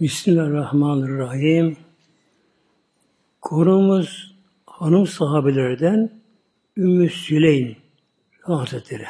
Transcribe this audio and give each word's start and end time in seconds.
Bismillahirrahmanirrahim. 0.00 1.76
Konumuz 3.40 4.36
hanım 4.66 5.06
sahabelerden 5.06 6.20
Ümmü 6.76 7.10
Süleym 7.10 7.76
Hazretleri. 8.40 9.06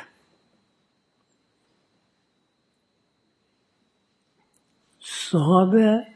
Sahabe 5.00 6.14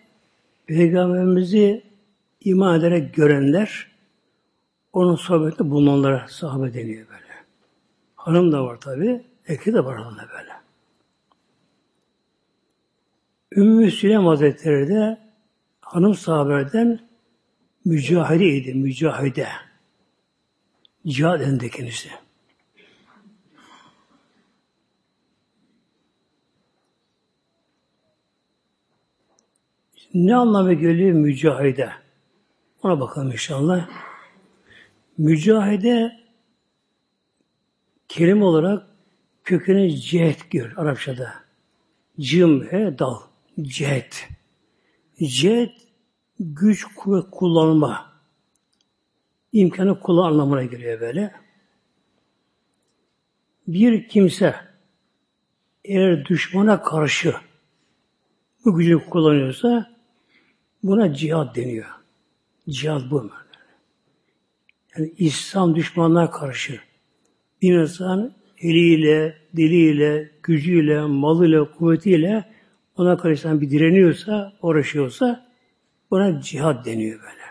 Peygamberimizi 0.67 1.83
iman 2.41 2.81
ederek 2.81 3.15
görenler 3.15 3.91
onun 4.93 5.17
sohbetinde 5.17 5.71
bulunanlara 5.71 6.27
sahabe 6.29 6.75
deniyor 6.75 7.09
böyle. 7.09 7.33
Hanım 8.17 8.53
da 8.53 8.65
var 8.65 8.81
tabi, 8.81 9.25
erkek 9.49 9.75
de 9.75 9.85
var 9.85 9.97
hanımda 9.97 10.29
böyle. 10.39 10.52
Ümmü 13.57 13.91
Süleym 13.91 14.27
Hazretleri 14.27 14.89
de 14.89 15.19
hanım 15.81 16.15
sahabelerden 16.15 17.01
mücahideydi, 17.85 18.75
mücahide. 18.75 19.49
Cihad 21.07 21.41
elinde 21.41 21.69
kendisi. 21.69 22.09
Ne 30.15 30.37
anlamı 30.37 30.73
geliyor 30.73 31.13
mücahide? 31.13 31.93
Ona 32.83 33.01
bakalım 33.01 33.33
inşallah. 33.33 33.89
Mücahide 35.19 36.21
kelime 38.09 38.45
olarak 38.45 38.87
kökeni 39.45 40.01
cihet 40.01 40.51
gör 40.51 40.77
Arapçada. 40.77 41.35
Cim 42.21 42.67
he 42.67 42.99
dal. 42.99 43.32
Cihet. 43.61 44.29
Cihet 45.23 45.73
güç 46.41 46.85
kuvvet 46.85 47.25
kullanma 47.31 48.13
imkanı 49.53 50.01
kullan 50.01 50.33
anlamına 50.33 50.65
geliyor 50.65 51.01
böyle. 51.01 51.33
Bir 53.67 54.09
kimse 54.09 54.55
eğer 55.85 56.25
düşmana 56.25 56.83
karşı 56.83 57.35
bu 58.65 58.77
gücü 58.77 58.99
kullanıyorsa 59.11 59.97
buna 60.83 61.15
cihat 61.15 61.57
deniyor. 61.57 61.91
Cihat 62.69 63.11
bu. 63.11 63.31
Yani 64.97 65.13
İslam 65.19 65.75
düşmanına 65.75 66.31
karşı 66.31 66.81
bir 67.63 67.75
insan 67.75 68.35
eliyle, 68.59 69.39
diliyle, 69.57 70.31
gücüyle, 70.43 71.01
malıyla, 71.01 71.73
kuvvetiyle 71.73 72.53
ona 72.97 73.17
karşı 73.17 73.61
bir 73.61 73.71
direniyorsa, 73.71 74.53
uğraşıyorsa 74.63 75.47
buna 76.11 76.41
cihat 76.41 76.87
deniyor 76.87 77.21
böyle. 77.21 77.43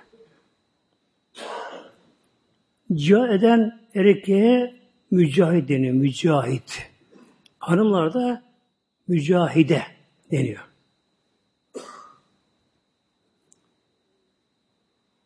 Cihad 3.01 3.29
eden 3.29 3.81
erkeğe 3.95 4.75
mücahit 5.11 5.69
deniyor. 5.69 5.93
Mücahit. 5.93 6.91
Hanımlar 7.59 8.13
da 8.13 8.43
mücahide 9.07 9.81
deniyor. 10.31 10.67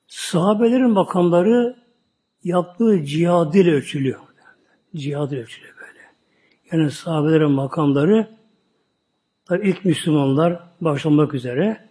Sahabelerin 0.08 0.90
makamları 0.90 1.76
yaptığı 2.44 3.06
cihad 3.06 3.54
ile 3.54 3.72
ölçülüyor. 3.72 4.20
Cihad 4.96 5.32
ile 5.32 5.42
ölçülüyor 5.42 5.76
böyle. 5.78 6.00
Yani 6.72 6.92
sahabelerin 6.92 7.52
makamları 7.52 8.38
tabi 9.46 9.70
ilk 9.70 9.86
Müslümanlar 9.86 10.64
başlamak 10.82 11.34
üzere 11.34 11.90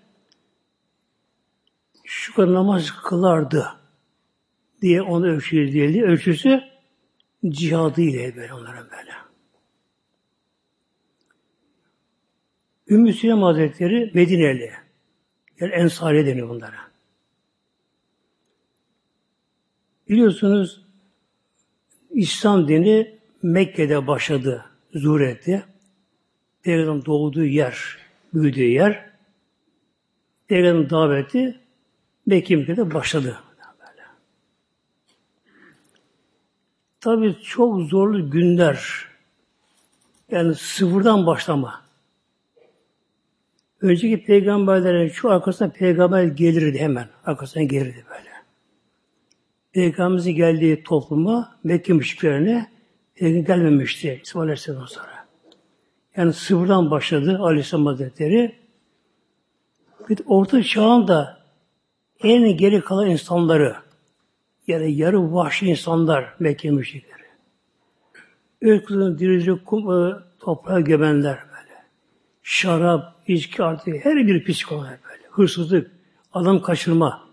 şu 2.04 2.34
kadar 2.34 2.54
namaz 2.54 2.90
kılardı 2.90 3.66
diye 4.82 5.02
onu 5.02 5.26
ölçüyor 5.26 5.72
diye 5.72 6.04
ölçüsü 6.04 6.60
cihadı 7.48 8.00
ile 8.00 8.36
böyle 8.36 8.54
onların 8.54 8.90
böyle. 8.90 9.12
Ümmü 12.88 13.12
Süleym 13.12 13.42
Hazretleri 13.42 14.10
Medineli. 14.14 14.72
Yani 15.60 15.72
Ensari 15.72 16.26
deniyor 16.26 16.48
bunlara. 16.48 16.76
Biliyorsunuz 20.08 20.86
İslam 22.10 22.68
dini 22.68 23.18
Mekke'de 23.42 24.06
başladı, 24.06 24.64
zuhur 24.94 25.20
etti. 25.20 25.64
Peygamber'in 26.64 27.04
doğduğu 27.04 27.44
yer, 27.44 27.98
büyüdüğü 28.34 28.62
yer, 28.62 29.10
Peygamber'in 30.48 30.90
daveti 30.90 31.60
Mekke'de 32.26 32.94
başladı. 32.94 33.40
Tabi 37.00 37.36
çok 37.42 37.80
zorlu 37.80 38.30
günler. 38.30 39.06
Yani 40.30 40.54
sıfırdan 40.54 41.26
başlama. 41.26 41.84
Önceki 43.80 44.24
peygamberlerin 44.24 45.08
şu 45.08 45.30
arkasına 45.30 45.68
peygamber 45.68 46.24
gelirdi 46.24 46.78
hemen. 46.78 47.08
Arkasına 47.24 47.62
gelirdi 47.62 48.04
böyle. 48.10 48.30
Peygamberimizin 49.72 50.32
geldiği 50.32 50.82
topluma 50.82 51.58
Mekke 51.64 51.92
müşriklerine 51.92 52.70
gelmemişti 53.20 54.20
İsmail 54.24 54.44
Aleyhisselam 54.44 54.88
sonra. 54.88 55.13
Yani 56.16 56.32
sıfırdan 56.32 56.90
başladı 56.90 57.38
Aleyhisselam 57.40 57.86
Hazretleri. 57.86 58.58
Bir 60.08 60.18
orta 60.26 60.62
çağın 60.62 61.08
da 61.08 61.44
en 62.22 62.56
geri 62.56 62.80
kalan 62.80 63.10
insanları 63.10 63.76
yani 64.66 64.92
yarı 64.92 65.34
vahşi 65.34 65.66
insanlar 65.66 66.34
Mekke 66.38 66.70
müşrikleri. 66.70 67.24
Öyküden 68.62 69.18
dirilecek 69.18 69.66
kum, 69.66 69.92
e, 69.92 70.14
toprağa 70.40 70.80
gömenler 70.80 71.38
böyle. 71.38 71.84
Şarap, 72.42 73.14
içki 73.26 73.62
artık 73.62 74.04
her 74.04 74.26
bir 74.26 74.44
psikoloji 74.44 74.90
böyle. 74.90 75.22
Hırsızlık, 75.30 75.90
adam 76.32 76.62
kaçırma, 76.62 77.28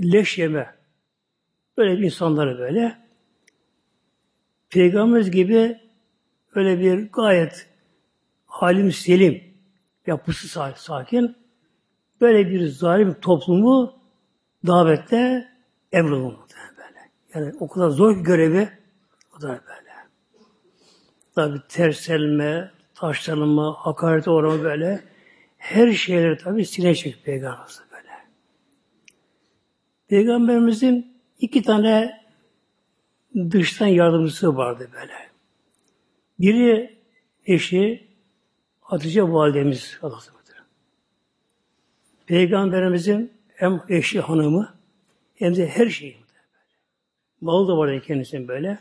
leş 0.00 0.38
yeme. 0.38 0.74
Böyle 1.76 2.06
insanları 2.06 2.58
böyle. 2.58 2.98
Peygamberimiz 4.70 5.30
gibi 5.30 5.80
öyle 6.54 6.80
bir 6.80 7.12
gayet 7.12 7.68
halim 8.46 8.92
selim, 8.92 9.44
yapısı 10.06 10.72
sakin, 10.76 11.36
böyle 12.20 12.50
bir 12.50 12.66
zalim 12.66 13.14
toplumu 13.20 13.94
davette 14.66 15.48
emrolundu 15.92 16.38
böyle. 16.76 17.10
Yani 17.34 17.54
o 17.60 17.68
kadar 17.68 17.90
zor 17.90 18.16
görevi 18.16 18.68
o 19.36 19.40
da 19.42 19.48
böyle. 19.48 19.92
Tabi 21.34 21.60
terselme, 21.68 22.70
taşlanma, 22.94 23.74
hakaret 23.78 24.28
uğrama 24.28 24.62
böyle 24.62 25.04
her 25.58 25.92
şeyleri 25.92 26.36
tabi 26.36 26.64
silecek 26.64 27.24
Peygamberimiz 27.24 27.82
böyle. 27.92 28.12
Peygamberimizin 30.08 31.16
iki 31.38 31.62
tane 31.62 32.22
dıştan 33.50 33.86
yardımcısı 33.86 34.56
vardı 34.56 34.90
böyle. 34.94 35.31
Biri 36.42 36.98
eşi 37.46 38.06
Hatice 38.80 39.22
validemiz 39.22 39.98
Allah'ımdır. 40.02 40.62
Peygamberimizin 42.26 43.32
hem 43.48 43.82
eşi 43.88 44.20
hanımı 44.20 44.74
hem 45.34 45.56
de 45.56 45.66
her 45.66 45.88
şeyi. 45.88 46.16
Malı 47.40 47.68
da 47.68 47.78
vardı 47.78 48.02
kendisinin 48.06 48.48
böyle. 48.48 48.78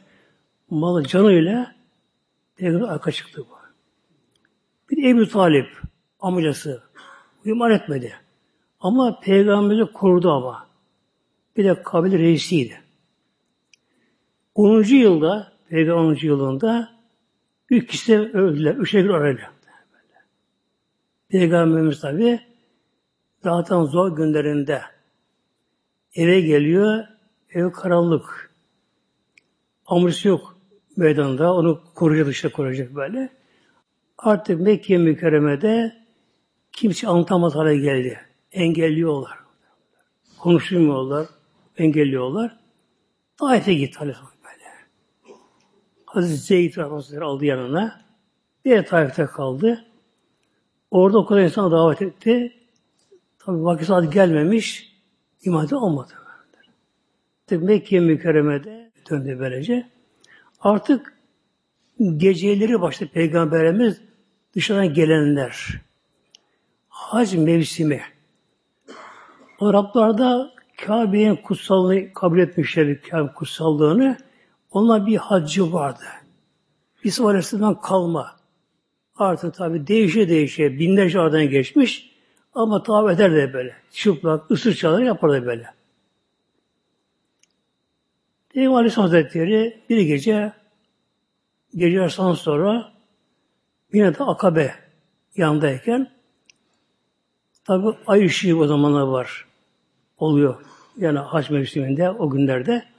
Malı 0.70 1.04
canıyla 1.04 1.76
peygamber 2.56 2.88
arka 2.88 3.12
çıktı 3.12 3.46
bu. 3.50 3.58
Bir 4.90 5.10
Ebu 5.10 5.28
Talip 5.28 5.68
amcası 6.20 6.84
iman 7.46 7.72
etmedi. 7.72 8.14
Ama 8.80 9.20
peygamberi 9.20 9.85
korudu 9.85 10.32
ama. 10.32 10.68
Bir 11.58 11.64
de 11.66 11.84
kabile 11.84 12.18
reisiydi. 12.18 12.82
10. 14.56 14.84
yılda, 14.84 15.53
peygamber 15.70 16.03
10. 16.03 16.18
yılında 16.22 17.01
üç 17.72 17.91
kişi 17.91 18.20
öldüler. 18.20 18.76
Üçe 18.76 19.03
bir 19.03 19.09
arayla. 19.09 19.52
Peygamberimiz 21.29 22.02
tabi 22.02 22.40
zaten 23.44 23.84
zor 23.84 24.16
günlerinde 24.16 24.82
Eve 26.16 26.41
geliyor, 26.41 27.03
ev 27.53 27.72
karanlık. 27.72 28.52
Amrısı 29.85 30.28
yok 30.28 30.58
meydanda, 30.97 31.53
onu 31.53 31.82
koruyacak 31.96 32.28
dışta 32.28 32.52
koruyacak 32.52 32.96
böyle. 32.96 33.29
Artık 34.18 34.62
Mekke 34.62 34.97
mükerremede 34.97 35.96
kimse 36.72 37.08
anlatamaz 37.08 37.56
hale 37.56 37.78
geldi. 37.78 38.20
Engelliyorlar. 38.52 39.38
Konuşmuyorlar, 40.40 41.28
engelliyorlar. 41.78 42.58
Taif'e 43.38 43.73
gitti 43.73 44.00
Aleyhisselam. 44.00 44.31
Hazreti 46.11 46.37
Zeyd 46.37 46.78
Hazretleri 46.78 47.23
aldı 47.23 47.46
yanına. 47.46 48.02
Bir 48.66 48.85
Taif'te 48.85 49.25
kaldı. 49.25 49.85
Orada 50.91 51.17
o 51.17 51.25
kadar 51.25 51.41
insan 51.41 51.72
davet 51.72 52.02
etti. 52.02 52.53
Tabi 53.40 53.63
vakit 53.63 53.87
saat 53.87 54.13
gelmemiş. 54.13 54.96
İmade 55.43 55.75
olmadı. 55.75 56.13
Mekke 57.52 57.99
mükerremede 57.99 58.91
döndü 59.09 59.37
böylece. 59.40 59.90
Artık 60.59 61.17
geceleri 62.17 62.81
başladı 62.81 63.09
Peygamberimiz 63.13 64.02
dışarıdan 64.55 64.93
gelenler. 64.93 65.81
Hac 66.90 67.34
mevsimi. 67.34 68.02
Araplarda 69.59 70.52
Kabe'nin 70.78 71.35
kutsallığını 71.35 72.13
kabul 72.13 72.40
etmişler, 72.40 73.02
Kabe 73.02 73.34
kutsallığını. 73.34 74.17
Onlar 74.72 75.06
bir 75.06 75.18
haccı 75.18 75.73
vardı. 75.73 76.03
İsa 77.03 77.28
Aleyhisselam'dan 77.28 77.82
kalma. 77.82 78.35
Artık 79.16 79.53
tabi 79.53 79.88
değişe 79.88 80.29
değişe 80.29 80.79
binlerce 80.79 81.20
aradan 81.20 81.50
geçmiş 81.50 82.12
ama 82.53 82.84
tabi 82.84 83.12
eder 83.12 83.35
de 83.35 83.53
böyle. 83.53 83.76
Çıplak, 83.91 84.52
ısır 84.52 84.73
çalar 84.73 85.02
yapardı 85.02 85.46
böyle. 85.46 85.73
Peygamber 88.50 88.78
Aleyhisselam 88.78 89.09
Hazretleri 89.09 89.82
bir 89.90 90.02
gece 90.02 90.53
gece 91.76 91.97
yarısından 91.97 92.34
sonra 92.34 92.91
yine 93.94 94.18
de 94.18 94.23
Akabe 94.23 94.76
yanındayken 95.35 96.12
tabi 97.66 97.97
ay 98.08 98.26
ışığı 98.26 98.58
o 98.58 98.68
zamanlar 98.68 99.02
var. 99.02 99.46
Oluyor. 100.18 100.62
Yani 100.97 101.20
haç 101.20 101.50
mevsiminde 101.50 102.09
o 102.09 102.29
günlerde. 102.29 102.91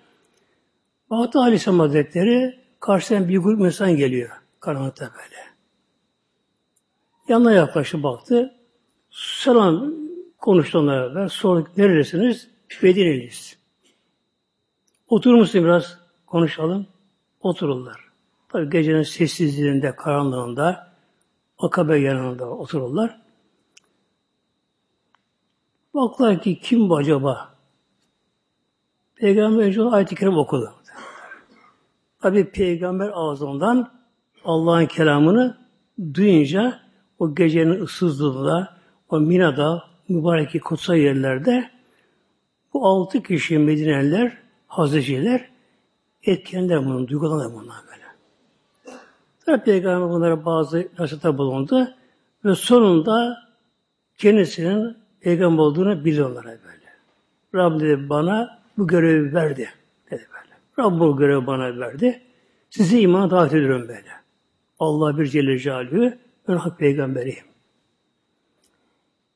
Bahtı 1.12 1.38
Aleyhisselam 1.38 1.80
Hazretleri 1.80 2.58
karşıdan 2.80 3.28
bir 3.28 3.38
grup 3.38 3.60
insan 3.60 3.96
geliyor. 3.96 4.30
Karanlıkta 4.60 5.04
böyle. 5.04 5.36
Yanına 7.28 7.52
yaklaştı 7.52 8.02
baktı. 8.02 8.54
Selam 9.10 9.94
konuştu 10.38 10.78
onlara 10.78 11.14
beraber. 11.14 11.28
Sorduk 11.28 11.76
neredesiniz? 11.76 12.48
Medineliyiz. 12.82 13.58
Oturur 15.08 15.34
musun 15.34 15.64
biraz 15.64 15.98
konuşalım? 16.26 16.86
Otururlar. 17.40 18.00
Tabi 18.48 18.70
gecenin 18.70 19.02
sessizliğinde, 19.02 19.96
karanlığında 19.96 20.92
Akabe 21.58 21.98
yanında 21.98 22.50
otururlar. 22.50 23.20
Baklar 25.94 26.42
ki 26.42 26.60
kim 26.60 26.88
bu 26.88 26.96
acaba? 26.96 27.54
Peygamber 29.14 29.62
önce 29.62 29.82
ayet-i 29.82 30.14
kerim 30.14 30.36
okudu. 30.36 30.81
Tabi 32.22 32.50
peygamber 32.50 33.10
ağzından 33.14 33.90
Allah'ın 34.44 34.86
kelamını 34.86 35.56
duyunca 36.14 36.80
o 37.18 37.34
gecenin 37.34 37.82
ıssızlığında, 37.82 38.76
o 39.08 39.20
Mina'da, 39.20 39.84
mübarek 40.08 40.64
kutsal 40.64 40.96
yerlerde 40.96 41.70
bu 42.74 42.86
altı 42.86 43.22
kişi 43.22 43.58
Medineliler, 43.58 44.38
Hazreciler 44.66 45.48
etkenler 46.22 46.86
bunu, 46.86 47.08
duygulanır 47.08 47.52
bunlar 47.52 47.76
böyle. 47.90 48.02
Tabi 49.46 49.64
Peygamber 49.64 50.08
bunlara 50.08 50.44
bazı 50.44 50.88
nasihatta 50.98 51.38
bulundu 51.38 51.88
ve 52.44 52.54
sonunda 52.54 53.38
kendisinin 54.18 54.96
peygamber 55.20 55.62
olduğunu 55.62 56.04
biliyorlar 56.04 56.44
böyle. 56.44 56.92
Rabbim 57.54 57.80
dedi 57.80 58.08
bana 58.08 58.62
bu 58.78 58.86
görevi 58.86 59.34
verdi. 59.34 59.68
Rabbim 60.78 61.00
bu 61.00 61.16
görevi 61.16 61.46
bana 61.46 61.80
verdi. 61.80 62.22
Sizi 62.70 63.00
imana 63.00 63.30
davet 63.30 63.54
ediyorum 63.54 63.88
böyle. 63.88 64.10
Allah 64.78 65.18
bir 65.18 65.26
Celle 65.26 65.58
Celaluhu 65.58 66.12
ben 66.48 66.56
hak 66.56 66.78
peygamberiyim. 66.78 67.44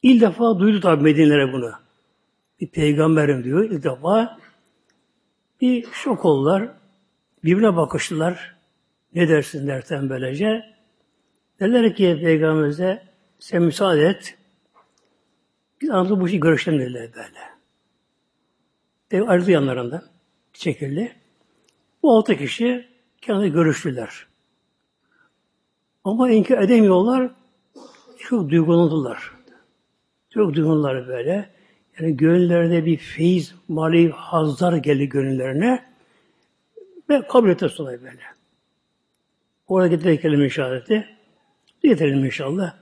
İlk 0.03 0.21
defa 0.21 0.59
duydu 0.59 0.81
tabi 0.81 1.03
Medinelere 1.03 1.53
bunu. 1.53 1.73
Bir 2.61 2.69
peygamberim 2.69 3.45
diyor 3.45 3.65
ilk 3.65 3.85
defa. 3.85 4.39
Bir 5.61 5.87
şok 5.93 6.25
oldular. 6.25 6.69
Birbirine 7.45 7.77
bakıştılar. 7.77 8.57
Ne 9.15 9.29
dersin 9.29 9.67
derken 9.67 10.11
böylece. 10.11 10.65
Dediler 11.61 11.95
ki 11.95 12.19
peygamberimize 12.23 13.03
sen 13.39 13.63
müsaade 13.63 14.07
et. 14.07 14.39
Biz 15.81 15.91
aramızda 15.91 16.21
bu 16.21 16.29
işi 16.29 16.41
görüşelim 16.41 16.81
dediler 16.81 17.11
böyle. 17.15 17.39
Ev 19.11 19.29
ayrıldı 19.29 19.51
yanlarından. 19.51 20.03
Çekildi. 20.53 21.17
Bu 22.07 22.17
altı 22.17 22.37
kişi 22.37 22.87
kendi 23.21 23.53
görüştüler. 23.53 24.27
Ama 26.05 26.31
inkar 26.31 26.63
edemiyorlar. 26.63 27.31
Çok 28.19 28.51
duygulandılar. 28.51 29.33
Çok 30.31 30.55
duygulandılar 30.55 31.09
böyle. 31.09 31.51
Yani 32.01 32.17
gönüllerinde 32.17 32.87
bir 32.87 32.97
feyiz, 32.97 33.55
mali 33.69 34.11
hazlar 34.11 34.77
geldi 34.77 35.09
gönüllerine. 35.09 35.85
Ve 37.11 37.27
kabul 37.27 37.51
etti 37.51 37.69
sonra 37.69 37.91
böyle. 37.91 38.23
Orada 39.69 39.87
getirdik 39.87 40.23
kelime 40.23 40.47
işareti. 40.47 41.07
Getirelim 41.83 42.25
inşallah. 42.25 42.75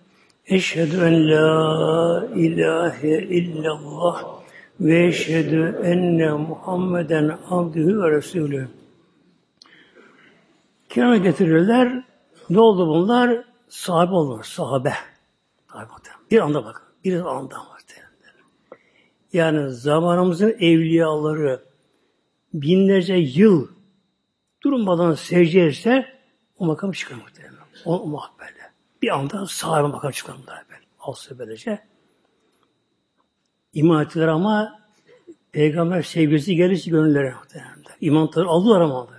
Eşhedü 0.47 0.97
en 0.97 1.31
la 1.31 2.29
ilahe 2.35 3.23
illallah 3.23 4.43
ve 4.81 5.07
eşhedü 5.07 5.81
enne 5.85 6.33
Muhammeden 6.33 7.39
abdühü 7.51 8.01
ve 8.03 8.11
resulü. 8.11 8.69
Kenara 10.95 11.17
getirirler. 11.17 12.05
Ne 12.51 12.61
oldu 12.61 12.89
bunlar? 12.89 13.45
Sahabe 13.69 14.15
olur, 14.15 14.45
sahabe. 14.45 14.93
Bir 16.31 16.39
anda 16.39 16.65
bakın, 16.65 16.83
bir 17.05 17.21
anda 17.21 17.57
var. 17.57 17.83
Yani 19.33 19.71
zamanımızın 19.71 20.51
evliyaları 20.51 21.65
binlerce 22.55 23.15
yıl 23.15 23.69
durmadan 24.63 25.15
secde 25.15 25.61
etse 25.61 26.07
o 26.59 26.67
makam 26.67 26.93
çıkar 26.93 27.17
muhtemelen. 27.17 27.55
O, 27.85 28.01
o 28.01 28.07
makam 28.07 28.37
böyle. 28.39 28.73
Bir 29.03 29.09
anda 29.09 29.47
sahibi 29.47 29.89
makam 29.89 30.11
çıkar 30.11 30.35
muhtemelen. 30.35 30.85
Alsa 31.01 31.39
böylece. 31.39 31.79
İman 33.73 34.05
ettiler 34.05 34.29
ama 34.29 34.81
peygamber 35.53 36.03
sevgisi 36.03 36.57
gelirse 36.57 36.91
gönüllere 36.91 37.35
muhtemelen. 37.35 37.75
İman 38.01 38.31
tadı 38.31 38.47
aldılar 38.47 38.81
ama. 38.81 39.14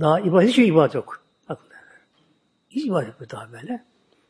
Daha 0.00 0.20
ibadet 0.20 0.48
hiç 0.48 0.58
ibadet 0.58 0.94
yok. 0.94 1.22
Bakın 1.48 1.66
Hiç 2.70 2.86
ibadet 2.86 3.08
yok 3.08 3.30
daha 3.30 3.52
böyle. 3.52 3.84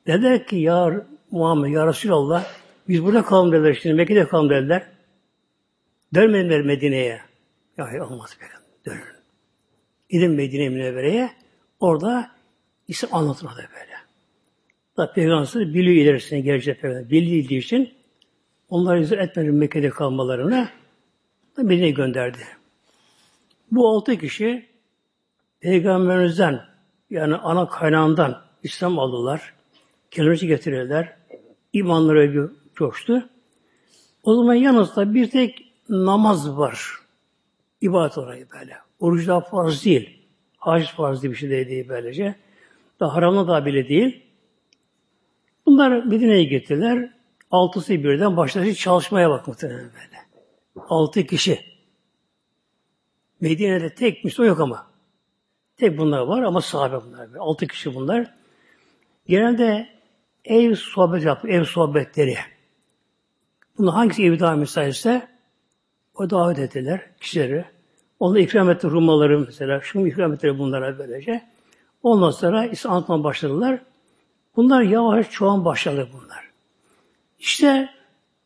Dediler 0.07 0.47
ki 0.47 0.57
ya 0.57 1.07
Muhammed, 1.31 1.73
ya 1.73 1.87
Resulallah 1.87 2.45
biz 2.89 3.05
burada 3.05 3.25
kalalım 3.25 3.53
dediler 3.53 3.79
şimdi. 3.83 3.95
Mekke'de 3.95 4.29
kalalım 4.29 4.51
dediler. 4.51 4.87
Dönmediler 6.15 6.63
Medine'ye. 6.63 7.21
Ya 7.79 7.87
hayır 7.87 8.01
olmaz 8.01 8.37
peygamber. 8.39 8.65
Dönün. 8.87 9.15
Gidin 10.11 10.31
Medine 10.31 10.69
Münevvere'ye. 10.69 11.31
Orada 11.81 12.31
İslam 12.89 13.15
anlatılmadı 13.15 13.69
böyle. 13.75 13.95
Da 14.97 15.13
Peygamber 15.13 15.75
biliyor 15.75 15.97
ilerisine 15.97 16.41
gelecek 16.41 16.81
peygamber. 16.83 17.11
Bildiği 17.11 17.59
için 17.59 17.95
onları 18.69 19.01
izin 19.01 19.19
etmedi 19.19 19.51
Mekke'de 19.51 19.91
kalmalarını 19.91 20.69
Medine'ye 21.57 21.91
gönderdi. 21.91 22.39
Bu 23.71 23.89
altı 23.89 24.19
kişi 24.19 24.74
Peygamberimizden 25.65 26.61
yani 27.11 27.37
ana 27.37 27.69
kaynağından 27.69 28.43
İslam 28.63 28.99
aldılar. 28.99 29.55
Kelimesi 30.11 30.47
getirirler. 30.47 31.17
İmanları 31.73 32.53
coştu. 32.75 33.29
O 34.23 34.35
zaman 34.35 34.55
yanınızda 34.55 35.15
bir 35.15 35.31
tek 35.31 35.73
namaz 35.89 36.57
var. 36.59 36.91
İbadet 37.81 38.19
orayı 38.19 38.47
böyle. 38.51 38.77
Oruç 39.01 39.29
da 39.29 39.41
farz 39.41 39.85
değil. 39.85 40.27
Hac 40.57 40.87
farz 40.87 41.23
bir 41.23 41.35
şey 41.35 41.51
değil 41.51 41.89
böylece. 41.89 42.35
Da 43.01 43.15
haramla 43.15 43.49
da 43.49 43.67
bile 43.67 43.89
değil. 43.89 44.23
Bunlar 45.67 46.05
Medine'ye 46.05 46.45
gittiler. 46.45 47.13
Altısı 47.51 47.93
birden 47.93 48.37
başladı 48.37 48.75
çalışmaya 48.75 49.31
bak 49.31 49.49
böyle. 49.63 50.19
Altı 50.89 51.27
kişi. 51.27 51.61
Medine'de 53.41 53.95
tek 53.95 54.25
Müslüman 54.25 54.49
yok 54.49 54.61
ama. 54.61 54.94
Tek 55.77 55.99
bunlar 55.99 56.21
var 56.21 56.43
ama 56.43 56.61
sahabe 56.61 56.97
bunlar. 57.07 57.29
Altı 57.39 57.67
kişi 57.67 57.95
bunlar. 57.95 58.35
Genelde 59.27 59.89
ev 60.45 60.75
sohbet 60.75 61.25
yaptı, 61.25 61.49
ev 61.49 61.65
sohbetleri. 61.65 62.37
Bunu 63.79 63.95
hangisi 63.95 64.25
evi 64.25 64.41
daha 64.41 64.57
müsaitse 64.57 65.29
o 66.15 66.31
davet 66.31 66.59
ettiler 66.59 67.11
kişileri. 67.21 67.65
Onu 68.21 68.39
ikram 68.39 68.71
etti 68.71 68.91
Rumaları 68.91 69.39
mesela. 69.39 69.81
Şunu 69.81 70.09
ikram 70.09 70.33
ettiler 70.33 70.59
bunlara 70.59 70.99
böylece. 70.99 71.43
Ondan 72.03 72.31
sonra 72.31 72.67
İslam 72.67 72.95
anlatmaya 72.95 73.25
başladılar. 73.25 73.81
Bunlar 74.57 74.83
yavaş 74.83 75.31
çoğan 75.31 75.65
başladı 75.65 76.09
bunlar. 76.13 76.51
İşte 77.39 77.89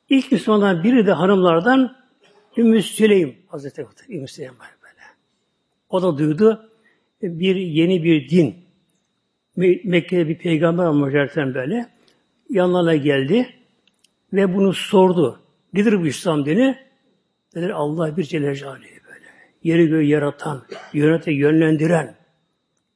ilk 0.08 0.32
Müslümanlardan 0.32 0.84
biri 0.84 1.06
de 1.06 1.12
hanımlardan 1.12 1.96
Ümmü 2.56 2.82
Süleym 2.82 3.36
Hazreti 3.48 3.86
Ümmü 4.08 4.28
Süleym 4.28 4.54
böyle. 4.58 5.02
O 5.88 6.02
da 6.02 6.18
duydu 6.18 6.67
bir 7.22 7.56
yeni 7.56 8.04
bir 8.04 8.28
din. 8.28 8.54
Mekke'de 9.84 10.28
bir 10.28 10.38
peygamber 10.38 10.84
olmuş 10.84 11.14
böyle. 11.36 11.88
yanlarına 12.50 12.96
geldi 12.96 13.46
ve 14.32 14.54
bunu 14.54 14.72
sordu. 14.72 15.40
Nedir 15.72 16.00
bu 16.00 16.06
İslam 16.06 16.46
dini? 16.46 16.76
Nedir 17.54 17.70
Allah 17.70 18.16
bir 18.16 18.24
Celle 18.24 18.54
Celaluhu 18.54 18.80
böyle. 18.82 19.26
Yeri 19.62 19.86
göğü 19.86 20.02
yaratan, 20.02 20.62
yönete 20.92 21.32
yönlendiren, 21.32 22.14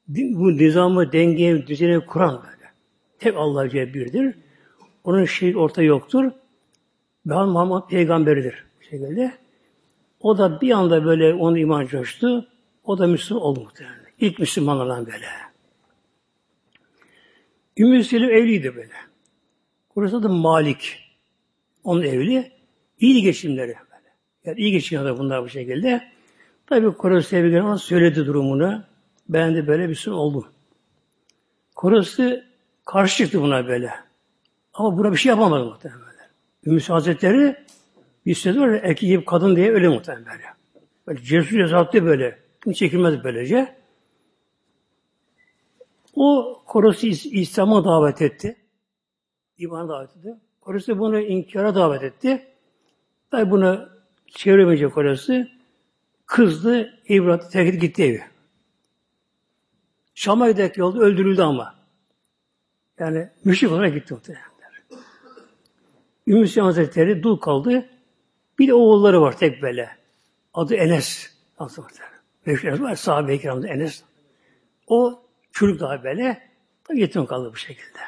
bu 0.08 0.56
nizamı, 0.56 1.12
dengeyi, 1.12 1.66
düzeni 1.66 2.00
kuran 2.00 2.42
böyle. 2.42 2.70
Tek 3.18 3.36
Allah 3.36 3.68
Celle 3.68 3.94
birdir. 3.94 4.34
Onun 5.04 5.24
şey 5.24 5.56
orta 5.56 5.82
yoktur. 5.82 6.32
Ve 7.26 7.34
Muhammed 7.34 7.88
peygamberidir. 7.90 8.64
Bu 8.80 8.84
şekilde. 8.84 9.32
O 10.20 10.38
da 10.38 10.60
bir 10.60 10.70
anda 10.70 11.04
böyle 11.04 11.34
onun 11.34 11.56
iman 11.56 11.86
coştu. 11.86 12.48
O 12.84 12.98
da 12.98 13.06
Müslüman 13.06 13.42
oldu 13.42 13.60
muhtemelen. 13.60 14.01
İlk 14.22 14.38
Müslümanlardan 14.38 15.06
böyle. 15.06 15.26
Ümmü 17.78 18.04
Selim 18.04 18.30
evliydi 18.30 18.76
böyle. 18.76 18.92
Burası 19.96 20.22
da 20.22 20.28
Malik. 20.28 20.98
Onun 21.84 22.02
evli. 22.02 22.52
İyi 23.00 23.22
geçimleri 23.22 23.74
böyle. 23.90 24.14
Yani 24.44 24.60
iyi 24.60 24.72
geçiniyorlar 24.72 25.18
bunlar 25.18 25.42
bu 25.42 25.48
şekilde. 25.48 26.02
Tabi 26.66 26.92
Kurası 26.92 27.28
sevgileri 27.28 27.62
ona 27.62 27.78
söyledi 27.78 28.26
durumunu. 28.26 28.84
Ben 29.28 29.54
de 29.54 29.66
böyle 29.66 29.88
bir 29.88 29.94
şey 29.94 30.12
oldum. 30.12 30.46
Kurası 31.74 32.44
karşı 32.84 33.16
çıktı 33.16 33.42
buna 33.42 33.68
böyle. 33.68 33.90
Ama 34.74 34.98
buna 34.98 35.12
bir 35.12 35.16
şey 35.16 35.30
yapamadı 35.30 35.64
muhtemelen. 35.64 36.02
Ümmü 36.66 36.80
Hazretleri 36.80 37.56
bir 38.26 38.34
söz 38.34 38.58
var 38.58 38.68
erkek 38.68 39.08
gibi 39.08 39.24
kadın 39.24 39.56
diye 39.56 39.72
öyle 39.72 39.88
muhtemelen 39.88 40.26
böyle. 40.26 40.44
Böyle 41.06 41.22
cesur 41.22 41.56
cesaretli 41.56 42.04
böyle. 42.04 42.38
Kim 42.64 42.72
çekilmez 42.72 43.24
böylece. 43.24 43.81
O 46.12 46.62
Korosu 46.66 47.06
İslam'a 47.06 47.84
davet 47.84 48.22
etti. 48.22 48.56
İman'a 49.58 49.88
davet 49.88 50.16
etti. 50.16 50.40
Korosu 50.60 50.98
bunu 50.98 51.20
inkara 51.20 51.74
davet 51.74 52.02
etti. 52.02 52.46
Tabi 53.30 53.50
bunu 53.50 53.88
çeviremeyecek 54.26 54.94
Korosu. 54.94 55.46
Kızdı, 56.26 57.00
İbrahim 57.08 57.48
terk 57.48 57.80
gitti 57.80 58.02
evi. 58.04 58.22
Şam'a 60.14 60.50
giderek 60.50 60.76
yolda 60.78 60.98
öldürüldü 61.00 61.42
ama. 61.42 61.74
Yani 62.98 63.28
müşrik 63.44 63.72
olarak 63.72 63.94
gitti 63.94 64.14
muhtemelen. 64.14 64.44
Ümmü 66.26 66.48
Süleyman 66.48 66.68
Hazretleri 66.68 67.22
dul 67.22 67.36
kaldı. 67.36 67.88
Bir 68.58 68.68
de 68.68 68.74
oğulları 68.74 69.20
var 69.20 69.38
tek 69.38 69.62
böyle. 69.62 69.90
Adı 70.54 70.74
Enes. 70.74 71.32
Nasıl 71.60 71.84
Meşhur 72.46 72.68
Enes 72.68 72.80
var. 72.80 72.94
Sahabe-i 72.94 73.40
Enes. 73.46 74.02
O 74.86 75.22
çocuk 75.52 75.80
daha 75.80 76.04
böyle. 76.04 76.50
Tabi 76.84 77.00
yetim 77.00 77.26
kaldı 77.26 77.50
bu 77.52 77.56
şekilde. 77.56 77.98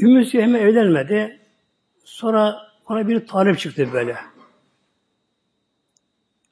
Ümmü 0.00 0.24
Süleyman 0.24 0.60
evlenmedi. 0.60 1.40
Sonra 2.04 2.72
ona 2.88 3.08
bir 3.08 3.26
talep 3.26 3.58
çıktı 3.58 3.92
böyle. 3.92 4.16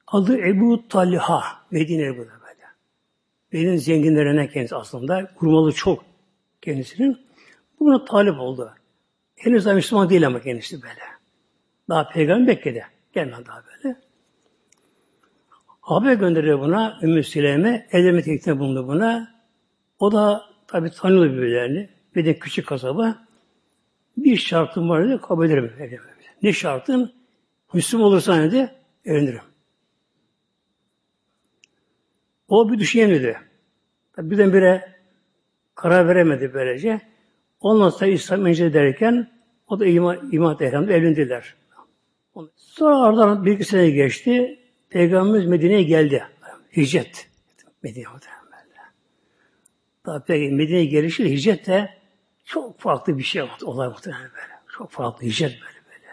Adı 0.07 0.37
Ebu 0.37 0.87
Talha. 0.87 1.43
Medine 1.71 2.05
Ebu 2.05 2.17
böyle. 2.17 2.41
Benim 3.53 3.77
zenginlerinden 3.77 4.47
kendisi 4.47 4.75
aslında. 4.75 5.31
Kurmalı 5.35 5.71
çok 5.71 6.05
kendisinin. 6.61 7.27
Buna 7.79 8.05
talip 8.05 8.39
oldu. 8.39 8.73
Henüz 9.35 9.65
daha 9.65 9.73
Müslüman 9.73 10.09
değil 10.09 10.27
ama 10.27 10.41
kendisi 10.41 10.81
böyle. 10.81 11.01
Daha 11.89 12.09
peygamber 12.09 12.47
Mekke'de. 12.47 12.83
Gelmedi 13.13 13.45
daha 13.47 13.63
böyle. 13.65 13.95
Haber 15.91 16.13
gönderiyor 16.13 16.59
buna 16.59 16.99
Ümmü 17.01 17.23
Süleyme. 17.23 17.87
Evlenme 17.91 18.21
teklifinde 18.21 18.59
bulundu 18.59 18.87
buna. 18.87 19.35
O 19.99 20.11
da 20.11 20.45
tabi 20.67 20.91
tanıyor 20.91 21.25
birbirlerini. 21.25 21.89
Bir 22.15 22.25
de 22.25 22.39
küçük 22.39 22.67
kasaba. 22.67 23.27
Bir 24.17 24.37
şartım 24.37 24.89
var 24.89 25.09
dedi, 25.09 25.21
kabul 25.21 25.45
ederim. 25.45 25.99
Ne 26.43 26.53
şartın? 26.53 27.13
Müslüman 27.73 28.07
olursan 28.07 28.43
dedi, 28.43 28.71
evlenirim. 29.05 29.41
O 32.47 32.71
bir 32.71 32.79
düşünemedi. 32.79 33.37
Birdenbire 34.17 34.95
karar 35.75 36.07
veremedi 36.07 36.53
böylece. 36.53 37.01
Ondan 37.59 37.89
sonra 37.89 38.11
İslam 38.11 38.45
önce 38.45 38.73
derken 38.73 39.31
o 39.67 39.79
da 39.79 39.85
iman, 39.85 40.29
iman 40.31 40.57
ehramda 40.59 40.93
evlendiler. 40.93 41.55
Sonra 42.55 43.01
aradan 43.01 43.45
bir 43.45 43.51
iki 43.51 43.65
sene 43.65 43.89
geçti. 43.89 44.60
Peygamberimiz 44.91 45.45
Medine'ye 45.49 45.83
geldi. 45.83 46.23
Hicret. 46.77 47.29
Medine'ye 47.83 48.07
Tabi 50.03 50.51
Medine'ye 50.51 50.85
gelişi 50.85 51.31
hicret 51.31 51.67
de 51.67 51.89
çok 52.45 52.79
farklı 52.79 53.17
bir 53.17 53.23
şey 53.23 53.41
oldu. 53.41 53.65
Olay 53.65 53.87
muhtemelen 53.87 54.21
böyle. 54.21 54.53
Çok 54.77 54.91
farklı 54.91 55.27
hicret 55.27 55.51
böyle 55.51 55.85
böyle. 55.85 56.07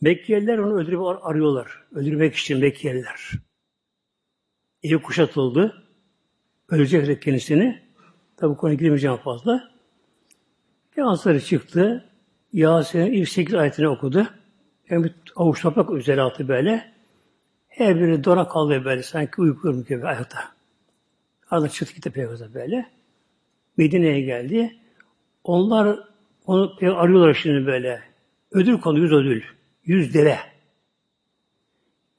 Mekkeliler 0.00 0.58
onu 0.58 0.74
öldürüp 0.74 1.00
arıyorlar. 1.22 1.82
Öldürmek 1.94 2.36
için 2.36 2.58
Mekkeliler. 2.58 3.30
Evi 4.82 5.02
kuşatıldı. 5.02 5.84
Ölecek 6.68 7.22
kendisini. 7.22 7.82
Tabi 8.36 8.56
konuya 8.56 8.76
girmeyeceğim 8.76 9.16
fazla. 9.16 9.70
Yansları 10.96 11.40
çıktı. 11.40 12.10
Yasin'in 12.52 13.12
ilk 13.12 13.28
sekiz 13.28 13.54
ayetini 13.54 13.88
okudu. 13.88 14.26
Yani 14.90 15.04
bir 15.04 15.14
avuç 15.36 15.62
toprak 15.62 15.90
üzeri 15.90 16.20
altı 16.20 16.48
böyle. 16.48 16.97
Her 17.78 18.00
biri 18.00 18.24
dona 18.24 18.48
kaldı 18.48 18.84
böyle. 18.84 19.02
Sanki 19.02 19.40
uykuyorum 19.40 19.84
gibi 19.84 20.06
ayakta. 20.06 20.38
Ardından 21.50 21.68
çıktı 21.68 21.94
gitti 21.94 22.10
Peygamber 22.10 22.54
böyle. 22.54 22.90
Medine'ye 23.76 24.20
geldi. 24.20 24.76
Onlar 25.44 25.98
onu 26.46 26.76
arıyorlar 26.80 27.34
şimdi 27.34 27.66
böyle. 27.66 28.02
Ödül 28.50 28.80
konu, 28.80 28.98
yüz 28.98 29.12
ödül. 29.12 29.42
Yüz 29.84 30.14
deve. 30.14 30.38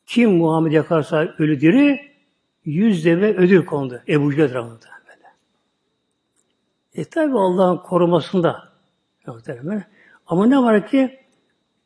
Kim 0.05 0.31
Muhammed 0.31 0.71
yakarsa 0.71 1.35
ölü 1.37 1.61
diri, 1.61 2.11
yüz 2.65 3.05
deve 3.05 3.35
ödül 3.35 3.65
kondu. 3.65 4.01
Ebu 4.07 4.35
Cehil 4.35 4.53
böyle. 4.55 5.27
E 6.93 7.03
tabi 7.05 7.33
Allah'ın 7.33 7.77
korumasında. 7.77 8.69
Ama 10.27 10.45
ne 10.45 10.57
var 10.57 10.87
ki 10.87 11.19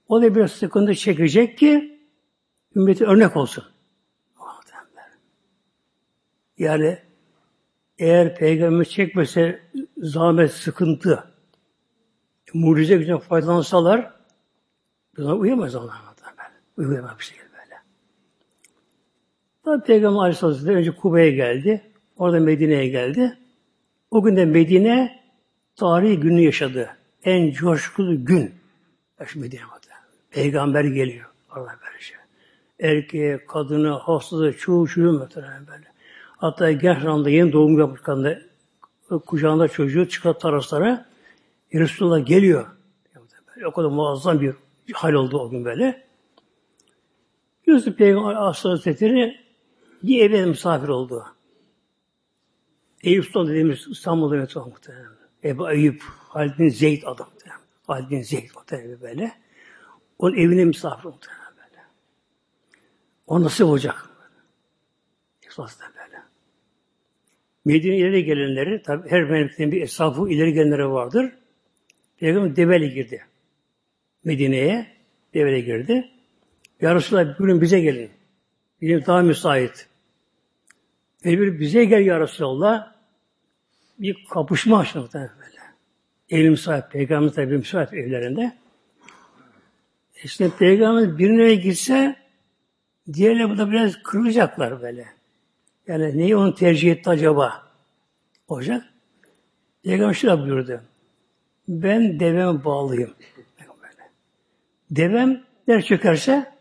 o 0.08 0.22
da 0.22 0.36
biraz 0.36 0.52
sıkıntı 0.52 0.96
çekecek 0.96 1.58
ki 1.58 1.93
ümmeti 2.76 3.06
örnek 3.06 3.38
olsun. 3.38 3.64
Yani 6.58 7.00
eğer 8.00 8.36
peygamber 8.36 8.86
çekmese 8.86 9.60
zahmet, 9.98 10.52
sıkıntı, 10.52 11.24
mucize 12.54 12.98
gücüne 12.98 13.20
faydalansalar 13.20 14.14
buna 15.18 15.36
uyamaz 15.36 15.76
Allah. 15.76 16.14
Uyuyamaz 16.78 17.20
bir 17.20 17.24
şekilde 17.24 17.46
böyle. 17.54 17.76
Tabi 19.66 19.84
Peygamber 19.84 20.20
Aleyhisselatü 20.20 20.72
önce 20.72 20.96
Kuba'ya 20.96 21.32
geldi. 21.32 21.92
Orada 22.18 22.40
Medine'ye 22.40 22.88
geldi. 22.88 23.38
O 24.12 24.24
gün 24.24 24.36
de 24.36 24.46
Medine 24.46 25.24
tarihi 25.76 26.20
günü 26.20 26.42
yaşadı 26.42 26.98
en 27.24 27.52
coşkulu 27.52 28.26
gün. 28.26 28.56
Şimdi 29.28 29.46
Medine'de. 29.46 29.94
Peygamber 30.32 30.84
geliyor. 30.84 31.30
Allah 31.50 31.78
böylece. 31.86 32.23
Erkeği, 32.84 33.40
kadını, 33.48 33.90
hastalığı, 33.90 34.58
çoğu 34.58 34.88
çocuğu 34.88 35.12
muhtemelen 35.12 35.68
böyle. 35.68 35.86
Hatta 36.38 36.72
genç 36.72 37.06
anda 37.06 37.30
yeni 37.30 37.54
doğum 37.54 37.80
yapmış 37.80 38.02
kadında 38.02 38.40
kucağında 39.26 39.68
çocuğu 39.68 40.10
çıkar 40.10 40.40
taraflara 40.40 41.06
Resulullah 41.74 42.26
geliyor. 42.26 42.68
O 43.66 43.72
kadar 43.72 43.90
muazzam 43.90 44.42
bir 44.42 44.56
hal 44.94 45.14
oldu 45.14 45.40
o 45.40 45.50
gün 45.50 45.66
böyle. 45.66 46.04
Yusuf 47.66 47.98
Peygamber 47.98 48.34
Hazretleri 48.34 49.40
bir 50.04 50.22
eve 50.22 50.46
misafir 50.46 50.88
oldu. 50.88 51.26
Eyüp 53.04 53.26
Sultan 53.26 53.48
dediğimiz 53.48 53.88
İstanbul'da 53.88 54.36
muhtemelen. 54.66 55.08
Ebu 55.44 55.72
Eyüp, 55.72 56.04
Halid 56.30 56.72
Zeyd 56.72 57.04
adam. 57.06 57.30
Halid 57.88 58.10
bin 58.10 58.22
Zeyd 58.22 58.50
muhtemelen 58.56 59.02
böyle. 59.02 59.32
Onun 60.20 60.38
evine 60.38 60.66
misafir 60.66 61.04
böyle. 61.04 61.43
O 63.34 63.44
nasıl 63.44 63.70
olacak? 63.70 64.10
Esasında 65.48 65.88
böyle. 65.88 66.22
Medine 67.66 67.98
ileri 67.98 68.26
gelenleri, 68.26 68.82
tabi 68.82 69.10
her 69.10 69.24
memleketin 69.24 69.72
bir 69.72 69.82
esafı 69.82 70.30
ileri 70.30 70.54
gelenleri 70.54 70.90
vardır. 70.90 71.32
Peygamber 72.18 72.56
develi 72.56 72.94
girdi. 72.94 73.26
Medine'ye 74.24 74.88
devele 75.34 75.60
girdi. 75.60 76.10
Ya 76.82 76.96
Resulallah 76.96 77.40
bugün 77.40 77.62
bize 77.62 77.80
gelin. 77.80 78.10
Bizim 78.82 79.06
daha 79.06 79.22
müsait. 79.22 79.88
Ve 81.26 81.40
bir 81.40 81.60
bize 81.60 81.86
gel 81.86 82.06
ya 82.06 82.20
Resulallah 82.20 82.94
bir 84.00 84.26
kapışma 84.30 84.80
açıldı 84.80 85.34
böyle. 85.40 85.62
Ev 86.30 86.50
müsait, 86.50 86.92
peygamber 86.92 87.30
tabi 87.30 87.58
müsait 87.58 87.94
evlerinde. 87.94 88.58
İşte 90.24 90.50
peygamber 90.60 91.18
birine 91.18 91.56
gitse 91.56 92.23
diğerleri 93.14 93.50
burada 93.50 93.72
biraz 93.72 94.04
kırılacaklar 94.04 94.82
böyle. 94.82 95.08
Yani 95.88 96.18
neyi 96.18 96.36
onu 96.36 96.56
tercih 96.56 96.92
etti 96.92 97.10
acaba? 97.10 97.64
Olacak. 98.48 98.86
Peygamber 99.84 100.14
şöyle 100.14 100.42
buyurdu. 100.42 100.82
Ben 101.68 102.20
deveme 102.20 102.64
bağlıyım. 102.64 103.14
Devem 104.92 105.44
der 105.68 105.82
çökerse 105.82 106.54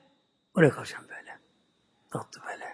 oraya 0.54 0.70
kalacağım 0.70 1.04
böyle. 1.08 1.38
Tatlı 2.10 2.40
böyle. 2.46 2.64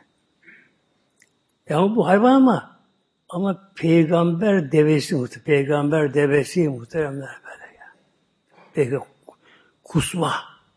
Ya 1.68 1.96
bu 1.96 2.06
hayvan 2.06 2.32
ama 2.32 2.78
ama 3.28 3.72
peygamber 3.76 4.72
devesi 4.72 5.14
muhtemelen. 5.14 5.44
Peygamber 5.44 6.14
devesi 6.14 6.68
muhteremler 6.68 7.40
böyle 7.44 7.76
ya. 7.78 7.94
Peygamber 8.74 9.08
kusva 9.84 10.32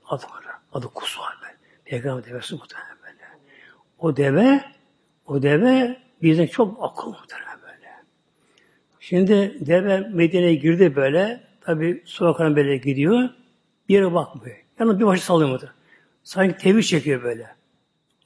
adı 0.06 0.24
var. 0.24 0.46
Adı 0.74 0.88
kusva. 0.88 1.41
Peygamber 1.92 2.26
devesi 2.26 2.56
muhtemelen 2.56 2.98
böyle. 3.04 3.24
O 4.00 4.18
deve 4.18 4.62
o 5.26 5.42
deve 5.42 5.98
bizden 6.22 6.48
çok 6.48 6.78
akıl 6.84 7.08
muhtemelen 7.08 7.62
böyle. 7.62 7.90
Şimdi 9.00 9.58
deve 9.68 10.00
Medine'ye 10.00 10.56
girdi 10.56 10.96
böyle. 10.96 11.44
Tabi 11.62 12.04
sokaklarına 12.06 12.56
böyle 12.56 12.78
gidiyor. 12.78 13.30
Bir 13.90 13.94
yere 13.94 14.14
bakmıyor. 14.14 14.58
Yani 14.80 15.00
bir 15.00 15.06
başı 15.06 15.26
sallıyor 15.26 15.50
muhtemelen. 15.50 15.78
Sanki 16.24 16.58
tevhid 16.58 16.84
çekiyor 16.84 17.24
böyle. 17.24 17.56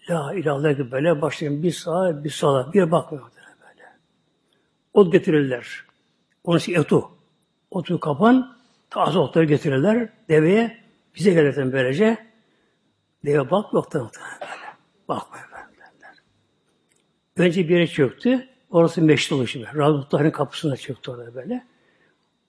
La 0.10 0.34
ilahlar 0.34 0.72
gibi 0.72 0.91
böyle 0.91 1.22
başlayın 1.22 1.63
bir 1.63 1.72
sağa 1.72 2.24
bir 2.24 2.29
sola 2.29 2.74
bir 2.74 2.79
yere 2.79 2.91
bakmıyor 2.91 3.24
böyle. 3.62 3.89
Ot 4.93 5.12
getirirler. 5.12 5.84
Onun 6.43 6.57
için 6.57 6.74
etu. 6.74 7.10
Otu 7.72 8.00
kapan, 8.00 8.57
taze 8.89 9.19
otları 9.19 9.45
getirirler 9.45 10.10
deveye. 10.29 10.77
Bize 11.15 11.34
gelirken 11.34 11.72
böylece. 11.72 12.35
Deve 13.25 13.51
bak 13.51 13.74
yoktan 13.74 14.03
muhtemelen 14.03 14.39
böyle. 14.41 14.75
Bakmıyor 15.08 15.48
derler. 15.51 16.15
Önce 17.38 17.70
bir 17.70 17.74
yere 17.74 17.88
çöktü. 17.88 18.48
Orası 18.70 19.01
meşrit 19.01 19.32
oluşu. 19.32 19.63
Rabıtların 19.75 20.32
kapısına 20.32 20.77
çöktü 20.77 21.12
orada 21.12 21.36
böyle. 21.36 21.65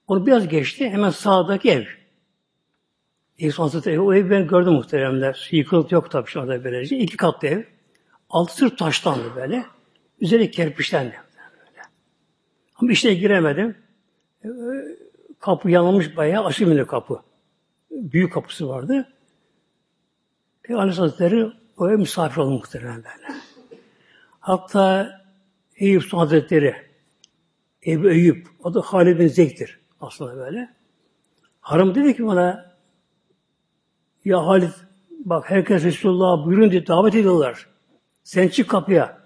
Onu 0.09 0.27
biraz 0.27 0.49
geçti. 0.49 0.91
Hemen 0.91 1.11
sağdaki 1.11 1.71
ev. 1.71 1.85
İsa 3.39 3.63
Hazretleri 3.63 4.01
o 4.01 4.15
evi 4.15 4.31
ben 4.31 4.47
gördüm 4.47 4.73
muhteremler. 4.73 5.49
Yıkıntı 5.51 5.95
yok 5.95 6.11
tabii 6.11 6.29
şu 6.29 6.41
anda 6.41 6.65
böylece. 6.65 6.99
İki 6.99 7.17
katlı 7.17 7.49
ev. 7.49 7.63
Altı 8.31 8.57
sırf 8.57 8.79
taştandı 8.79 9.37
böyle. 9.37 9.65
Üzeri 10.21 10.51
kerpiçtendi. 10.51 11.15
Böyle. 11.59 11.83
Ama 12.77 12.93
içine 12.93 13.15
giremedim. 13.15 13.77
Ee, 14.45 14.49
kapı 15.41 15.71
yanılmış 15.71 16.17
bayağı. 16.17 16.45
Aşırı 16.45 16.87
kapı. 16.87 17.21
Büyük 17.91 18.33
kapısı 18.33 18.69
vardı. 18.69 19.16
Peygamber 20.67 20.93
Hazretleri 20.93 21.53
o 21.77 21.91
ev 21.91 21.99
misafir 21.99 22.41
oldu 22.41 22.51
muhterem 22.51 22.97
böyle. 22.97 23.41
Hatta 24.41 25.11
Eyüp 25.77 26.03
Sultan 26.03 26.19
Hazretleri 26.19 26.77
Ebu 27.87 28.11
Eyüp, 28.11 28.49
o 28.63 28.75
da 28.75 28.81
Halid 28.81 29.19
bin 29.19 29.29
Zeyd'dir 29.29 29.81
aslında 30.01 30.37
böyle. 30.37 30.75
Harım 31.61 31.95
dedi 31.95 32.17
ki 32.17 32.27
bana 32.27 32.77
ya 34.25 34.47
Halid 34.47 34.71
bak 35.11 35.51
herkes 35.51 35.85
Resulullah'a 35.85 36.47
buyurun 36.47 36.71
diye 36.71 36.87
davet 36.87 37.15
ediyorlar. 37.15 37.67
Sen 38.25 38.49
çık 38.49 38.71
kapıya. 38.71 39.19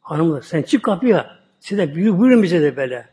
Hanımlar 0.00 0.42
sen 0.42 0.62
çık 0.62 0.82
kapıya. 0.82 1.36
Siz 1.60 1.78
de 1.78 1.94
buyurun 1.94 2.42
bize 2.42 2.62
de 2.62 2.76
böyle. 2.76 3.08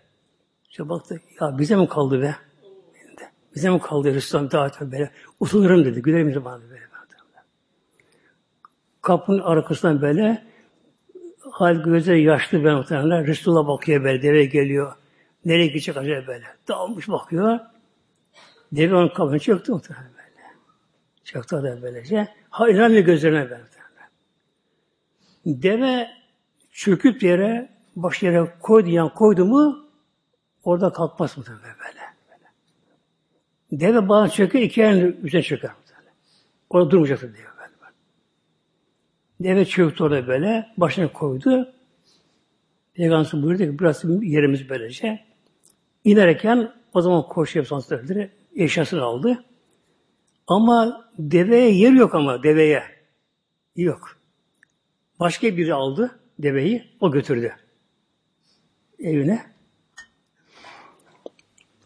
İşte 0.70 0.90
baktı 0.90 1.22
ya 1.42 1.58
bize 1.60 1.76
mi 1.76 1.88
kaldı 1.88 2.22
be? 2.22 2.36
Bize 3.56 3.70
mi 3.70 3.80
kaldı 3.80 4.14
Resulullah'ın 4.14 4.52
daveti 4.52 4.92
böyle. 4.92 5.12
Utanırım 5.40 5.86
dedi. 5.86 6.02
Gülerim 6.02 6.46
bana 6.46 6.62
böyle. 6.62 6.93
Kapının 9.04 9.40
arkasından 9.40 10.02
böyle 10.02 10.44
hal 11.52 11.84
gözleri 11.84 12.24
yaşlı 12.24 12.66
ben 12.66 12.76
muhtemelen. 12.76 13.28
Resulullah 13.28 13.68
bakıyor 13.68 14.04
böyle. 14.04 14.22
Deve 14.22 14.46
geliyor. 14.46 14.94
Nereye 15.46 15.68
gidecek 15.68 15.98
acaba 15.98 16.28
böyle. 16.28 16.46
Dağılmış 16.68 17.10
bakıyor. 17.10 17.60
Deve 18.72 18.96
onun 18.96 19.08
kapını 19.08 19.40
çöktü 19.40 19.72
muhtemelen. 19.72 20.14
Çok 21.24 21.52
da 21.52 21.82
böylece. 21.82 22.28
Ha 22.50 22.70
inanmıyor 22.70 23.06
gözlerine 23.06 23.50
böyle. 23.50 23.64
Deve 25.46 26.08
çöküp 26.72 27.24
yere, 27.24 27.70
baş 27.96 28.24
yere 28.24 28.54
koydu 28.62 28.90
yan 28.90 29.14
koydu 29.14 29.46
mu 29.46 29.90
orada 30.64 30.94
kalkmaz 30.94 31.38
mı 31.38 31.44
böyle, 31.48 31.76
böyle. 31.80 32.02
Deve 33.72 34.10
bazen 34.10 34.36
çöker, 34.36 34.62
iki 34.62 34.88
ayın 34.88 35.18
üzerine 35.24 35.44
çöker. 35.44 35.72
Böyle. 36.00 36.10
Orada 36.70 36.92
durmayacaktır 36.92 37.34
deve 37.34 37.53
Deve 39.40 39.66
çöktü 39.66 40.04
orada 40.04 40.28
böyle, 40.28 40.68
başına 40.78 41.14
koydu. 41.14 41.74
Peygamber 42.94 43.44
buyurdu 43.44 43.64
ki 43.64 43.80
burası 43.80 44.20
yerimiz 44.24 44.70
böylece. 44.70 45.20
İnerken 46.04 46.72
o 46.94 47.02
zaman 47.02 47.28
koşuyor 47.28 47.66
sansürleri 47.66 48.32
eşyasını 48.56 49.02
aldı. 49.02 49.46
Ama 50.48 51.10
deveye 51.18 51.72
yer 51.72 51.92
yok 51.92 52.16
ama 52.16 52.44
deveye. 52.44 52.84
Yok. 53.76 54.18
Başka 55.20 55.58
biri 55.58 55.74
aldı 55.74 56.20
deveyi, 56.40 56.84
o 57.00 57.12
götürdü. 57.12 57.56
Evine. 59.00 59.42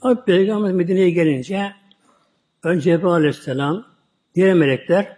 Abi 0.01 0.25
Peygamber 0.25 0.71
Medine'ye 0.71 1.10
gelince 1.10 1.73
önce 2.63 2.83
Cebrail 2.83 3.13
Aleyhisselam 3.13 3.86
diğer 4.36 4.53
melekler 4.53 5.17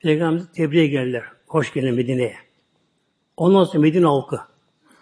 Peygamber'e 0.00 0.52
tebriğe 0.52 0.86
geldiler. 0.86 1.35
Hoş 1.46 1.72
geldin 1.72 1.94
Medine'ye. 1.94 2.36
Ondan 3.36 3.64
sonra 3.64 3.78
Medine 3.78 4.06
halkı 4.06 4.40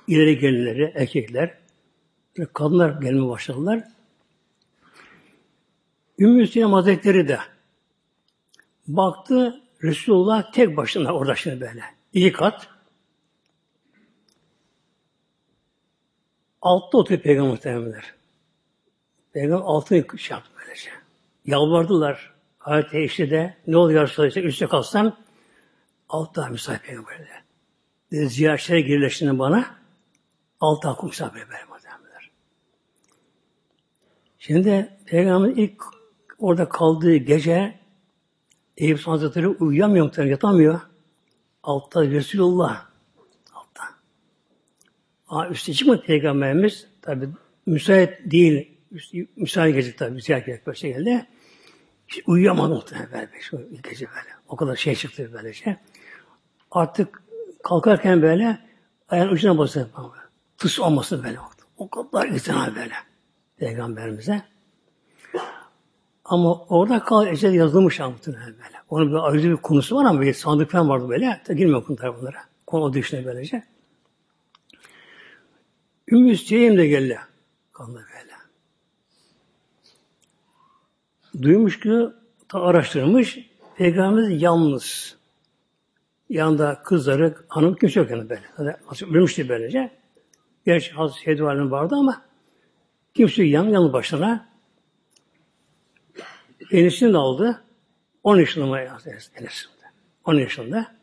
ileri 0.07 0.39
gelenleri, 0.39 0.93
erkekler 0.95 1.59
kadınlar 2.53 3.01
gelmeye 3.03 3.29
başladılar. 3.29 3.85
Ümmü 6.19 6.47
Sinem 6.47 6.73
Hazretleri 6.73 7.29
de 7.29 7.39
Baktı 8.87 9.61
Resulullah 9.83 10.53
tek 10.53 10.77
başına 10.77 11.13
orada 11.13 11.35
şimdi 11.35 11.61
böyle. 11.61 11.83
İyi 12.13 12.33
kat. 12.33 12.69
Altta 16.63 16.99
oturuyor 16.99 17.23
Peygamber 17.23 17.51
muhtemelenler. 17.51 18.15
Peygamber 19.33 19.65
altını 19.65 20.19
şey 20.19 20.35
yaptı 20.35 20.51
böylece. 20.61 20.91
Yalvardılar. 21.47 22.35
Ayet 22.61 22.95
işte 22.95 23.31
de 23.31 23.57
ne 23.67 23.77
oluyor 23.77 24.03
Resulullah 24.03 24.41
üstte 24.41 24.67
kalsam 24.67 25.24
altta 26.09 26.49
misafir 26.49 26.87
Peygamber'de. 26.87 27.29
Dedi 28.13 28.29
ziyaretlere 28.29 28.81
girleştiğinde 28.81 29.39
bana 29.39 29.79
altta 30.61 30.91
hakkı 30.91 31.07
misafir 31.07 31.33
Peygamber 31.33 31.69
muhtemelenler. 31.69 32.31
Şimdi 34.39 34.97
Peygamber 35.07 35.49
ilk 35.49 35.83
orada 36.39 36.69
kaldığı 36.69 37.17
gece 37.17 37.85
Eyüp 38.77 38.99
Sultan 38.99 39.13
Hazretleri 39.13 39.49
uyuyamıyor 39.49 40.05
muhtemelen, 40.05 40.31
yatamıyor. 40.31 40.81
Altta 41.63 42.07
Resulullah. 42.07 42.87
Altta. 43.53 43.85
Ama 45.29 45.49
üstü 45.49 45.75
çıkmadı 45.75 46.03
Peygamberimiz. 46.07 46.89
Tabi 47.03 47.29
müsait 47.67 48.31
değil. 48.31 48.71
Müsait 49.37 49.75
gece 49.75 49.97
tabi. 49.97 50.11
Müsait 50.11 50.47
gece 50.47 50.63
böyle 50.67 50.89
geldi. 50.89 51.27
İşte 52.09 52.23
uyuyamadı 52.27 52.75
muhtemelen 52.75 53.13
böyle. 53.13 53.41
Şu 53.41 53.69
gece 53.91 54.07
böyle. 54.07 54.29
O 54.49 54.57
kadar 54.57 54.77
şey 54.77 54.95
çıktı 54.95 55.31
böylece. 55.33 55.81
Artık 56.75 57.23
kalkarken 57.63 58.23
böyle 58.23 58.59
ayağın 59.09 59.29
ucuna 59.29 59.59
basıyor. 59.59 59.87
Tıs 60.59 60.81
olmasın 60.81 61.25
böyle. 61.25 61.39
O 61.77 61.91
kadar 61.91 62.29
itina 62.29 62.75
böyle. 62.77 62.95
Peygamberimize. 63.57 64.43
Ama 66.25 66.55
orada 66.55 67.05
kal 67.05 67.27
ecel 67.27 67.55
yazılmış 67.55 68.01
muhtemelen 68.01 68.47
böyle. 68.47 68.77
Onun 68.91 69.13
bir 69.13 69.29
ayrıca 69.29 69.51
bir 69.51 69.57
konusu 69.57 69.97
var 69.97 70.05
ama 70.05 70.21
bir 70.21 70.35
sandık 70.35 70.71
falan 70.71 70.89
vardı 70.89 71.09
böyle. 71.09 71.43
Da 71.49 71.53
girmiyor 71.53 71.85
konu 71.85 71.97
taraflara. 71.97 72.39
Konu 72.67 72.93
dışına 72.93 73.25
böylece. 73.25 73.63
Ümmü 76.09 76.37
Süheym 76.37 76.79
de 76.79 76.87
geldi. 76.87 77.19
Kanlı 77.73 77.95
böyle. 77.95 78.35
Duymuş 81.43 81.81
ki 81.81 82.07
ta 82.49 82.63
araştırmış. 82.63 83.39
Peygamberimiz 83.77 84.43
yalnız. 84.43 85.17
Yanında 86.29 86.83
kızları, 86.83 87.35
hanım 87.49 87.75
kimse 87.75 88.01
yok 88.01 88.11
yani 88.11 88.29
böyle. 88.29 88.43
Zaten 88.57 89.15
ölmüştü 89.15 89.49
böylece. 89.49 89.91
Gerçi 90.67 90.93
Hazreti 90.93 91.21
Şehidü 91.21 91.45
vardı 91.45 91.95
ama 91.99 92.23
kimse 93.15 93.45
yan, 93.45 93.65
yanı 93.65 93.93
başına 93.93 94.49
Enes'ini 96.71 97.13
de 97.13 97.17
aldı. 97.17 97.65
10 98.23 98.37
yaşında 98.37 98.81
Enes? 99.37 99.67
10 100.25 100.35
yaşında. 100.35 100.95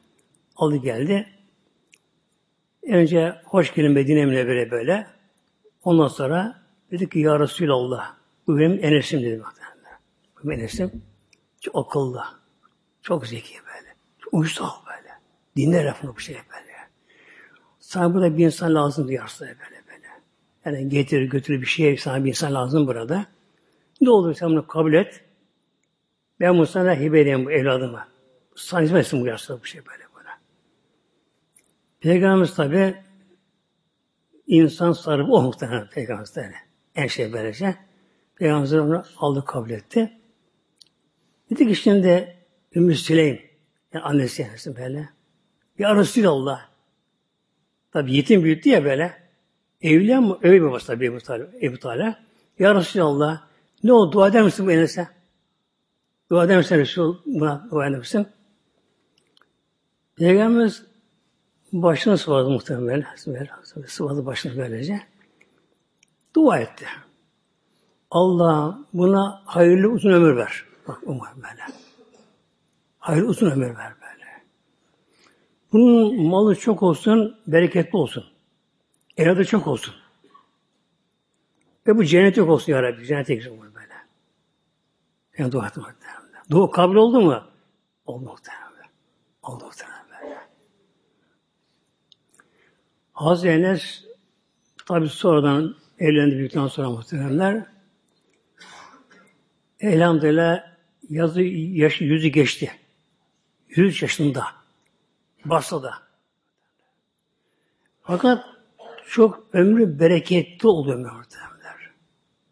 Aldı 0.56 0.76
geldi. 0.76 1.28
Önce 2.88 3.36
hoş 3.46 3.74
geldin 3.74 3.92
Medine 3.92 4.28
böyle 4.28 4.72
böyle. 4.72 5.08
Ondan 5.84 6.08
sonra 6.08 6.62
dedi 6.92 7.10
ki 7.10 7.20
Ya 7.20 7.40
Resulallah 7.40 8.16
bu 8.48 8.60
benim 8.60 8.86
Enes'im 8.86 9.22
dedi. 9.22 9.42
Bu 10.44 10.50
benim 10.50 10.60
Enes'im. 10.60 11.04
Çok 11.62 11.76
akıllı. 11.76 12.24
Çok 13.02 13.28
zeki 13.28 13.54
böyle. 13.54 13.96
Çok 14.20 14.34
uysal 14.34 14.70
böyle. 14.86 14.91
Dinler 15.56 15.86
lafını 15.86 16.16
bu 16.16 16.20
şey 16.20 16.36
böyle. 16.36 16.72
Sana 17.80 18.14
burada 18.14 18.38
bir 18.38 18.46
insan 18.46 18.76
lazım 18.76 19.08
diyor 19.08 19.32
böyle 19.40 19.56
böyle. 19.60 20.08
Yani 20.66 20.90
getir 20.90 21.22
götür 21.22 21.62
bir 21.62 21.66
şey 21.66 21.98
sana 21.98 22.24
bir 22.24 22.30
insan 22.30 22.54
lazım 22.54 22.88
burada. 22.88 23.26
Ne 24.02 24.10
olur 24.10 24.34
sen 24.34 24.50
bunu 24.50 24.68
kabul 24.68 24.94
et. 24.94 25.24
Ben 26.40 26.54
bunu 26.54 26.66
sana 26.66 26.96
hibe 26.96 27.20
edeyim 27.20 27.46
bu 27.46 27.52
evladıma. 27.52 28.08
Sana 28.56 28.82
hizmet 28.82 29.06
etsin 29.06 29.22
bu 29.22 29.28
yaşta 29.28 29.62
bu 29.62 29.66
şey 29.66 29.86
böyle 29.86 30.04
buna. 30.16 30.40
Peygamberimiz 32.00 32.56
tabi 32.56 32.96
insan 34.48 34.92
sarıp 34.92 35.30
o 35.30 35.42
muhtemelen 35.42 35.90
Peygamberimiz 35.90 36.38
yani. 36.38 36.56
En 36.96 37.08
şey 37.08 37.34
böylece. 37.34 37.76
Peygamberimiz 38.36 38.74
onu 38.74 39.04
aldı 39.18 39.46
kabul 39.46 39.70
etti. 39.70 40.18
Dedi 41.50 41.68
ki 41.68 41.76
şimdi 41.76 42.38
Ümmü 42.76 42.96
Süleym 42.96 43.42
yani 43.94 44.04
annesi 44.04 44.42
yani 44.42 44.78
böyle. 44.78 45.10
Ya 45.82 45.96
Resulallah. 45.96 46.70
Tabi 47.92 48.16
yetim 48.16 48.44
büyüttü 48.44 48.70
ya 48.70 48.86
böyle. 48.86 49.14
Evliya 49.82 50.22
mı? 50.22 50.40
Öyle 50.42 50.64
babası 50.64 50.88
tabi 50.88 51.06
Ebu 51.06 51.20
Talib. 51.20 51.48
Ebu. 51.62 51.78
Ya 52.60 52.76
Resulallah. 52.76 53.42
Ne 53.84 53.94
oldu? 53.94 54.12
Dua 54.12 54.28
eder 54.28 54.44
misin 54.44 54.68
bu 54.68 54.72
Enes'e? 54.72 55.08
Dua 56.32 56.46
eder 56.46 56.58
misin 56.58 56.76
Resul? 56.76 57.18
Buna 57.26 57.68
dua 57.72 57.88
eder 57.88 58.00
misin? 58.00 58.28
Peygamberimiz 60.16 60.86
başını 61.74 62.18
sıvadı 62.18 62.50
muhtemelen. 62.50 63.06
Sıvadı 63.88 64.26
başını 64.26 64.58
böylece. 64.58 65.02
Dua 66.36 66.60
etti. 66.60 66.86
Allah 68.12 68.80
buna 68.94 69.42
hayırlı 69.46 69.88
uzun 69.88 70.12
ömür 70.12 70.38
ver. 70.38 70.66
Bak 70.88 71.00
umar 71.04 71.36
böyle. 71.36 71.64
Hayırlı 73.00 73.28
uzun 73.28 73.52
ömür 73.52 73.78
ver. 73.78 74.01
Bunun 75.74 76.28
malı 76.28 76.56
çok 76.56 76.84
olsun, 76.84 77.40
bereketli 77.48 77.98
olsun. 77.98 78.26
Evladı 79.18 79.46
çok 79.46 79.68
olsun. 79.68 79.94
Ve 81.88 81.98
bu 81.98 82.06
cennet 82.06 82.38
yok 82.38 82.50
olsun 82.50 82.72
ya 82.72 82.84
Rabbi. 82.84 83.06
Cennete 83.06 83.36
girsin 83.36 83.58
bunu 83.60 83.76
böyle. 83.76 83.94
Yani 85.38 85.52
dua 85.52 85.68
ettim 85.68 85.84
muhtemelen. 85.84 86.44
Dua 86.50 86.72
kabul 86.72 86.96
oldu 86.96 87.22
mu? 87.22 87.44
Oldu 88.06 88.26
muhtemelen. 88.26 88.90
Oldu 89.44 89.66
muhtemelen 89.66 90.06
böyle. 90.10 90.38
Hazreti 93.14 93.50
Enes 93.50 94.06
tabi 94.86 95.10
sonradan 95.10 95.76
evlendi 96.00 96.38
büyükten 96.38 96.68
sonra 96.68 96.90
muhteremler 96.90 97.66
elhamdülillah 99.80 100.64
yazı 101.10 101.42
yaş, 101.42 102.02
yüzü 102.02 102.28
geçti. 102.28 102.72
Yüz 103.70 104.02
yaşında. 104.02 104.61
Basra'da. 105.46 105.94
Fakat 108.02 108.46
çok 109.08 109.44
ömrü 109.54 110.00
bereketli 110.00 110.68
oluyor 110.68 110.98
muhtemelenler. 110.98 111.92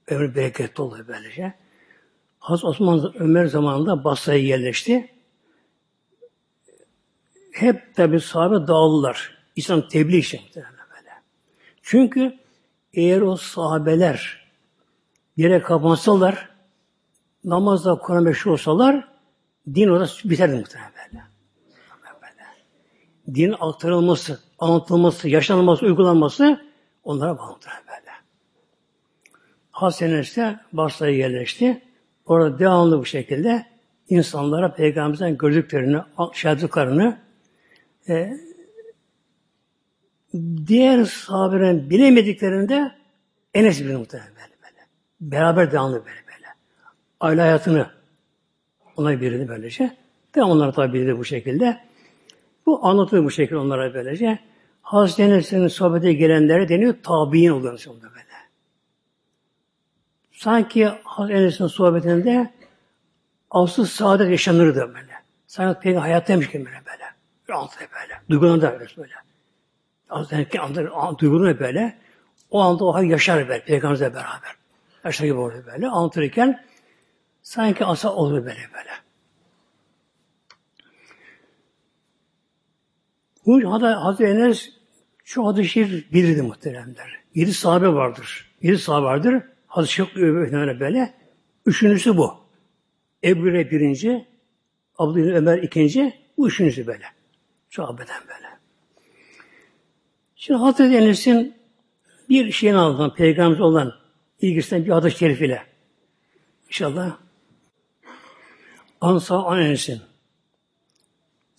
Ömrü 0.07 0.35
bereketli 0.35 0.81
oluyor 0.81 1.07
böylece. 1.07 1.53
Hazreti 2.39 2.67
Osman 2.67 3.13
Ömer 3.19 3.45
zamanında 3.45 4.03
Basra'ya 4.03 4.39
yerleşti. 4.39 5.13
Hep 7.51 7.95
tabi 7.95 8.19
sahabe 8.19 8.67
dağıldılar. 8.67 9.37
İslam 9.55 9.87
tebliğ 9.87 10.17
için 10.17 10.41
böyle. 10.55 11.13
Çünkü 11.81 12.37
eğer 12.93 13.21
o 13.21 13.35
sahabeler 13.35 14.49
yere 15.37 15.61
kapansalar, 15.61 16.49
namazda 17.43 17.95
Kur'an 17.95 18.23
meşhur 18.23 18.51
olsalar, 18.51 19.07
din 19.75 19.87
orada 19.87 20.07
biterdi 20.23 20.55
muhtemelen. 20.55 20.98
Din 23.35 23.55
aktarılması, 23.59 24.39
anlatılması, 24.59 25.29
yaşanılması, 25.29 25.85
uygulanması 25.85 26.61
onlara 27.03 27.37
bağlı 27.37 27.57
böyle. 27.87 28.11
Hasan 29.71 30.19
ise 30.19 30.59
Basra'ya 30.73 31.17
yerleşti. 31.17 31.81
Orada 32.25 32.59
devamlı 32.59 32.99
bu 32.99 33.05
şekilde 33.05 33.65
insanlara 34.09 34.73
Peygamberimizden 34.73 35.37
gördüklerini, 35.37 36.01
şahitliklerini 36.33 37.17
e, 38.09 38.33
diğer 40.67 41.03
sahabelerin 41.05 41.89
bilemediklerinde 41.89 42.91
Enes 43.53 43.81
bin 43.81 43.97
muhtemelen 43.97 44.29
böyle, 44.35 44.53
böyle. 44.63 44.87
Beraber 45.21 45.71
devamlı 45.71 45.95
böyle 45.95 46.05
böyle. 46.27 46.47
Aile 47.19 47.41
hayatını 47.41 47.87
ona 48.97 49.21
bilirdi 49.21 49.47
böylece. 49.47 49.97
De 50.35 50.43
onlar 50.43 50.73
tabi 50.73 50.93
bilirdi 50.93 51.17
bu 51.17 51.25
şekilde. 51.25 51.88
Bu 52.69 52.85
anlatılıyor 52.85 53.25
bu 53.25 53.31
şekilde 53.31 53.57
onlara 53.57 53.93
böylece. 53.93 54.39
Hazreti 54.81 55.23
Enes'in 55.23 55.67
sohbete 55.67 56.13
gelenlere 56.13 56.69
deniyor 56.69 56.95
tabi'in 57.03 57.49
oluyor 57.49 57.77
sonunda 57.77 58.09
böyle. 58.09 58.23
Sanki 60.31 60.85
Hazreti 61.03 61.39
Enes'in 61.39 61.67
sohbetinde 61.67 62.53
asıl 63.51 63.85
saadet 63.85 64.31
yaşanırdı 64.31 64.87
böyle. 64.87 65.13
Sanki 65.47 65.79
peygamber 65.79 66.07
hayattaymış 66.07 66.47
gibi 66.47 66.65
böyle 66.65 66.85
böyle. 66.85 67.03
Rahatlığı 67.49 67.79
böyle. 67.79 68.21
Duygulanır 68.29 68.79
böyle. 68.97 69.13
Hazreti 70.07 70.59
duygulanır 71.19 71.59
böyle. 71.59 71.97
O 72.51 72.59
anda 72.59 72.85
o 72.85 72.93
hal 72.93 73.03
yaşar 73.03 73.47
böyle. 73.47 73.63
Peygamberle 73.65 74.13
beraber. 74.13 74.55
Yaşar 75.03 75.25
gibi 75.25 75.37
orada 75.37 75.65
böyle. 75.65 75.87
Anlatırken 75.87 76.65
sanki 77.41 77.85
asa 77.85 78.13
olur 78.13 78.33
böyle 78.33 78.69
böyle. 78.73 79.08
Bu 83.45 83.71
Hazreti 83.71 84.31
Enes 84.31 84.69
şu 85.23 85.47
hadis-i 85.47 85.69
şerif 85.69 86.13
bilirdi 86.13 86.41
muhteremler. 86.41 87.19
Yedi 87.35 87.53
sahabe 87.53 87.87
vardır. 87.87 88.51
Yedi 88.61 88.77
sahabe 88.77 89.05
vardır. 89.05 89.43
Hadis-i 89.67 89.93
şerif 89.93 90.17
öyle 90.17 90.79
böyle. 90.79 91.13
Üçüncüsü 91.65 92.17
bu. 92.17 92.33
Ebu 93.23 93.41
Hureyre 93.41 93.71
birinci, 93.71 94.27
Abdülhamid 94.97 95.35
Ömer 95.35 95.57
ikinci, 95.57 96.13
bu 96.37 96.47
üçüncüsü 96.47 96.87
böyle. 96.87 97.05
Sahabeden 97.69 98.21
böyle. 98.27 98.47
Şimdi 100.35 100.59
Hazreti 100.59 100.97
Enes'in 100.97 101.55
bir 102.29 102.51
şeyin 102.51 102.73
anlatan, 102.73 103.15
peygamber 103.15 103.59
olan 103.59 103.93
ilgisinden 104.41 104.85
bir 104.85 104.91
adı 104.91 105.11
şerif 105.11 105.41
ile. 105.41 105.63
İnşallah. 106.67 107.17
Ansa 109.01 109.59
Enes'in. 109.59 110.08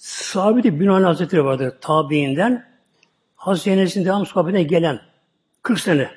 Sahabi-i 0.00 0.80
Bünani 0.80 1.04
Hazretleri 1.04 1.44
vardı 1.44 1.78
tabiinden. 1.80 2.70
Hazreti 3.36 3.70
Enes'in 3.70 4.04
devam 4.04 4.26
sohbetine 4.26 4.62
gelen 4.62 5.00
40 5.62 5.80
sene. 5.80 6.10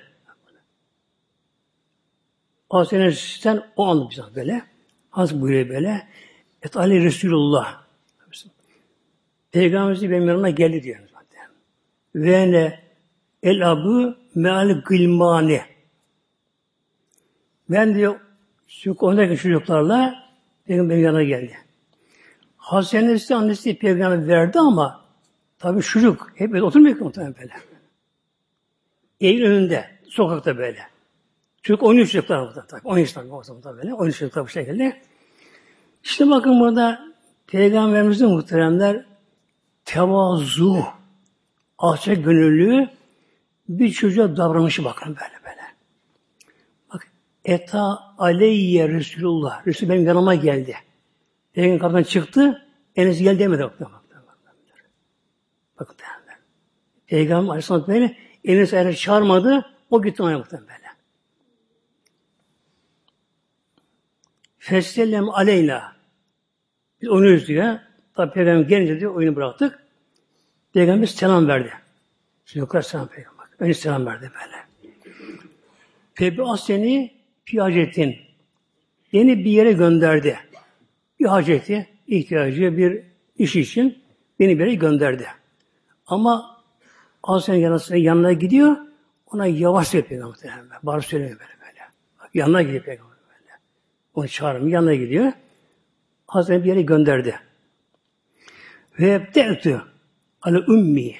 Hazreti 2.70 2.96
Enes'ten 2.96 3.64
o 3.76 3.88
anı 3.88 4.10
bize 4.10 4.22
böyle. 4.36 4.64
Hazreti 5.10 5.42
buyuruyor 5.42 5.70
böyle. 5.70 6.08
Et 6.62 6.78
Ali 6.78 7.04
Resulullah. 7.04 7.84
Peygamberimiz 9.52 10.12
benim 10.12 10.28
yanıma 10.28 10.50
geldi 10.50 10.84
diyor 10.84 11.00
zaten. 11.00 11.50
Ve 12.16 12.52
ne 12.52 12.84
el 13.44 13.72
abu 13.72 14.16
meal 14.36 14.82
gılmani. 14.86 15.62
Ben 17.70 17.96
diyor 17.96 18.20
şu 18.68 18.96
konudaki 18.96 19.38
çocuklarla 19.38 20.16
Peygamber 20.66 20.98
yanına 20.98 21.24
geldi. 21.24 21.63
Hazreti 22.64 22.98
Enes'i 22.98 23.36
annesi 23.36 23.78
peygamber 23.78 24.28
verdi 24.28 24.60
ama 24.60 25.02
tabi 25.60 25.82
çocuk 25.82 26.32
hep 26.36 26.52
böyle 26.52 26.64
oturmuyor 26.64 26.98
ki 26.98 27.04
muhtemelen 27.04 27.36
böyle. 27.40 27.54
Evin 29.22 29.46
önünde, 29.46 29.86
sokakta 30.10 30.58
böyle. 30.58 30.80
Çocuk 31.62 31.84
oynuyor 31.84 32.08
çocuklar 32.08 32.48
burada 32.48 32.68
tabi. 32.68 32.82
10 32.84 32.98
yaşında 32.98 33.36
o 33.36 33.44
zaman 33.44 33.78
böyle. 33.78 33.94
13 33.94 34.18
çocuklar 34.18 34.44
bu 34.44 34.50
şekilde. 34.50 35.02
İşte 36.04 36.30
bakın 36.30 36.60
burada 36.60 37.14
Peygamberimizin 37.48 38.30
muhteremler 38.30 39.06
tevazu, 39.86 40.84
alçak 41.78 42.24
gönüllü 42.24 42.90
bir 43.70 43.92
çocuğa 43.92 44.38
davranışı 44.38 44.84
bakın 44.84 45.08
böyle 45.08 45.44
böyle. 45.46 45.62
Bak 46.94 47.08
eta 47.46 48.00
aleyye 48.18 48.90
Resulullah. 48.90 49.68
Resul 49.68 49.90
benim 49.90 50.06
yanıma 50.06 50.36
geldi. 50.36 50.76
Peygamber 51.54 51.80
kapıdan 51.80 52.04
çıktı. 52.04 52.68
Enes 52.96 53.20
gel 53.20 53.40
demedi. 53.40 53.70
Bakın 55.80 55.98
derler. 55.98 56.38
Peygamber 57.08 57.50
Aleyhisselam 57.50 57.88
böyle 57.88 58.18
Enes 58.44 58.74
eğer 58.74 58.96
çağırmadı. 58.96 59.66
O 59.90 60.02
gitti 60.02 60.24
ona 60.24 60.38
muhtemelen 60.38 60.68
böyle. 60.68 60.84
Fesellem 64.58 65.30
aleyna. 65.30 65.96
Biz 67.02 67.10
oynuyoruz 67.10 67.48
diyor. 67.48 67.80
Tabi 68.16 68.34
Peygamber 68.34 68.68
gelince 68.70 69.00
diyor 69.00 69.16
oyunu 69.16 69.36
bıraktık. 69.36 69.80
Peygamber 70.74 71.08
selam 71.08 71.48
verdi. 71.48 71.74
Çocuklar 72.46 72.82
selam 72.82 73.08
Peygamber. 73.08 73.46
Önce 73.60 73.74
selam 73.74 74.06
verdi 74.06 74.32
böyle. 74.34 74.56
Febi 76.14 76.44
aseni 76.44 77.14
fi 77.46 77.62
hacetin. 77.62 78.16
Beni 79.14 79.46
bir 79.46 79.52
yere 79.52 79.72
gönderdi. 79.72 80.40
Bir 81.24 81.28
haceti, 81.28 81.88
ihtiyacı, 82.08 82.78
bir 82.78 83.04
iş 83.38 83.56
için 83.56 84.04
beni 84.40 84.60
bir 84.60 84.66
yere 84.66 84.76
gönderdi. 84.76 85.28
Ama 86.08 86.64
Asya 87.24 87.56
yanına, 87.56 87.96
yanına 87.96 88.34
gidiyor. 88.34 88.78
Ona 89.28 89.48
yavaş 89.48 89.88
söylüyor 89.88 90.10
Peygamber 90.10 90.30
muhtemelen. 90.30 90.80
Bağır 90.84 91.02
söylemiyor 91.02 91.40
böyle 91.40 91.52
böyle. 91.62 91.80
Bak, 92.20 92.30
yanına 92.34 92.62
gidiyor 92.62 92.84
Peygamber 92.84 93.18
böyle. 93.30 93.52
Onu 94.14 94.28
çağırmıyor, 94.28 94.72
yanına 94.72 94.96
gidiyor. 94.96 95.32
Hazreti 96.28 96.64
bir 96.64 96.70
yere 96.70 96.82
gönderdi. 96.82 97.40
Ve 99.00 99.14
hep 99.14 99.36
de. 99.36 99.82
Ala 100.42 100.60
ümmi. 100.68 101.16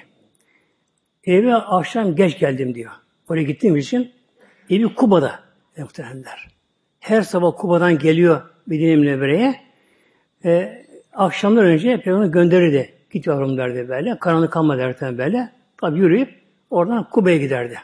Eve 1.24 1.54
akşam 1.54 2.16
geç 2.16 2.38
geldim 2.38 2.74
diyor. 2.74 2.92
Oraya 3.28 3.42
gittiğim 3.42 3.76
için 3.76 4.12
evi 4.70 4.94
Kuba'da 4.94 5.40
muhtemelenler. 5.78 6.48
Her 7.00 7.22
sabah 7.22 7.52
Kuba'dan 7.56 7.98
geliyor 7.98 8.42
Medine 8.66 8.96
Münevvere'ye. 8.96 9.64
E, 10.44 10.84
akşamdan 11.12 11.64
önce 11.64 12.00
Peygamber 12.00 12.26
gönderirdi. 12.26 12.92
Git 13.10 13.26
yavrum 13.26 13.56
derdi 13.56 13.88
böyle. 13.88 14.18
Karanlık 14.18 14.52
kalma 14.52 14.78
derdi 14.78 15.18
böyle. 15.18 15.52
Tabi 15.80 15.98
yürüyüp 15.98 16.34
oradan 16.70 17.08
Kuba'ya 17.10 17.36
giderdi. 17.36 17.78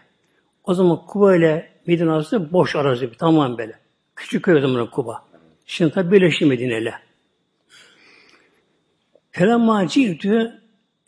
O 0.64 0.74
zaman 0.74 1.06
Kuba 1.06 1.36
ile 1.36 1.68
Medine 1.86 2.10
arası 2.10 2.52
boş 2.52 2.76
arazi. 2.76 3.10
Tamam 3.18 3.58
böyle. 3.58 3.72
Küçük 4.16 4.44
köy 4.44 4.56
o 4.56 4.60
zaman 4.60 4.90
Kuba. 4.90 5.22
Şimdi 5.66 5.92
tabi 5.92 6.12
birleşti 6.12 6.46
Medine 6.46 6.78
ile. 6.78 6.94
Felemma 9.30 9.86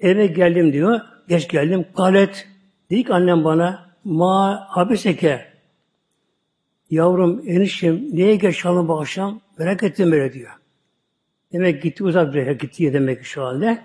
eve 0.01 0.27
geldim 0.27 0.73
diyor. 0.73 1.01
Geç 1.29 1.49
geldim. 1.49 1.87
Galet. 1.97 2.49
Dedik 2.91 3.11
annem 3.11 3.45
bana 3.45 3.91
ma 4.05 4.67
habiseke 4.69 5.47
yavrum 6.91 7.43
eniştem 7.47 8.01
niye 8.13 8.37
geç 8.37 8.63
kaldın 8.63 8.89
bu 8.89 9.01
akşam? 9.01 9.41
Merak 9.59 9.83
ettim 9.83 10.13
böyle 10.13 10.33
diyor. 10.33 10.62
Demek 11.53 11.83
gitti 11.83 12.05
uzak 12.05 12.35
bir 12.35 12.39
yere 12.39 12.53
gitti 12.53 12.93
demek 12.93 13.25
şu 13.25 13.43
halde. 13.43 13.83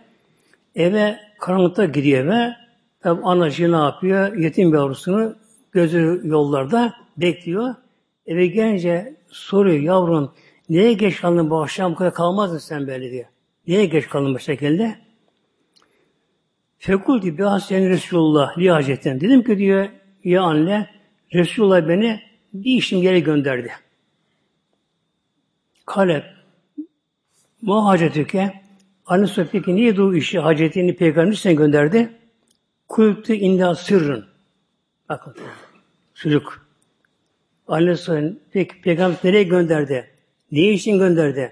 Eve 0.75 1.19
karanlıkta 1.39 1.85
gidiyor 1.85 2.25
eve. 2.25 2.55
Tabi 3.01 3.21
anacı 3.23 3.71
ne 3.71 3.75
yapıyor? 3.75 4.35
Yetim 4.35 4.73
yavrusunu 4.73 5.35
gözü 5.71 6.21
yollarda 6.23 6.93
bekliyor. 7.17 7.75
Eve 8.25 8.47
gelince 8.47 9.15
soruyor 9.27 9.79
yavrum 9.79 10.33
niye 10.69 10.93
geç 10.93 11.21
kaldın 11.21 11.49
bu 11.49 11.61
akşam 11.61 11.91
bu 11.91 11.95
kadar 11.95 12.13
kalmazdın 12.13 12.57
sen 12.57 12.87
böyle 12.87 13.11
diye. 13.11 13.29
Niye 13.67 13.85
geç 13.85 14.09
kaldın 14.09 14.33
bu 14.33 14.39
şekilde? 14.39 14.95
Fekulti 16.77 17.37
bi 17.37 17.43
hasen 17.43 17.89
Resulullah 17.89 18.57
li 18.57 18.69
hacetten. 18.69 19.21
Dedim 19.21 19.43
ki 19.43 19.57
diyor 19.57 19.89
ya 20.23 20.41
anne 20.41 20.89
Resulullah 21.33 21.87
beni 21.87 22.21
bir 22.53 22.77
işim 22.77 23.03
yere 23.03 23.19
gönderdi. 23.19 23.71
Kalep 25.85 26.23
ma 27.61 27.85
hacetüke 27.85 28.61
Anne 29.07 29.27
soruyor 29.27 29.51
peki 29.51 29.75
niye 29.75 29.97
bu 29.97 30.15
işi 30.15 30.39
hacetini 30.39 30.95
peygamber 30.95 31.33
sen 31.33 31.55
gönderdi? 31.55 32.09
Kultu 32.87 33.33
inda 33.33 33.75
sırrın. 33.75 34.25
Bakın. 35.09 35.35
Çocuk. 36.13 36.67
Anne 37.67 37.95
soruyor 37.95 38.33
peki 38.51 38.81
peygamber 38.81 39.17
nereye 39.23 39.43
gönderdi? 39.43 40.11
Niye 40.51 40.73
için 40.73 40.99
gönderdi? 40.99 41.51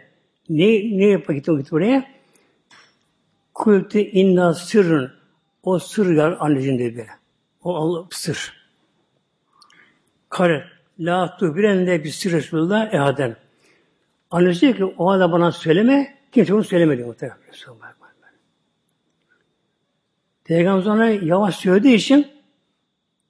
Ne, 0.49 0.97
ne 0.97 1.05
yapıp 1.05 1.35
gitti, 1.35 1.51
buraya? 1.71 2.05
Kultu 3.53 3.99
inna 3.99 4.53
sırrın. 4.53 5.11
O 5.63 5.79
sır 5.79 6.15
yar 6.15 6.37
anneciğim 6.39 6.79
dedi 6.79 6.97
böyle. 6.97 7.11
O 7.63 7.75
Allah 7.75 8.07
sır. 8.11 8.53
Kare. 10.29 10.65
La 10.99 11.37
tuhbiren 11.37 11.87
de 11.87 12.03
bir 12.03 12.09
sır 12.09 12.31
Resulullah 12.31 12.93
ehaden. 12.93 13.35
Annesi 14.35 14.61
diyor 14.61 14.75
ki 14.75 14.85
o 14.85 15.09
anda 15.09 15.31
bana 15.31 15.51
söyleme. 15.51 16.17
Kimse 16.31 16.53
onu 16.53 16.63
söylemedi 16.63 17.03
muhtemelen. 17.03 17.37
Peygamber 20.43 20.85
ona 20.85 21.09
yavaş 21.09 21.55
söylediği 21.55 21.95
için 21.95 22.27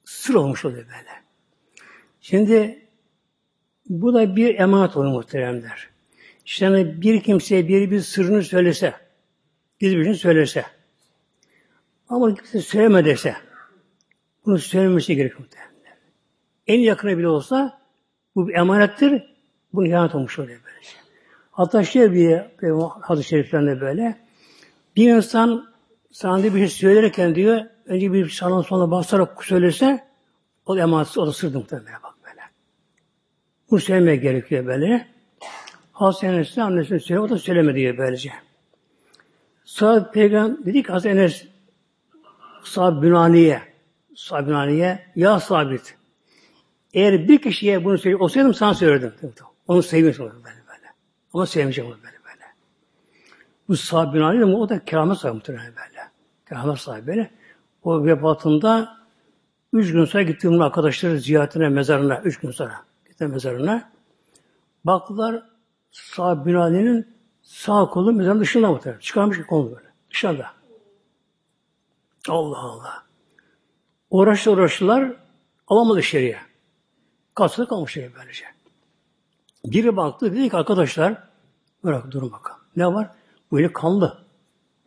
sır 0.05 0.33
olmuş 0.33 0.65
oluyor 0.65 0.83
böyle. 0.83 1.23
Şimdi 2.21 2.87
bu 3.89 4.13
da 4.13 4.35
bir 4.35 4.59
emanet 4.59 4.97
olur 4.97 5.05
muhteremler. 5.05 5.89
İşte 6.45 6.65
hani 6.65 7.01
bir 7.01 7.23
kimseye 7.23 7.67
biri 7.67 7.91
bir 7.91 7.99
sırrını 7.99 8.43
söylese, 8.43 8.93
gizli 9.79 9.97
bir 9.97 10.05
şey 10.05 10.13
söylese, 10.13 10.65
ama 12.09 12.35
kimse 12.35 12.61
söyleme 12.61 13.05
dese, 13.05 13.35
bunu 14.45 14.59
söylemesi 14.59 15.15
gerekiyor 15.15 15.39
muhtemelen. 15.39 15.97
En 16.67 16.79
yakını 16.79 17.17
bile 17.17 17.27
olsa 17.27 17.81
bu 18.35 18.47
bir 18.47 18.53
emanettir, 18.53 19.35
bu 19.73 19.85
ihanet 19.85 20.15
olmuş 20.15 20.39
oluyor. 20.39 20.64
Hatta 21.55 21.83
şey 21.83 22.11
bir, 22.11 22.41
hadis-i 23.01 23.29
şeriflerinde 23.29 23.81
böyle, 23.81 24.15
bir 24.95 25.15
insan 25.15 25.67
sana 26.11 26.43
bir 26.43 26.51
şey 26.51 26.67
söylerken 26.67 27.35
diyor, 27.35 27.61
önce 27.85 28.13
bir 28.13 28.29
sağdan 28.29 28.61
sonra 28.61 28.91
basarak 28.91 29.43
söylese, 29.43 30.07
o 30.65 30.77
emanet, 30.77 31.17
o 31.17 31.27
da 31.27 31.31
sırdı 31.31 31.57
muhtemelen 31.57 32.03
bak 32.03 32.13
böyle. 32.25 32.41
Bu 33.71 33.79
söylemeye 33.79 34.15
gerekiyor 34.15 34.65
böyle. 34.65 35.07
Hazreti 35.91 36.25
Enes'e 36.25 36.63
annesine 36.63 36.99
söylüyor, 36.99 37.25
o 37.25 37.29
da 37.29 37.37
söylemedi 37.37 37.75
diye 37.75 37.97
böylece. 37.97 38.31
Sonra 39.65 40.11
peygamber 40.11 40.65
dedi 40.65 40.83
ki 40.83 40.91
Hazreti 40.91 41.19
Enes 41.19 41.45
Sahab 42.63 43.01
Bünaniye 43.01 43.61
Sahab 44.15 44.47
Bünaniye 44.47 45.05
ya 45.15 45.39
sabit. 45.39 45.97
Eğer 46.93 47.27
bir 47.27 47.41
kişiye 47.41 47.85
bunu 47.85 47.97
söyleyip 47.97 48.21
olsaydım 48.21 48.53
sana 48.53 48.73
söylerdim. 48.73 49.13
Onu 49.67 49.83
sevmişim 49.83 50.25
böyle 50.25 50.43
böyle. 50.43 50.54
Ama 51.35 51.45
sevmeyeceğim 51.45 51.91
onu 51.91 51.97
böyle 51.97 52.17
böyle. 52.25 52.45
Bu 53.69 53.77
Sahab 53.77 54.13
Bünaniye 54.13 54.43
ama 54.43 54.57
o 54.57 54.69
da 54.69 54.85
keramet 54.85 55.17
sahibi 55.17 55.35
muhtemelen 55.35 55.73
böyle. 55.75 56.09
Keramet 56.49 56.79
sahibi 56.79 57.07
böyle. 57.07 57.31
O 57.83 58.05
vefatında 58.05 58.97
üç 59.73 59.91
gün 59.91 60.05
sonra 60.05 60.23
gittim 60.23 60.61
arkadaşları 60.61 61.19
ziyaretine, 61.19 61.69
mezarına, 61.69 62.21
üç 62.21 62.39
gün 62.39 62.51
sonra 62.51 62.81
gittim 63.07 63.31
mezarına. 63.31 63.91
Baktılar 64.85 65.43
sağ 65.91 66.45
binanenin 66.45 67.15
sağ 67.41 67.85
kolu 67.85 68.13
mezarın 68.13 68.39
dışında 68.39 68.71
mı? 68.71 68.79
Çıkarmış 68.99 69.41
kolu 69.47 69.75
böyle. 69.75 69.87
Dışarıda. 70.09 70.47
Allah 72.29 72.59
Allah. 72.59 73.03
Uğraştı 74.09 74.51
uğraştılar. 74.51 75.13
Alamadı 75.67 75.99
içeriye. 75.99 76.37
Kalsada 77.35 77.67
kalmış 77.67 77.91
içeriye 77.91 78.11
böylece. 78.15 78.54
Biri 79.71 79.97
baktı 79.97 80.33
dedi 80.33 80.49
ki 80.49 80.57
arkadaşlar 80.57 81.23
bırak 81.83 82.11
durun 82.11 82.31
bakalım. 82.31 82.61
Ne 82.75 82.87
var? 82.87 83.09
Bu 83.51 83.59
eli 83.59 83.73
kanlı. 83.73 84.17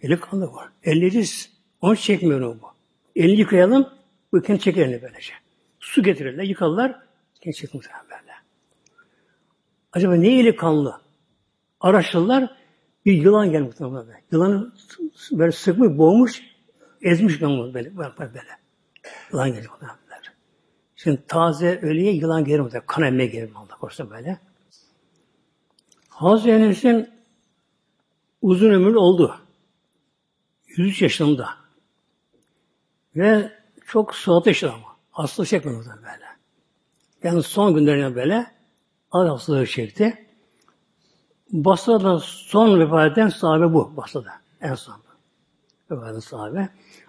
Eli 0.03 0.21
kanlı 0.21 0.53
var. 0.53 0.69
Elleriz. 0.83 1.53
Onu 1.81 1.97
çekmiyor 1.97 2.41
bu. 2.41 2.69
Elini 3.17 3.39
yıkayalım. 3.39 3.89
Bu 4.33 4.43
kendi 4.43 4.61
çeker 4.61 4.87
elini 4.87 5.03
böylece. 5.03 5.33
Su 5.81 6.03
getirirler, 6.03 6.45
yıkarlar. 6.45 7.01
Kendi 7.41 7.57
çekmiyor 7.57 7.91
böyle. 8.11 8.33
Acaba 9.93 10.15
ne 10.15 10.39
eli 10.39 10.57
kanlı? 10.57 11.01
Araştırdılar. 11.81 12.57
Bir 13.07 13.13
yılan 13.13 13.51
gelmiş 13.51 13.81
böyle. 13.81 14.23
Yılanı 14.33 14.73
böyle 15.33 15.53
sıkmış, 15.53 15.99
boğmuş, 15.99 16.43
ezmiş 17.03 17.41
böyle, 17.41 17.75
böyle, 17.75 17.97
böyle. 18.19 18.43
Yılan 19.33 19.49
gelmiş 19.49 19.69
böyle. 19.81 19.93
Şimdi 20.97 21.27
taze 21.29 21.81
ölüye 21.83 22.13
yılan 22.13 22.45
gelir 22.45 22.61
mi? 22.61 22.71
Kan 22.87 23.05
emmeye 23.05 23.29
gelir 23.29 23.51
Allah 23.55 23.79
korusun 23.81 24.11
böyle. 24.11 24.39
Hazreti 26.19 26.51
Enes'in 26.51 27.11
uzun 28.43 28.71
ömür 28.71 28.95
oldu. 28.95 29.37
103 30.67 31.03
yaşında. 31.03 31.49
Ve 33.17 33.53
çok 33.87 34.15
suat 34.15 34.47
yaşadı 34.47 34.73
ama. 34.73 34.97
Hasta 35.11 35.45
çekmedi 35.45 35.77
böyle. 35.77 36.25
Yani 37.23 37.43
son 37.43 37.75
günlerine 37.75 38.15
böyle 38.15 38.47
ağır 39.13 39.29
hastalığı 39.29 39.67
çekti. 39.67 40.27
Basra'da 41.53 42.19
son 42.21 42.81
vefat 42.81 43.13
eden 43.13 43.29
sahabe 43.29 43.75
bu. 43.75 43.97
Basra'da. 43.97 44.33
En 44.61 44.75
son. 44.75 44.97
Vefat 45.91 46.11
eden 46.11 46.21
sahabe. 46.21 46.69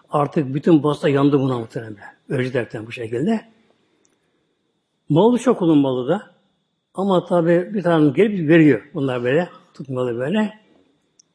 Artık 0.09 0.53
bütün 0.53 0.83
Basra 0.83 1.09
yandı 1.09 1.39
buna 1.39 1.59
muhtemelen. 1.59 1.97
Ölecek 2.29 2.53
derken 2.53 2.87
bu 2.87 2.91
şekilde. 2.91 3.49
Malı 5.09 5.39
çok 5.39 5.61
olunmalı 5.61 6.07
da. 6.07 6.38
Ama 6.93 7.25
tabi 7.25 7.73
bir 7.73 7.83
tane 7.83 8.09
gelip 8.09 8.49
veriyor 8.49 8.81
bunlar 8.93 9.23
böyle. 9.23 9.49
Tutmalı 9.73 10.17
böyle. 10.19 10.59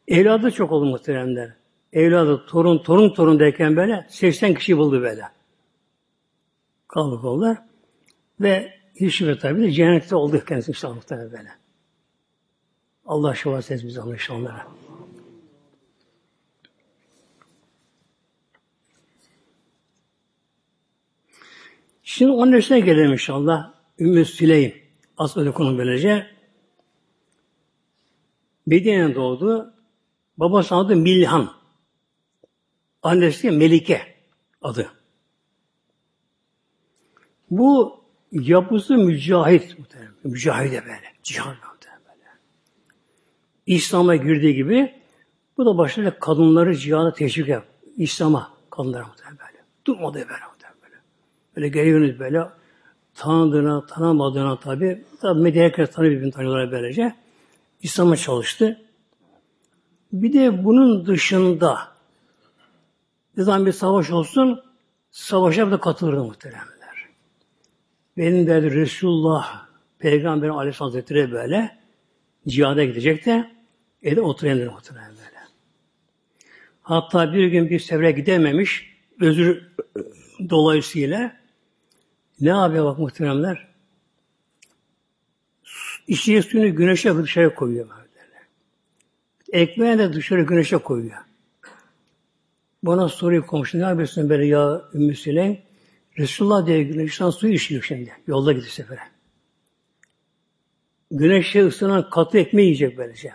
Evladı 0.09 0.51
çok 0.51 0.73
oldu 0.73 0.85
muhteremler. 0.85 1.53
Evladı, 1.93 2.47
torun, 2.47 2.79
torun, 2.79 3.11
torun 3.15 3.39
derken 3.39 3.77
böyle 3.77 4.07
80 4.09 4.55
kişi 4.55 4.79
buldu 4.79 5.03
böyle. 5.03 5.23
Kaldık 6.89 7.25
oldular. 7.25 7.59
Ve 8.41 8.73
şüphe 9.11 9.39
tabi 9.39 9.63
de 9.63 9.73
cennette 9.73 10.17
oldu 10.17 10.45
kendisi 10.49 10.71
inşallah 10.71 10.95
muhtemelen 10.95 11.33
böyle. 11.33 11.49
Allah 13.07 13.35
şefaat 13.35 13.71
etsin 13.71 13.89
bize 13.89 14.01
onlara. 14.33 14.67
Şimdi 22.03 22.33
onun 22.33 22.53
üstüne 22.53 22.81
gelelim 22.81 23.13
inşallah. 23.13 23.73
Ümmü 23.99 24.25
Süleym. 24.25 24.84
Asıl 25.19 25.53
konu 25.53 25.79
böylece. 25.79 26.27
Medine'de 28.67 29.15
doğdu. 29.15 29.75
Babası 30.39 30.75
adı 30.75 30.97
Milhan. 30.97 31.51
Annesi 33.03 33.51
Melike 33.51 34.03
adı. 34.63 34.91
Bu 37.51 38.01
yapısı 38.33 38.97
mücahit. 38.97 39.77
Mücahide 40.25 40.83
böyle. 40.83 41.15
Cihan 41.23 41.57
böyle. 42.09 42.31
İslam'a 43.67 44.17
girdiği 44.17 44.55
gibi 44.55 44.95
bu 45.57 45.67
da 45.67 45.79
başlayla 45.79 46.19
kadınları 46.19 46.77
cihana 46.77 47.13
teşvik 47.13 47.49
yap. 47.49 47.67
İslam'a 47.97 48.53
kadınlara 48.71 49.07
muhtemelen 49.07 49.39
böyle. 49.39 49.65
Durmadı 49.87 50.15
böyle 50.15 50.45
muhtemelen 50.53 50.83
böyle. 50.83 50.97
Böyle 51.57 51.69
geliyorsunuz 51.69 52.19
böyle 52.21 52.49
tanıdığına, 53.15 53.87
tanımadığına 53.87 54.61
tabi. 54.61 55.05
Tabi 55.21 55.41
medya 55.41 55.65
herkes 55.65 55.91
tanıyor 55.91 56.13
birbirini 56.13 56.33
tanıyorlar 56.33 56.73
böylece. 56.73 57.15
İslam'a 57.83 58.17
çalıştı. 58.17 58.81
Bir 60.13 60.33
de 60.33 60.65
bunun 60.65 61.07
dışında 61.07 61.79
ne 63.37 63.45
zaman 63.45 63.67
bir 63.67 63.73
savaş 63.73 64.11
olsun 64.11 64.63
savaşa 65.11 65.71
da 65.71 65.81
katılırdı 65.81 66.25
muhteremler. 66.25 67.09
Benim 68.17 68.47
derdi 68.47 68.71
Resulullah 68.71 69.67
Peygamber 69.99 70.49
Aleyhisselam 70.49 70.91
Hazretleri 70.91 71.33
böyle 71.33 71.79
cihada 72.49 72.85
gidecek 72.85 73.27
de 73.27 73.51
evde 74.03 74.21
oturuyor 74.21 74.73
muhterem 74.73 75.09
böyle. 75.09 75.39
Hatta 76.83 77.33
bir 77.33 77.47
gün 77.47 77.71
bir 77.71 77.79
sefere 77.79 78.13
gidememiş 78.13 78.97
özür 79.21 79.63
dolayısıyla 80.51 81.44
ne 82.41 82.49
yapıyor 82.49 82.85
bak 82.85 82.99
muhteremler? 82.99 83.69
İçeceği 86.07 86.43
suyunu 86.43 86.77
güneşe 86.77 87.17
dışarı 87.17 87.55
koyuyor. 87.55 87.89
Ekmeğini 89.53 89.99
de 89.99 90.13
dışarı 90.13 90.43
güneşe 90.43 90.77
koyuyor. 90.77 91.17
Bana 92.83 93.09
soruyor 93.09 93.47
komşu 93.47 93.79
ne 93.79 93.83
yapıyorsun 93.83 94.29
böyle 94.29 94.47
ya 94.47 94.83
Ümmü 94.95 95.15
Süleym? 95.15 95.59
Resulullah 96.19 96.67
diye 96.67 96.83
güneşten 96.83 97.31
suyu 97.31 97.53
içiyor 97.53 97.83
şimdi. 97.83 98.13
Yolda 98.27 98.53
gidiyor 98.53 98.71
sefere. 98.71 99.01
Güneşe 101.11 101.67
ısınan 101.67 102.11
katı 102.11 102.39
ekmeği 102.39 102.67
yiyecek 102.67 102.99
böylece. 102.99 103.33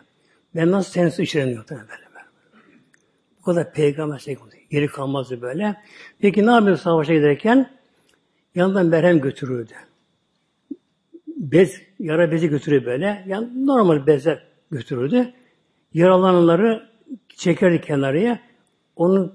Ben 0.55 0.71
nasıl 0.71 0.91
senin 0.91 1.09
su 1.09 1.21
içerim 1.21 1.49
diyor 1.49 1.65
böyle. 1.69 1.81
böyle. 1.81 2.25
Bu 3.39 3.41
kadar 3.41 3.73
peygamber 3.73 4.19
sevgisi. 4.19 4.67
Geri 4.71 4.87
kalmazdı 4.87 5.41
böyle. 5.41 5.75
Peki 6.19 6.45
ne 6.45 6.51
yapıyor 6.51 6.77
savaşa 6.77 7.13
giderken? 7.13 7.78
Yanından 8.59 8.85
merhem 8.85 9.21
götürürdü. 9.21 9.73
Bez, 11.27 11.81
yara 11.99 12.31
bezi 12.31 12.49
götürüyor 12.49 12.85
böyle. 12.85 13.23
Yani 13.27 13.65
normal 13.65 14.07
bezler 14.07 14.43
götürürdü. 14.71 15.33
Yaralananları 15.93 16.89
çekerdi 17.29 17.81
kenarıya. 17.81 18.39
Onun 18.95 19.33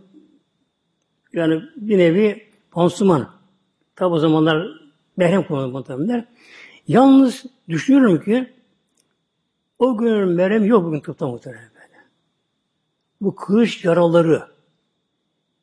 yani 1.32 1.62
bir 1.76 1.98
nevi 1.98 2.46
pansuman. 2.70 3.30
Tabi 3.96 4.14
o 4.14 4.18
zamanlar 4.18 4.66
merhem 5.16 5.42
kullanılmadılar. 5.42 6.24
Yalnız 6.88 7.44
düşünüyorum 7.68 8.20
ki 8.20 8.52
o 9.78 9.98
gün 9.98 10.28
merhem 10.28 10.64
yok 10.64 10.84
bugün 10.84 11.00
tıpta 11.00 11.28
muhtemelen 11.28 11.70
böyle. 11.74 12.04
Bu 13.20 13.34
kılıç 13.34 13.84
yaraları 13.84 14.48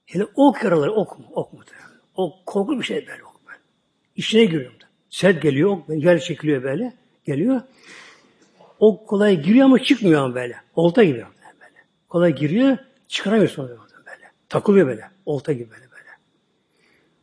hele 0.05 0.25
ok 0.35 0.63
yaraları 0.63 0.91
ok 0.91 1.19
mu? 1.19 1.25
Ok 1.31 1.53
muhtemelen. 1.53 1.89
O 2.15 2.35
korkunç 2.45 2.79
bir 2.79 2.85
şey 2.85 2.97
ok 2.97 3.07
böyle. 3.07 3.30
İçine 4.15 4.45
giriyorum 4.45 4.79
da. 4.81 4.85
Sert 5.09 5.41
geliyor 5.41 5.77
yer 5.87 6.19
çekiliyor 6.19 6.63
böyle. 6.63 6.93
Geliyor. 7.25 7.61
O 8.79 9.05
kolay 9.05 9.41
giriyor 9.41 9.65
ama 9.65 9.79
çıkmıyor 9.79 10.21
ama 10.21 10.35
böyle. 10.35 10.55
Olta 10.75 11.03
gibi 11.03 11.17
böyle. 11.17 11.85
Kolay 12.09 12.35
giriyor, 12.35 12.77
çıkaramıyorsun 13.07 13.69
böyle. 13.69 13.79
Takılıyor 14.49 14.87
böyle. 14.87 15.09
Olta 15.25 15.53
gibi 15.53 15.71
böyle 15.71 15.91
böyle. 15.91 16.09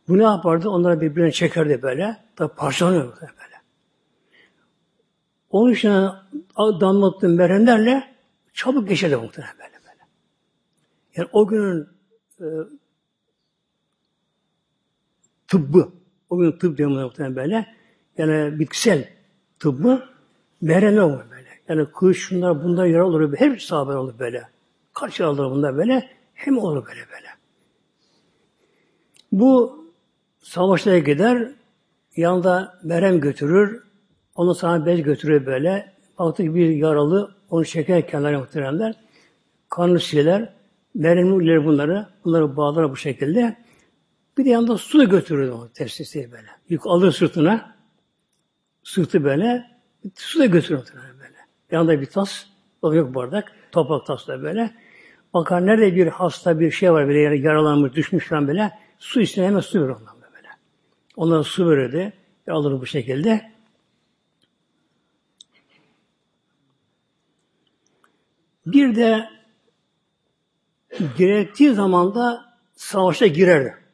Bu 0.07 0.17
ne 0.17 0.23
yapardı? 0.23 0.69
Onları 0.69 1.01
birbirine 1.01 1.31
çekerdi 1.31 1.81
böyle. 1.81 2.17
Tabi 2.35 2.55
parçalanıyor 2.55 3.21
böyle. 3.21 3.31
Onun 5.49 5.73
için 5.73 5.89
damlattığım 6.57 7.35
merhemlerle 7.35 8.15
çabuk 8.53 8.89
geçerdi 8.89 9.15
muhtemelen 9.15 9.57
böyle 9.57 9.73
böyle. 9.73 10.03
Yani 11.15 11.29
o 11.31 11.47
günün 11.47 11.87
e, 12.41 12.47
tıbbı, 15.47 15.91
o 16.29 16.37
gün 16.37 16.51
tıp 16.51 16.77
diyor 16.77 16.89
muhtemelen 16.89 17.35
böyle. 17.35 17.65
Yani 18.17 18.59
bitkisel 18.59 19.09
tıbbı 19.59 20.09
merhemler 20.61 21.01
olur 21.01 21.23
böyle. 21.31 21.49
Yani 21.69 21.85
kılıç 21.91 22.17
şunlar 22.17 22.63
bunlar 22.63 22.85
yara 22.85 23.07
olur. 23.07 23.33
Her 23.37 23.53
bir 23.53 23.59
sahabe 23.59 23.95
olur 23.95 24.19
böyle. 24.19 24.43
Kaç 24.93 25.19
yara 25.19 25.31
olur 25.31 25.51
bunlar 25.51 25.77
böyle. 25.77 26.09
Hem 26.33 26.57
olur 26.57 26.85
böyle 26.85 26.99
böyle. 26.99 27.27
Bu 29.31 29.79
savaşlara 30.41 30.99
gider, 30.99 31.51
yanında 32.15 32.79
merhem 32.83 33.19
götürür, 33.19 33.83
onu 34.35 34.55
sana 34.55 34.85
bez 34.85 35.03
götürür 35.03 35.45
böyle. 35.45 35.93
Baktı 36.19 36.55
bir 36.55 36.69
yaralı, 36.69 37.35
onu 37.49 37.65
çeker 37.65 38.07
kenara 38.07 38.39
muhteremler. 38.39 38.95
Kanlı 39.69 39.99
siler, 39.99 40.53
merhemli 40.95 41.65
bunları, 41.65 42.07
bunları 42.25 42.57
bağlar 42.57 42.91
bu 42.91 42.95
şekilde. 42.97 43.57
Bir 44.39 44.45
de 44.45 44.49
yanında 44.49 44.77
su 44.77 44.99
da 44.99 45.03
götürür 45.03 45.49
o 45.49 45.67
tepsisi 45.73 46.31
böyle. 46.31 46.47
Yük 46.69 46.87
alır 46.87 47.11
sırtına, 47.11 47.75
sırtı 48.83 49.23
böyle, 49.23 49.71
su 50.15 50.39
da 50.39 50.45
götürür 50.45 50.79
böyle. 51.19 51.37
Yanında 51.71 52.01
bir 52.01 52.05
tas, 52.05 52.45
yok 52.83 53.15
bardak, 53.15 53.51
toprak 53.71 54.05
tasla 54.05 54.43
böyle. 54.43 54.73
Bakar 55.33 55.65
nerede 55.65 55.95
bir 55.95 56.07
hasta 56.07 56.59
bir 56.59 56.71
şey 56.71 56.91
var 56.91 57.07
böyle 57.07 57.37
yaralanmış, 57.37 57.93
düşmüş 57.93 58.27
falan 58.27 58.47
böyle. 58.47 58.71
Su 58.99 59.21
içine 59.21 59.45
hemen 59.45 59.59
su 59.59 59.79
verir 59.79 59.89
ondan 59.89 60.21
böyle. 60.35 60.47
Onlara 61.15 61.43
su 61.43 61.69
verirdi. 61.69 62.13
Alır 62.47 62.81
bu 62.81 62.85
şekilde. 62.85 63.51
Bir 68.65 68.95
de 68.95 69.29
gerektiği 71.17 71.73
zaman 71.73 72.15
da 72.15 72.55
savaşa 72.75 73.27
girerdi. 73.27 73.88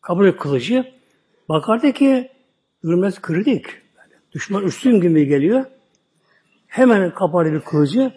Kabul 0.00 0.32
kılıcı. 0.32 0.92
Bakardı 1.48 1.92
ki 1.92 2.30
yürümez 2.82 3.18
kırdık. 3.18 3.82
Düşman 4.32 4.64
üstün 4.64 5.00
gibi 5.00 5.26
geliyor. 5.26 5.64
Hemen 6.66 7.14
kapardı 7.14 7.52
bir 7.52 7.60
kılıcı. 7.60 8.12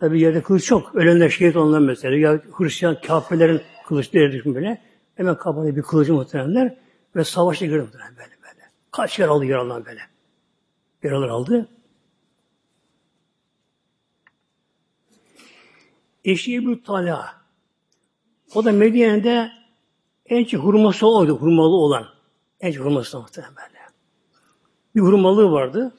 Tabi 0.00 0.20
yerde 0.20 0.42
kılıç 0.42 0.64
çok. 0.64 0.94
Ölenler 0.94 1.28
şehit 1.28 1.56
olanlar 1.56 1.78
mesela. 1.78 2.16
Ya 2.16 2.40
Hristiyan 2.52 3.00
kafirlerin 3.00 3.60
kılıçları 3.86 4.32
düşün 4.32 4.54
böyle. 4.54 4.82
Hemen 5.14 5.36
kapalı 5.36 5.76
bir 5.76 5.82
kılıcı 5.82 6.14
muhteremler 6.14 6.76
ve 7.16 7.24
savaşta 7.24 7.66
girdi 7.66 7.80
muhterem 7.80 8.16
böyle 8.16 8.30
böyle. 8.42 8.70
Kaç 8.90 9.18
yer 9.18 9.28
aldı 9.28 9.44
yaralar 9.44 9.86
böyle. 9.86 10.00
Yaralar 11.02 11.28
aldı. 11.28 11.68
Eşi 16.24 16.54
Ebu 16.54 16.82
Talha. 16.82 17.34
O 18.54 18.64
da 18.64 18.72
Medine'de 18.72 19.57
en 20.28 20.44
çok 20.44 20.64
hurması 20.64 21.06
oydu, 21.06 21.36
hurmalı 21.36 21.76
olan. 21.76 22.06
En 22.60 22.72
çok 22.72 22.84
hurması 22.84 23.18
muhtemelen 23.18 23.56
böyle. 23.56 23.78
Bir 24.94 25.00
hurmalığı 25.00 25.52
vardı. 25.52 25.94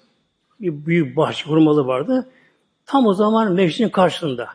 Bir 0.60 0.86
büyük 0.86 1.18
bahçe 1.18 1.46
hurmalı 1.46 1.88
vardı. 1.88 2.30
Tam 2.86 3.06
o 3.06 3.14
zaman 3.14 3.54
meclisin 3.54 3.90
karşısında. 3.90 4.50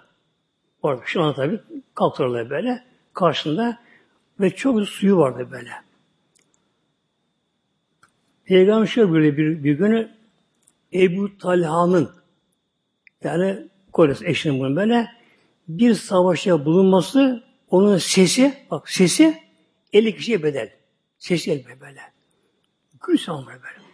Orada 0.82 1.02
şu 1.04 1.22
an 1.22 1.34
tabii 1.34 1.60
kalktılar 1.94 2.50
böyle. 2.50 2.84
Karşısında 3.12 3.78
ve 4.40 4.50
çok 4.50 4.88
suyu 4.88 5.16
vardı 5.16 5.48
böyle. 5.50 5.70
Peygamber 8.44 8.87
şöyle 8.87 9.12
böyle 9.12 9.37
bir, 9.37 9.64
bir 9.64 9.72
günü 9.72 10.10
Ebu 10.92 11.38
Talha'nın 11.38 12.10
yani 13.24 13.68
kocası 13.92 14.26
eşinin 14.26 14.60
bunun 14.60 14.76
böyle 14.76 15.08
bir 15.68 15.94
savaşa 15.94 16.64
bulunması 16.64 17.44
onun 17.70 17.99
sesi 17.99 18.55
bak 18.70 18.90
sesi 18.90 19.43
50 19.95 20.16
kişiye 20.16 20.42
bedel. 20.42 20.72
Sesi 21.18 21.53
50 21.53 21.80
böyle. 21.80 22.01
Gül 23.07 23.18
salmıyor 23.18 23.62
böyle. 23.62 23.86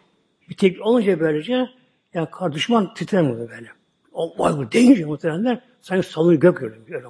Bir 0.48 0.56
tek 0.56 0.86
olunca 0.86 1.20
böylece 1.20 1.68
ya 2.14 2.30
kar 2.30 2.52
düşman 2.52 2.94
titremiyor 2.94 3.50
böyle. 3.50 3.68
Allah 4.14 4.58
bu 4.58 4.72
deyince 4.72 5.04
muhtemelenler 5.04 5.60
sanki 5.80 6.08
salını 6.08 6.34
gök 6.34 6.62
öyle 6.62 6.88
böyle. 6.88 7.06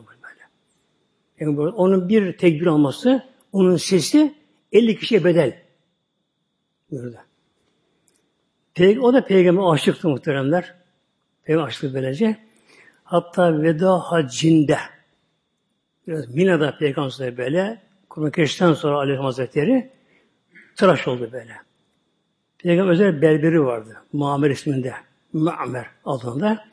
Yani 1.41 1.57
böyle, 1.57 1.71
onun 1.71 2.09
bir 2.09 2.37
tekbir 2.37 2.67
alması, 2.67 3.25
onun 3.53 3.77
sesi 3.77 4.35
50 4.73 4.99
kişiye 4.99 5.25
bedel. 5.25 5.63
Peyg 8.75 9.05
o 9.05 9.15
da 9.15 9.25
peygamber 9.25 9.73
aşıktı 9.73 10.09
muhteremler. 10.09 10.75
Peygamber 11.45 11.69
aşıktı 11.69 11.95
böylece. 11.95 12.37
Hatta 13.05 13.63
veda 13.63 13.99
hacinde 13.99 14.79
biraz 16.07 16.35
Mina'da 16.35 16.79
peygamber 16.79 17.37
böyle 17.37 17.90
Kurban 18.11 18.31
Keş'ten 18.31 18.73
sonra 18.73 18.97
Aleyhisselam 18.97 19.25
Hazretleri 19.25 19.91
tıraş 20.77 21.09
oldu 21.09 21.29
böyle. 21.33 21.53
Peygamber 22.59 22.93
özel 22.93 23.23
berberi 23.23 23.65
vardı. 23.65 24.03
Muammer 24.13 24.51
isminde. 24.51 24.93
Muammer 25.33 25.87
adında. 26.05 26.65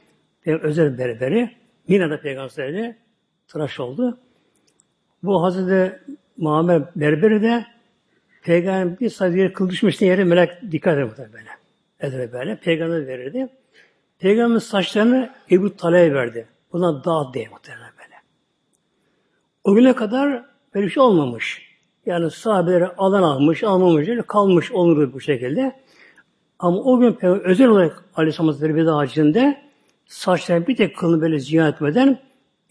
Peygamber 0.41 0.69
özel 0.69 0.97
berberi. 0.97 1.51
Mina'da 1.87 2.21
peygamber 2.21 2.95
tıraş 3.47 3.79
oldu. 3.79 4.17
Bu 5.23 5.43
Hazreti 5.43 5.99
Muhammed 6.37 6.81
Berberi 6.95 7.41
de 7.41 7.65
Peygamber 8.41 8.99
bir 8.99 9.09
sadece 9.09 9.53
kıl 9.53 9.69
düşmüştü 9.69 10.05
yere 10.05 10.23
melek 10.23 10.71
dikkat 10.71 10.97
eder 10.97 11.33
böyle. 11.33 11.49
Eder 11.99 12.33
böyle. 12.33 12.55
Peygamber 12.55 13.07
verirdi. 13.07 13.49
Peygamber 14.19 14.59
saçlarını 14.59 15.33
Ebu 15.51 15.75
Tala'ya 15.75 16.13
verdi. 16.13 16.47
Buna 16.71 17.03
dağıt 17.03 17.33
diye 17.33 17.47
muhtemelen 17.49 17.91
böyle. 17.97 18.15
O 19.63 19.75
güne 19.75 19.95
kadar 19.95 20.56
böyle 20.77 20.87
bir 20.87 20.91
şey 20.91 21.03
olmamış. 21.03 21.61
Yani 22.05 22.31
sahabeleri 22.31 22.87
alan 22.87 23.23
almış, 23.23 23.63
almamış, 23.63 24.09
kalmış 24.27 24.71
olurdu 24.71 25.13
bu 25.13 25.21
şekilde. 25.21 25.81
Ama 26.59 26.77
o 26.77 26.99
gün 26.99 27.17
özel 27.21 27.67
olarak 27.67 28.05
Aleyhisselam 28.15 28.47
Hazretleri 28.47 28.75
veda 28.75 28.97
hacinde 28.97 29.61
saçlarını 30.05 30.67
bir 30.67 30.75
tek 30.75 30.97
kılını 30.97 31.21
böyle 31.21 31.39
ziyaret 31.39 31.75
etmeden 31.75 32.19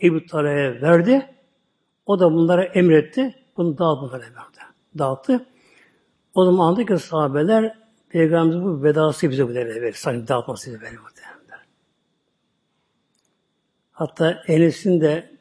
Ebu 0.03 0.27
Tala'ya 0.27 0.81
verdi. 0.83 1.27
O 2.07 2.21
da 2.21 2.33
bunlara 2.33 2.65
emretti. 2.65 3.35
Bunu 3.57 3.79
dağıt 3.79 4.13
verdi. 4.13 4.25
Dağıttı. 4.99 5.47
O 6.35 6.45
zaman 6.45 6.67
anladı 6.67 6.87
ki 6.87 6.99
sahabeler 6.99 7.79
Peygamberimizin 8.09 8.65
bu 8.65 8.83
vedası 8.83 9.31
bize 9.31 9.49
bu 9.49 9.55
devre 9.55 9.83
verir. 9.83 9.97
Sanki 9.99 10.29
dağıtması 10.29 10.71
bize 10.71 10.81
verir. 10.81 10.99
Hatta 13.93 14.43
Enes'in 14.47 15.01
de 15.01 15.36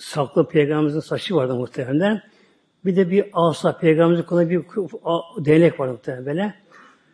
saklı 0.00 0.48
Peygamberimizin 0.48 1.00
saçı 1.00 1.36
vardı 1.36 1.54
muhtemelen. 1.54 2.22
Bir 2.84 2.96
de 2.96 3.10
bir 3.10 3.30
asa, 3.32 3.78
Peygamberimizin 3.78 4.26
koluna 4.26 4.50
bir 4.50 4.64
değnek 5.44 5.80
var 5.80 5.88
muhtemelen 5.88 6.26
böyle. 6.26 6.54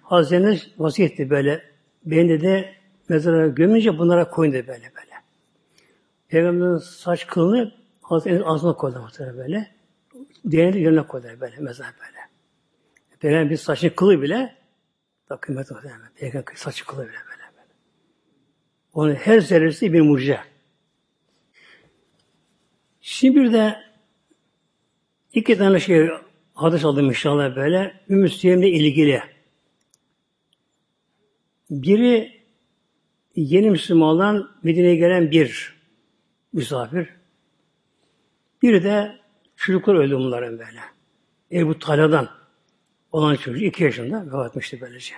Hazreti 0.03 0.72
vasiyetti 0.78 1.30
böyle. 1.30 1.62
Beni 2.05 2.28
de, 2.28 2.43
de 2.43 2.74
mezara 3.09 3.47
gömünce 3.47 3.99
bunlara 3.99 4.30
koyun 4.30 4.53
dedi 4.53 4.68
böyle 4.68 4.82
böyle. 4.97 5.14
Peygamberimizin 6.28 6.87
saç 6.87 7.26
kılını 7.26 7.72
Hazreti 8.03 8.37
Enes 8.37 8.43
ağzına 8.47 8.72
koydu 8.72 9.01
muhtemelen 9.01 9.37
böyle. 9.37 9.74
Değneği 10.45 10.85
yerine 10.85 11.03
koydu 11.03 11.26
böyle 11.41 11.57
mezar 11.59 11.87
böyle. 11.87 12.18
Peygamber 13.20 13.51
bir 13.51 13.57
saçın 13.57 13.89
kılı 13.89 14.22
bile 14.22 14.55
da 15.30 15.37
kıymet 15.37 15.70
muhtemelen. 15.70 16.09
Peygamber 16.16 16.55
saçı 16.55 16.87
kılı 16.87 17.03
bile 17.03 17.12
böyle 17.12 17.43
böyle. 17.57 17.68
Onun 18.95 19.14
her 19.14 19.41
zerresi 19.41 19.93
bir 19.93 20.01
mucize. 20.01 20.53
Şimdi 23.07 23.40
bir 23.40 23.52
de 23.52 23.76
iki 25.32 25.59
tane 25.59 25.80
şey 25.80 26.09
hadis 26.55 26.84
aldım 26.84 27.07
inşallah 27.07 27.57
böyle. 27.57 28.00
Ümmü 28.09 28.28
Süleym'le 28.28 28.62
ilgili. 28.62 29.22
Biri 31.70 32.42
yeni 33.36 33.70
Müslümandan 33.70 34.50
Medine'ye 34.62 34.96
gelen 34.96 35.30
bir 35.30 35.74
misafir. 36.52 37.09
Biri 38.62 38.84
de 38.84 39.18
çocuklar 39.57 39.94
öldü 39.94 40.14
bunların 40.14 40.59
böyle. 40.59 40.80
Ebu 41.52 41.78
Talha'dan 41.78 42.28
olan 43.12 43.36
çocuk 43.36 43.62
iki 43.62 43.84
yaşında 43.84 44.26
vefat 44.26 44.50
etmişti 44.50 44.80
böylece. 44.80 45.14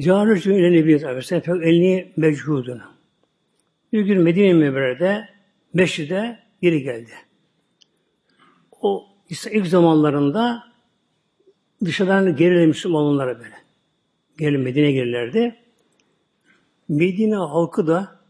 Cahil 0.00 0.50
ile 0.50 0.72
Nebi 0.72 1.06
Aleyhisselam 1.06 1.42
pek 1.42 1.54
elini 1.54 2.12
mechudun. 2.16 2.93
Bir 3.94 4.00
gün 4.00 4.20
Medine 4.20 4.54
Mevre'de 4.54 5.28
Meşri'de 5.74 6.38
biri 6.62 6.82
geldi. 6.82 7.10
O 8.80 9.06
ilk 9.50 9.66
zamanlarında 9.66 10.64
dışarıdan 11.84 12.36
gerilen 12.36 12.68
Müslümanlara 12.68 13.38
böyle. 13.38 13.54
Gelin 14.38 14.60
Medine 14.60 14.92
gelirlerdi. 14.92 15.56
Medine 16.88 17.36
halkı 17.36 17.86
da 17.86 18.20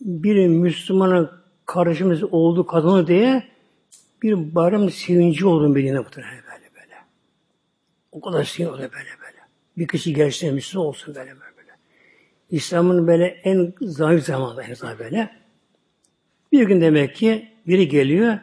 bir 0.00 0.46
Müslümanın 0.48 1.30
kardeşimiz 1.66 2.24
oldu 2.24 2.66
kadını 2.66 3.06
diye 3.06 3.48
bir 4.22 4.54
bayram 4.54 4.90
sevinci 4.90 5.46
oldu 5.46 5.68
Medine 5.68 5.98
muhtemelen 5.98 6.42
böyle 6.52 6.74
böyle. 6.74 6.96
O 8.12 8.20
kadar 8.20 8.44
sevinç 8.44 8.70
oldu 8.70 8.78
böyle 8.78 8.92
böyle. 8.92 9.38
Bir 9.78 9.88
kişi 9.88 10.14
gerçekten 10.14 10.54
Müslüman 10.54 10.86
olsun 10.86 11.14
böyle 11.14 11.30
böyle. 11.30 11.51
İslam'ın 12.52 13.06
böyle 13.06 13.26
en 13.26 13.74
zayıf 13.80 14.24
zamanında 14.24 14.62
en 14.62 14.74
zayıf 14.74 14.98
böyle. 14.98 15.30
Bir 16.52 16.66
gün 16.66 16.80
demek 16.80 17.16
ki 17.16 17.48
biri 17.66 17.88
geliyor 17.88 18.38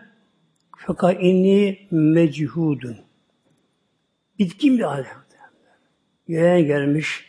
fakat 0.78 1.18
inni 1.20 1.88
mechudun. 1.92 2.98
Bitkin 4.40 4.78
bir 4.78 4.84
halde. 4.84 5.08
Yeğen 6.28 6.66
gelmiş, 6.66 7.26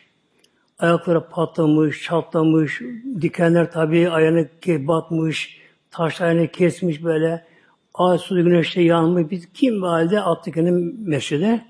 ayakları 0.79 1.29
patlamış, 1.29 2.03
çatlamış, 2.03 2.81
dikenler 3.21 3.71
tabii 3.71 4.09
ayağını 4.09 4.47
batmış, 4.67 5.57
taşlar 5.91 6.27
ayağını 6.27 6.47
kesmiş 6.47 7.03
böyle, 7.03 7.45
ay 7.93 8.17
su 8.17 8.35
güneşte 8.35 8.81
yanmış, 8.81 9.31
biz 9.31 9.53
kim 9.53 9.81
bir 9.81 9.87
halde 9.87 10.21
attı 10.21 10.51
kendini 10.51 10.93
mescide. 10.97 11.65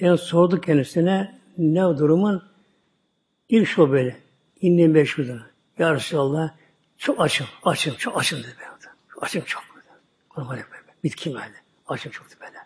Ben 0.00 0.16
sorduk 0.16 0.62
kendisine 0.62 1.40
ne 1.58 1.80
durumun? 1.80 2.42
İlk 3.48 3.68
şu 3.68 3.92
böyle, 3.92 4.16
inni 4.60 4.88
meşhudun. 4.88 5.42
Ya 5.78 5.94
Resulallah, 5.94 6.50
çok 6.98 7.20
açım, 7.20 7.46
açım, 7.64 7.94
çok 7.94 8.18
açım 8.20 8.38
dedi. 8.38 8.54
Açım 9.20 9.42
çok. 9.46 9.62
Normal 10.36 10.58
bitkim 11.04 11.34
halde. 11.34 11.56
Açım 11.86 12.12
çoktu 12.12 12.36
böyle. 12.40 12.58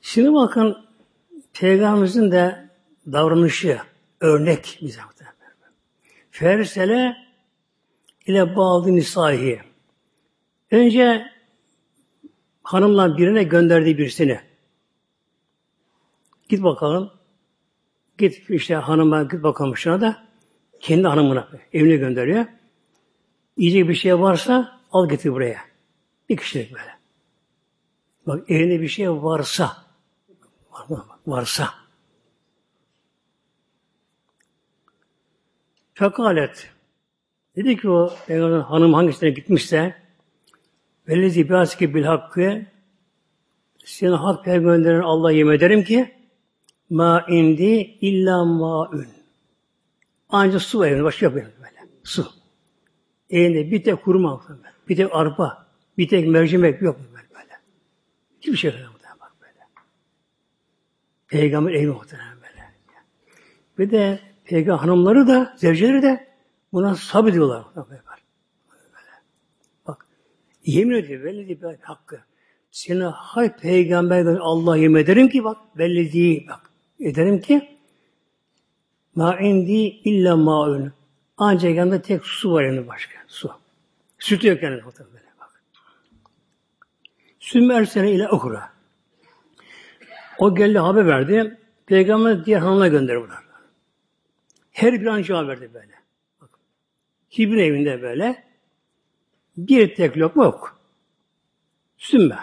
Şimdi 0.00 0.34
bakın 0.34 0.86
Peygamberimizin 1.52 2.32
de 2.32 2.70
davranışı 3.06 3.80
örnek 4.20 4.78
bize. 4.82 5.00
Fersele 6.30 7.16
ile 8.26 8.56
bağlı 8.56 8.94
nisahi. 8.94 9.60
Önce 10.70 11.32
hanımla 12.62 13.18
birine 13.18 13.42
gönderdiği 13.42 13.98
birisini. 13.98 14.40
Git 16.48 16.62
bakalım. 16.62 17.15
Git 18.18 18.50
işte 18.50 18.74
hanıma 18.74 19.22
git 19.22 19.42
bakalım 19.42 19.76
şuna 19.76 20.00
da. 20.00 20.26
Kendi 20.80 21.08
hanımına 21.08 21.48
evine 21.72 21.96
gönderiyor. 21.96 22.46
Yiyecek 23.56 23.88
bir 23.88 23.94
şey 23.94 24.18
varsa 24.18 24.80
al 24.92 25.08
getir 25.08 25.32
buraya. 25.32 25.60
Bir 26.28 26.36
kişilik 26.36 26.74
böyle. 26.74 26.96
Bak 28.26 28.50
evinde 28.50 28.80
bir 28.80 28.88
şey 28.88 29.10
varsa 29.10 29.76
varsa 31.26 31.74
Fekalet 35.94 36.70
dedi 37.56 37.76
ki 37.76 37.88
o 37.88 38.16
Peygamber 38.26 38.58
hanım 38.58 38.94
hangisine 38.94 39.30
gitmişse 39.30 40.06
Vellezi 41.08 41.48
bihaski 41.48 41.94
bil 41.94 42.04
hakkı 42.04 42.66
senin 43.84 44.12
hak 44.12 44.44
peygamberin 44.44 45.00
Allah 45.00 45.32
yemin 45.32 45.52
ederim 45.52 45.84
ki 45.84 46.14
ma 46.90 47.26
indi 47.28 47.96
illa 48.00 48.44
maün 48.44 49.08
ancak 50.28 50.62
su 50.62 50.86
evinde 50.86 51.04
başka 51.04 51.26
yok 51.26 51.34
böyle. 51.34 51.52
Su. 52.04 52.26
Evinde 53.30 53.70
bir 53.70 53.84
tek 53.84 54.04
kurma, 54.04 54.46
bir 54.88 54.96
tek 54.96 55.14
arpa, 55.14 55.66
bir 55.98 56.08
tek 56.08 56.28
mercimek 56.28 56.82
yok 56.82 57.00
böyle. 57.14 57.28
böyle. 57.34 57.60
Hiçbir 58.40 58.56
şey 58.56 58.70
yok. 58.70 59.00
Bak 59.20 59.32
böyle. 59.40 59.66
Peygamber 61.28 61.72
evi 61.72 61.86
muhtemelen 61.86 62.36
böyle. 62.36 62.64
Bir 63.78 63.90
de 63.90 64.20
peygamber 64.44 64.78
hanımları 64.78 65.28
da, 65.28 65.54
zevceleri 65.56 66.02
de 66.02 66.28
buna 66.72 66.94
sabrediyorlar. 66.94 67.64
Böyle. 67.76 68.02
Bak, 69.86 70.06
yemin 70.64 70.94
ediyor, 70.94 71.24
belli 71.24 71.48
değil 71.62 71.76
hakkı. 71.82 72.20
Seni 72.70 73.04
hay 73.04 73.56
peygamberden 73.56 74.36
Allah 74.36 74.76
yemin 74.76 75.00
ederim 75.00 75.28
ki 75.28 75.44
bak, 75.44 75.56
belli 75.78 76.12
değil 76.12 76.46
bak. 76.48 76.65
Ederim 77.00 77.40
ki 77.40 77.78
ma 79.14 79.38
indi 79.38 79.72
illa 80.04 80.36
maun. 80.36 80.92
Ancak 81.36 81.76
yanında 81.76 82.02
tek 82.02 82.24
su 82.24 82.52
var 82.52 82.62
yanında 82.62 82.88
başka. 82.88 83.18
Su. 83.26 83.50
Süt 84.18 84.44
yok 84.44 84.62
yani. 84.62 84.74
Böyle 84.74 85.32
bak. 85.40 85.62
Sümme 87.38 87.74
ersene 87.74 88.12
ile 88.12 88.28
okura. 88.28 88.72
O 90.38 90.54
geldi 90.54 90.78
haber 90.78 91.06
verdi. 91.06 91.60
Peygamber 91.86 92.44
diğer 92.44 92.58
hanımına 92.58 92.88
gönderdi 92.88 93.20
bunlar. 93.20 93.46
Her 94.72 95.00
bir 95.00 95.06
an 95.06 95.22
cevap 95.22 95.48
verdi 95.48 95.70
böyle. 95.74 95.92
Hibrin 97.38 97.58
evinde 97.58 98.02
böyle. 98.02 98.44
Bir 99.56 99.94
tek 99.94 100.18
lokma 100.18 100.44
yok. 100.44 100.80
Sümme. 101.98 102.38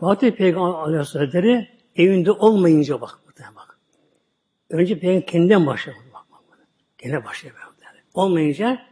Fatih 0.00 0.32
Peygamber 0.32 0.78
Aleyhisselatü 0.78 1.66
evinde 1.98 2.32
olmayınca 2.32 3.00
bak. 3.00 3.18
bak. 3.56 3.78
Önce 4.70 4.98
Peygamber 4.98 5.26
kendinden 5.26 5.66
başladı. 5.66 5.96
Bak, 6.14 6.22
bak, 6.32 6.40
bak. 6.50 6.58
Kendine 6.98 7.24
başladı. 7.24 7.54
Olmayınca 8.14 8.82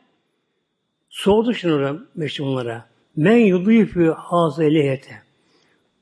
sordu 1.09 1.55
şunu 1.55 2.07
Müslümanlara. 2.15 2.89
Men 3.17 3.37
yuduyfü 3.37 4.11
hazeliyete. 4.11 5.23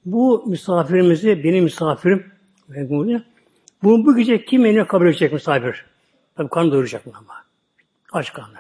Bu 0.05 0.45
misafirimizi, 0.47 1.45
benim 1.45 1.65
misafirim, 1.65 2.33
bunu 3.83 4.07
bu 4.07 4.17
gece 4.17 4.45
kim 4.45 4.67
eline 4.67 4.87
kabul 4.87 5.07
edecek 5.07 5.33
misafir? 5.33 5.85
Tabi 6.37 6.49
kan 6.49 6.71
doyuracak 6.71 7.07
mı 7.07 7.13
ama. 7.19 7.45
Aç 8.13 8.33
kanlı. 8.33 8.57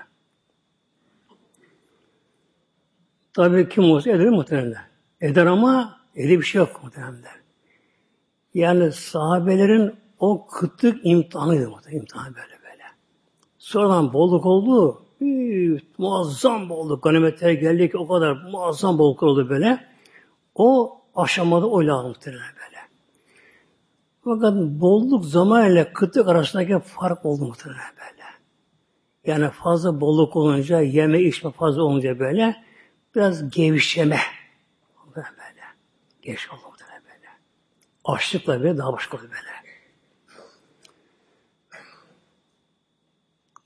Tabii 3.32 3.68
kim 3.68 3.84
olsa 3.84 4.10
eder 4.10 4.28
muhtemelen. 4.28 4.82
Eder 5.20 5.46
ama 5.46 6.00
ede 6.16 6.38
bir 6.38 6.44
şey 6.44 6.58
yok 6.58 6.80
muhtemelen. 6.84 7.43
Yani 8.54 8.92
sahabelerin 8.92 9.94
o 10.18 10.46
kıtlık 10.46 11.06
imtihanıydı 11.06 11.70
muhtemelen. 11.70 12.00
imtihan 12.00 12.34
böyle 12.34 12.62
böyle. 12.62 12.82
Sonradan 13.58 14.12
bolluk 14.12 14.46
oldu. 14.46 15.02
Üf, 15.20 15.82
muazzam 15.98 16.68
bolluk. 16.68 17.02
Ganimetler 17.02 17.52
geldi 17.52 17.90
ki 17.90 17.98
o 17.98 18.08
kadar 18.08 18.32
muazzam 18.32 18.98
bolluk 18.98 19.22
oldu 19.22 19.48
böyle. 19.48 19.86
O 20.54 21.00
aşamada 21.14 21.66
o 21.66 21.86
lazım 21.86 22.14
böyle. 22.24 22.80
Fakat 24.24 24.54
bolluk 24.56 25.24
zaman 25.24 25.70
ile 25.70 25.92
kıtlık 25.92 26.28
arasındaki 26.28 26.78
fark 26.78 27.24
oldu 27.24 27.44
muhtemelen 27.44 27.80
böyle. 28.00 28.24
Yani 29.24 29.50
fazla 29.50 30.00
bolluk 30.00 30.36
olunca, 30.36 30.80
yeme 30.80 31.20
içme 31.20 31.50
fazla 31.50 31.82
olunca 31.82 32.18
böyle 32.18 32.56
biraz 33.14 33.50
gevşeme. 33.50 34.20
Böyle. 35.16 35.28
Geç 36.22 36.48
oldu. 36.50 36.73
Açlıkla 38.04 38.60
bile 38.60 38.76
daha 38.76 38.92
başka 38.92 39.16
oldu 39.16 39.22
böyle. 39.22 39.64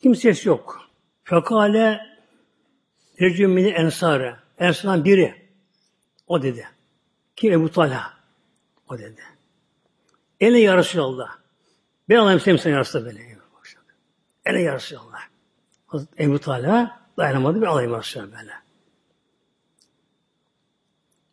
Kimsesi 0.03 0.49
yok. 0.49 0.89
Fekale 1.25 2.01
Recümini 3.21 3.69
Ensarı. 3.69 4.37
Ensar'dan 4.59 5.05
biri. 5.05 5.49
O 6.27 6.43
dedi. 6.43 6.69
Kim 7.37 7.53
Ebu 7.53 7.71
Talha? 7.71 8.13
O 8.89 8.99
dedi. 8.99 9.23
Ene 10.41 10.59
ya 10.59 10.77
Resulallah. 10.77 11.39
Ben 12.09 12.17
alayım 12.17 12.41
seni 12.41 12.59
sen 12.59 12.71
ya 12.71 12.81
Resulallah 12.81 13.07
böyle. 13.07 13.39
Ene 14.47 14.63
ya 14.63 14.75
Resulallah. 14.75 15.21
Ebu 16.19 16.39
Talha 16.39 17.01
dayanamadı 17.17 17.63
ben 17.63 17.67
alayım 17.67 17.99
Resulallah 17.99 18.33
böyle. 18.41 18.53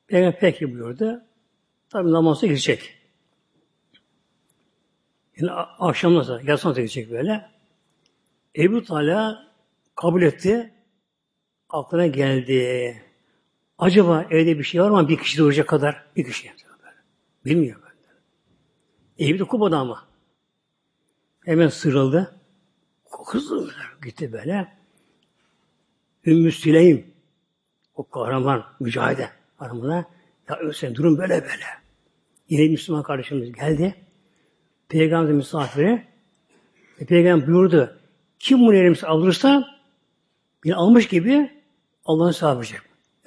Peygamber 0.07 0.39
peki 0.39 0.73
buyurdu. 0.73 1.21
Tabi 1.89 2.11
namazı 2.11 2.47
gidecek. 2.47 2.94
Yani 5.37 5.51
akşamdan 5.79 6.21
sonra, 6.21 6.37
yatsıdan 6.37 6.73
sonra 6.73 6.81
gidecek 6.81 7.11
böyle. 7.11 7.49
Ebu 8.55 8.83
Talha 8.83 9.47
kabul 9.95 10.21
etti. 10.21 10.71
Aklına 11.69 12.07
geldi. 12.07 13.03
Acaba 13.77 14.25
evde 14.29 14.59
bir 14.59 14.63
şey 14.63 14.81
var 14.81 14.89
mı? 14.89 15.09
Bir 15.09 15.17
kişi 15.17 15.37
doğuracak 15.37 15.67
kadar. 15.67 16.05
Bir 16.15 16.23
kişi. 16.23 16.51
Bilmiyor 17.45 17.81
böyle. 17.81 19.29
Evi 19.29 19.39
de 19.39 19.43
kupada 19.43 19.77
ama. 19.77 20.07
Hemen 21.45 21.67
sırıldı. 21.67 22.35
Hızlı 23.25 23.71
gitti 24.03 24.33
böyle. 24.33 24.77
Ümmü 26.25 26.51
Süleym 26.51 27.13
o 27.95 28.09
kahraman, 28.09 28.65
mücahide 28.79 29.29
hanımına 29.57 30.05
ya 30.49 30.73
sen 30.73 30.95
durum 30.95 31.17
böyle 31.17 31.41
böyle. 31.43 31.65
Yine 32.49 32.71
Müslüman 32.71 33.03
kardeşimiz 33.03 33.51
geldi. 33.53 34.04
Peygamber 34.89 35.33
misafiri. 35.33 36.03
E, 36.99 37.05
Peygamber 37.05 37.47
buyurdu. 37.47 37.97
Kim 38.39 38.59
bunu 38.59 38.75
elimize 38.75 39.07
alırsa 39.07 39.67
bir 40.63 40.71
almış 40.71 41.07
gibi 41.07 41.51
Allah'ın 42.05 42.31
sahibi 42.31 42.65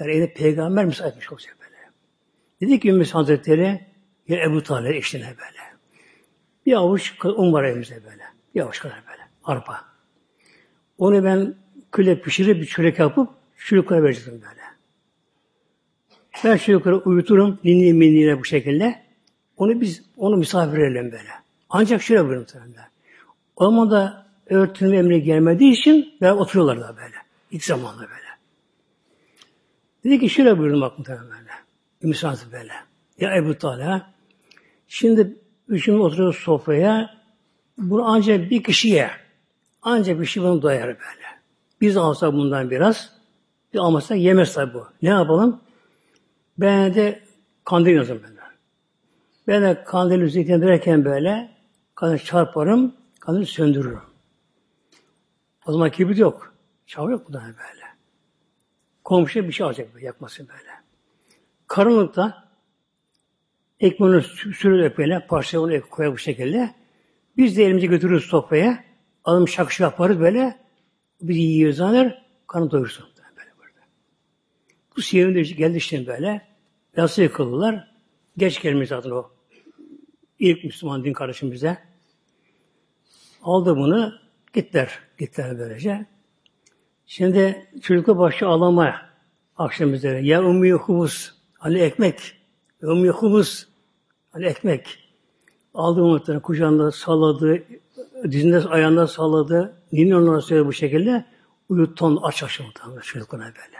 Yani 0.01 0.15
yine 0.15 0.33
peygamber 0.33 0.85
misafir 0.85 1.11
etmiş 1.11 1.33
olacak 1.33 1.57
böyle. 1.61 1.77
Dedi 2.61 2.81
ki 2.81 2.89
Ümmüs 2.89 3.15
Hazretleri 3.15 3.81
ya 4.29 4.45
Ebu 4.45 4.63
Talib 4.63 4.95
eşline 4.95 5.27
böyle. 5.27 5.59
Bir 6.67 6.73
avuç 6.73 7.15
un 7.25 7.53
var 7.53 7.65
elimizde 7.65 8.05
böyle. 8.05 8.23
Bir 8.55 8.61
avuç 8.61 8.81
kadar 8.81 9.03
böyle. 9.09 9.23
Arpa. 9.45 9.85
Onu 10.99 11.25
ben 11.25 11.55
küle 11.93 12.21
pişirip 12.21 12.61
bir 12.61 12.67
çörek 12.67 12.99
yapıp 12.99 13.29
çocuklara 13.57 14.03
vereceğim 14.03 14.43
böyle. 14.43 14.63
Ben 16.45 16.57
çocukları 16.57 16.97
uyuturum, 16.97 17.59
dinleyeyim 17.65 17.97
minniyle 17.97 18.39
bu 18.39 18.45
şekilde. 18.45 19.03
Onu 19.57 19.81
biz, 19.81 20.05
onu 20.17 20.37
misafir 20.37 20.79
edelim 20.79 21.13
böyle. 21.13 21.31
Ancak 21.71 22.03
şöyle 22.03 22.25
buyurun 22.25 22.39
muhtemelen. 22.39 22.89
O 23.57 23.65
zaman 23.65 24.25
örtünme 24.47 24.97
emri 24.97 25.23
gelmediği 25.23 25.73
için 25.73 26.15
ben 26.21 26.33
oturuyorlar 26.33 26.81
da 26.81 26.97
böyle. 26.97 27.17
İlk 27.51 27.65
zamanla 27.65 28.01
böyle. 28.01 28.29
Dedi 30.05 30.21
ki 30.21 30.31
şöyle 30.31 30.59
buyurun 30.59 30.81
bak 30.81 30.99
muhtemelen 30.99 31.31
böyle. 31.31 32.15
Böyle. 32.53 32.73
Ya 33.21 33.37
Ebu 33.37 33.55
Talha 33.59 34.11
şimdi 34.89 35.37
üçümüz 35.69 36.01
oturuyoruz 36.01 36.37
sofraya 36.37 37.19
bunu 37.79 38.05
ancak 38.07 38.51
bir 38.51 38.63
kişiye 38.63 39.11
ancak 39.83 40.21
bir 40.21 40.27
şey 40.27 40.43
bunu 40.43 40.63
doyar 40.63 40.87
böyle. 40.87 41.29
Biz 41.81 41.97
alsak 41.97 42.33
bundan 42.33 42.71
biraz 42.71 43.13
bir 43.75 43.79
almazsak 43.79 44.19
yemez 44.19 44.55
tabi 44.55 44.75
bu. 44.75 44.87
Ne 45.03 45.09
yapalım? 45.09 45.61
Ben 46.59 46.95
de 46.95 47.23
kandil 47.65 47.95
yazım 47.95 48.21
ben. 48.25 48.39
Ben 49.49 49.63
de 49.63 49.85
kandil 49.85 50.21
üzerindeyken 50.21 51.05
böyle 51.05 51.58
kandil 51.99 52.19
çarparım, 52.19 52.95
kandil 53.21 53.45
söndürürüm. 53.45 54.01
O 55.67 55.73
zaman 55.73 55.91
kibrit 55.91 56.19
yok. 56.19 56.55
Çav 56.87 57.11
yok 57.11 57.27
bundan 57.27 57.43
böyle. 57.43 57.87
Komşuya 59.05 59.49
bir 59.49 59.53
şey 59.53 59.67
alacak 59.67 59.95
böyle, 59.95 60.07
yakmasın 60.07 60.49
böyle. 60.49 60.71
Karanlıkta 61.67 62.49
ekmeğini 63.81 64.23
sürüp 64.23 64.99
böyle 64.99 65.27
parçaya 65.27 65.61
onu 65.61 65.81
koyar 65.81 66.13
bu 66.13 66.19
şekilde. 66.19 66.75
Biz 67.37 67.57
de 67.57 67.65
elimizi 67.65 67.89
götürürüz 67.89 68.25
sofraya. 68.25 68.85
Alım 69.25 69.49
şakşı 69.49 69.83
yaparız 69.83 70.21
böyle. 70.21 70.59
Bir 71.23 71.35
yiyoruz 71.35 71.81
alır, 71.81 72.15
karnı 72.47 72.71
doyursun. 72.71 73.07
Böyle 73.37 73.51
burada. 73.59 73.87
Bu 74.97 75.03
siyahın 75.03 75.43
geldi 75.43 75.77
işte 75.77 76.07
böyle. 76.07 76.47
Yası 76.97 77.23
yıkıldılar. 77.23 77.95
Geç 78.37 78.63
gelmiş 78.63 78.89
zaten 78.89 79.11
o. 79.11 79.31
İlk 80.39 80.65
Müslüman 80.65 81.05
din 81.05 81.13
kardeşimize. 81.13 81.88
Aldı 83.43 83.77
bunu, 83.77 84.13
gittiler. 84.53 84.99
Gittiler 85.19 85.59
böylece. 85.59 86.07
Şimdi 87.07 87.67
çocukla 87.83 88.19
başı 88.19 88.47
ağlamaya 88.49 89.09
akşam 89.57 89.95
üzere. 89.95 90.27
Ya 90.27 90.43
ummi 90.43 90.73
hubus, 90.73 91.33
hani 91.59 91.79
ekmek. 91.79 92.37
Ya 92.83 92.89
ummi 92.89 93.09
hubus, 93.09 93.67
hani 94.31 94.47
ekmek. 94.47 94.99
Aldı 95.75 96.03
umutlarını 96.03 96.43
kucağında 96.43 96.93
salladı, 96.93 97.63
dizinde 98.25 98.59
ayağında 98.59 99.07
salladı. 99.07 99.83
Nini 99.93 100.17
onlara 100.17 100.41
söyledi 100.41 100.67
bu 100.67 100.73
şekilde. 100.73 101.25
Uyutton 101.69 102.19
aç 102.23 102.43
aç 102.43 102.61
muhtemelen 102.61 103.55
böyle. 103.55 103.79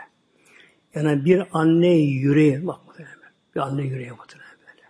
Yani 0.95 1.25
bir 1.25 1.43
anne 1.53 1.95
yüreği, 1.95 2.67
bak 2.67 2.87
muhtemelen. 2.87 3.31
Bir 3.55 3.59
anne 3.59 3.81
yüreği 3.81 4.11
muhtemelen 4.11 4.57
böyle. 4.59 4.87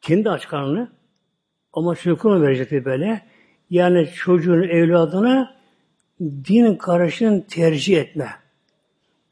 Kendi 0.00 0.30
aç 0.30 0.48
karnını 0.48 0.92
ama 1.74 1.94
çocuklarına 1.94 2.42
verecekti 2.42 2.84
böyle. 2.84 3.22
Yani 3.70 4.10
çocuğun 4.14 4.62
evladına 4.62 5.56
din 6.20 6.76
karışını 6.76 7.46
tercih 7.46 7.98
etme. 7.98 8.28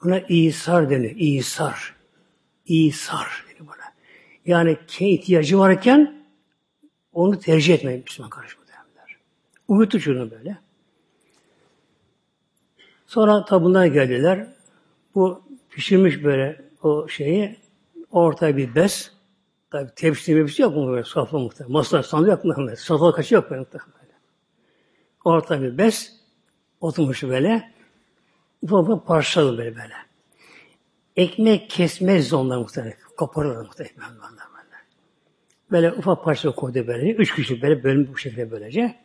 Buna 0.02 0.20
İsar 0.20 0.90
denir. 0.90 1.16
İsar. 1.16 1.94
İsar 2.66 3.44
denir 3.48 3.60
buna. 3.60 3.92
Yani 4.46 4.76
ihtiyacı 5.00 5.58
varken 5.58 6.22
onu 7.12 7.38
tercih 7.38 7.74
etmeyin 7.74 8.02
Müslüman 8.02 8.30
karışma 8.30 8.62
derler. 8.66 9.16
Uyuttu 9.68 10.00
çocuğunu 10.00 10.30
böyle. 10.30 10.56
Sonra 13.06 13.44
tabi 13.44 13.64
bunlar 13.64 13.86
geldiler. 13.86 14.46
Bu 15.14 15.42
pişirmiş 15.70 16.24
böyle 16.24 16.64
o 16.82 17.08
şeyi 17.08 17.56
ortaya 18.10 18.56
bir 18.56 18.74
bez. 18.74 19.12
Tabi 19.72 19.90
tepsi 19.96 20.48
şey 20.48 20.62
yok 20.62 20.76
mu 20.76 20.88
böyle 20.88 21.04
sofra 21.04 21.38
muhtemelen. 21.38 21.72
Masa 21.72 22.02
sandı 22.02 22.28
yok 22.28 22.44
mu? 22.44 22.54
Sofra 22.76 23.12
kaçı 23.12 23.34
yok 23.34 23.50
muhtemelen. 23.50 23.92
Ortaya 25.24 25.62
bir 25.62 25.78
bez. 25.78 26.20
Oturmuş 26.80 27.22
böyle. 27.22 27.72
Ufak 28.62 28.82
ufak 28.82 29.06
parçaladı 29.06 29.58
böyle 29.58 29.76
böyle. 29.76 29.94
Ekmek 31.16 31.70
kesmez 31.70 32.32
onlar 32.32 32.56
muhtemelen. 32.56 32.96
Koparırlar 33.16 33.64
muhtemelen 33.64 33.96
böyle. 35.70 35.92
Ufak 35.92 36.24
parça 36.24 36.50
koydu 36.50 36.86
böyle. 36.86 37.12
Üç 37.12 37.34
kişi 37.34 37.62
böyle 37.62 37.84
bölüm 37.84 38.08
bu 38.12 38.18
şekilde 38.18 38.50
böylece. 38.50 38.96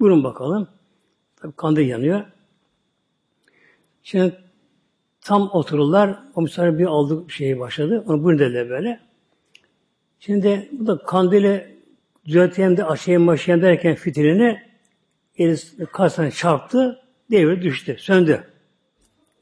Buyurun 0.00 0.24
bakalım. 0.24 0.68
Tabii 1.36 1.52
kandil 1.56 1.88
yanıyor. 1.88 2.24
Şimdi 4.02 4.40
tam 5.20 5.50
otururlar. 5.50 6.22
O 6.34 6.44
bir 6.78 6.86
aldı 6.86 7.30
şeyi 7.30 7.60
başladı. 7.60 8.04
Onu 8.06 8.24
buyurun 8.24 8.38
dediler 8.38 8.70
böyle. 8.70 9.11
Şimdi 10.26 10.68
bu 10.72 10.86
da 10.86 10.98
kandili 10.98 11.76
düzelteyim 12.26 12.76
de 12.76 12.84
açayım 12.84 13.26
başlayayım 13.26 13.66
derken 13.66 13.94
fitilini 13.94 14.62
eli 15.38 15.56
kasana 15.92 16.30
çarptı. 16.30 16.98
Devre 17.30 17.62
düştü, 17.62 17.96
söndü. 17.98 18.44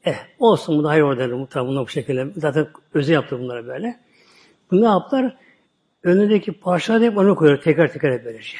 Eh, 0.05 0.15
olsun 0.39 0.77
bu 0.77 0.83
da 0.83 0.89
hayır 0.89 1.01
orada 1.01 1.37
muhtemelen 1.37 1.71
bunlar 1.71 1.83
bu 1.83 1.89
şekilde. 1.89 2.27
Zaten 2.37 2.67
özel 2.93 3.13
yaptı 3.13 3.39
bunlara 3.39 3.67
böyle. 3.67 3.99
Bu 4.71 4.81
ne 4.81 4.85
yaptılar? 4.85 5.37
Önündeki 6.03 6.51
parçaları 6.51 7.03
hep 7.03 7.17
onu 7.17 7.35
koyuyor 7.35 7.61
tekrar 7.61 7.93
tekrar 7.93 8.25
böylece. 8.25 8.57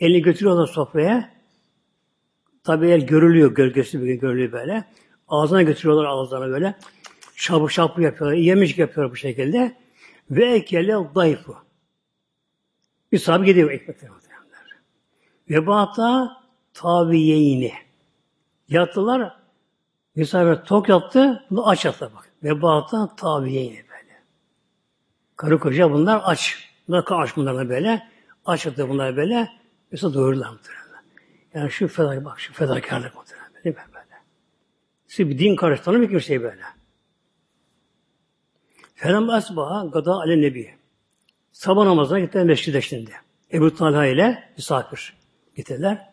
Elini 0.00 0.22
götürüyorlar 0.22 0.66
sofraya. 0.66 1.30
Tabi 2.64 2.88
el 2.88 3.06
görülüyor, 3.06 3.54
gölgesi 3.54 4.02
bir 4.02 4.14
görülüyor 4.14 4.52
böyle. 4.52 4.84
Ağzına 5.28 5.62
götürüyorlar 5.62 6.04
ağızlarına 6.04 6.52
böyle. 6.52 6.74
Şapı 7.36 7.72
şapı 7.72 8.02
yapıyorlar. 8.02 8.36
Yemiş 8.36 8.78
yapıyorlar 8.78 9.12
bu 9.12 9.16
şekilde. 9.16 9.81
Ve 10.32 10.44
ekele 10.44 10.92
dayfu. 11.14 11.56
Bir 13.12 13.18
sahibi 13.18 13.46
gidiyor 13.46 13.70
ekmekler. 13.70 14.10
Ve 15.50 15.66
bata 15.66 16.36
taviyeyni. 16.74 17.72
Yattılar. 18.68 19.36
Misafir 20.14 20.64
tok 20.64 20.88
yattı. 20.88 21.44
Bunu 21.50 21.68
aç 21.68 21.84
yattı 21.84 22.10
bak. 22.16 22.30
Ve 22.44 22.62
bata 22.62 23.16
taviyeyni 23.16 23.76
böyle. 23.76 24.22
Karı 25.36 25.58
koca 25.58 25.92
bunlar 25.92 26.22
aç. 26.24 26.68
Bunlar 26.88 27.04
aç 27.08 27.36
bunlar 27.36 27.68
böyle. 27.68 28.08
Aç 28.46 28.66
yattı 28.66 28.88
bunlar 28.88 29.16
böyle. 29.16 29.48
Mesela 29.90 30.14
doyurdular 30.14 30.50
muhtemelen. 30.50 31.02
Yani 31.54 31.70
şu 31.70 31.88
fedakarlık 31.88 32.24
bak 32.24 32.40
şu 32.40 32.52
fedakarlık 32.52 33.14
muhtemelen. 33.14 33.64
Değil 33.64 33.76
mi 33.76 33.82
böyle? 33.94 34.22
Siz 35.06 35.28
bir 35.28 35.38
din 35.38 35.56
karıştığını 35.56 36.00
bir 36.00 36.20
şey 36.20 36.42
böyle. 36.42 36.62
Felem 39.02 39.30
asbaha 39.30 39.86
gada 39.86 40.12
ale 40.12 40.40
nebi. 40.40 40.70
Sabah 41.52 41.84
namazına 41.84 42.20
gittiler 42.20 42.44
meşride 42.44 42.80
şimdi. 42.80 43.10
Ebu 43.52 43.74
Talha 43.74 44.06
ile 44.06 44.42
misafir 44.56 45.14
gittiler. 45.56 46.08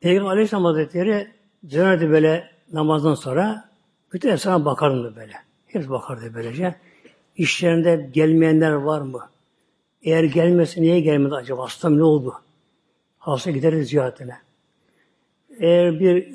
Peygamber 0.00 0.30
Aleyhisselam 0.30 0.64
Hazretleri 0.64 1.28
dönerdi 1.70 2.10
böyle 2.10 2.50
namazdan 2.72 3.14
sonra 3.14 3.68
bütün 4.12 4.28
esnaf 4.28 4.64
bakardı 4.64 5.16
böyle. 5.16 5.32
Hep 5.66 5.90
bakardı 5.90 6.30
böylece. 6.34 6.74
İşlerinde 7.36 8.10
gelmeyenler 8.12 8.72
var 8.72 9.00
mı? 9.00 9.30
Eğer 10.02 10.24
gelmesi 10.24 10.82
niye 10.82 11.00
gelmedi 11.00 11.34
acaba? 11.34 11.64
Hastam 11.64 11.98
ne 11.98 12.02
oldu? 12.02 12.34
Hasta 13.18 13.50
gideriz 13.50 13.88
ziyaretine. 13.88 14.36
Eğer 15.58 16.00
bir 16.00 16.28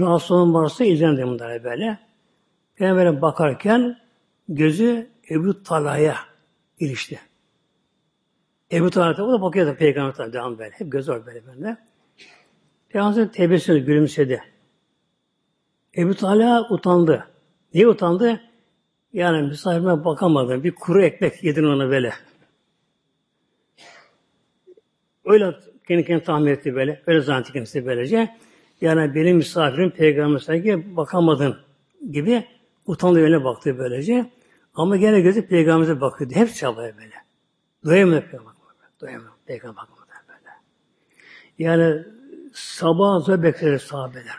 rahatsız 0.00 0.30
olan 0.30 0.54
varsa 0.54 0.84
izlenir 0.84 1.24
bunlara 1.24 1.64
böyle. 1.64 1.98
Peygamber'e 2.76 3.22
bakarken 3.22 4.07
gözü 4.48 5.10
Ebu 5.30 5.62
Talha'ya 5.62 6.16
ilişti. 6.78 7.20
Ebu 8.72 8.90
Talha 8.90 9.22
o 9.22 9.32
da 9.32 9.42
bakıyordu 9.42 9.76
Peygamber 9.78 10.14
tabi 10.14 10.32
devam 10.32 10.58
böyle. 10.58 10.70
Hep 10.70 10.92
göz 10.92 11.08
var 11.08 11.26
böyle 11.26 11.46
bende. 11.46 11.76
Peygamber 12.88 13.32
tebessüm 13.32 13.84
gülümsedi. 13.84 14.42
Ebu 15.96 16.14
Talha 16.14 16.68
utandı. 16.70 17.28
Niye 17.74 17.88
utandı? 17.88 18.40
Yani 19.12 19.48
misafirime 19.48 20.04
bakamadım. 20.04 20.64
Bir 20.64 20.74
kuru 20.74 21.02
ekmek 21.02 21.44
yedin 21.44 21.64
ona 21.64 21.90
böyle. 21.90 22.12
Öyle 25.24 25.54
kendi 25.88 26.04
kendine 26.04 26.22
tahmin 26.22 26.52
etti 26.52 26.74
böyle. 26.74 27.02
Öyle 27.06 27.20
zannetti 27.20 27.52
kendisi 27.52 27.86
böylece. 27.86 28.36
Yani 28.80 29.14
benim 29.14 29.36
misafirim 29.36 29.90
peygamber 29.90 30.38
sanki 30.38 30.96
bakamadın 30.96 31.56
gibi 32.10 32.44
utandı 32.86 33.18
öyle 33.20 33.44
baktı 33.44 33.78
böylece. 33.78 34.30
Ama 34.78 34.96
gene 34.96 35.20
gözü 35.20 35.46
peygamberimize 35.46 36.00
bakıyordu. 36.00 36.34
Hep 36.34 36.54
çabaya 36.54 36.96
böyle. 36.96 37.14
Doyamıyor 37.84 38.22
peygamber. 38.22 38.54
Doyamıyor 39.00 39.32
peygamber 39.46 39.76
bakmadan 39.76 40.22
böyle. 40.28 40.50
Yani 41.58 42.04
sabah 42.52 43.20
zor 43.20 43.42
bekler 43.42 43.78
sahabeler. 43.78 44.36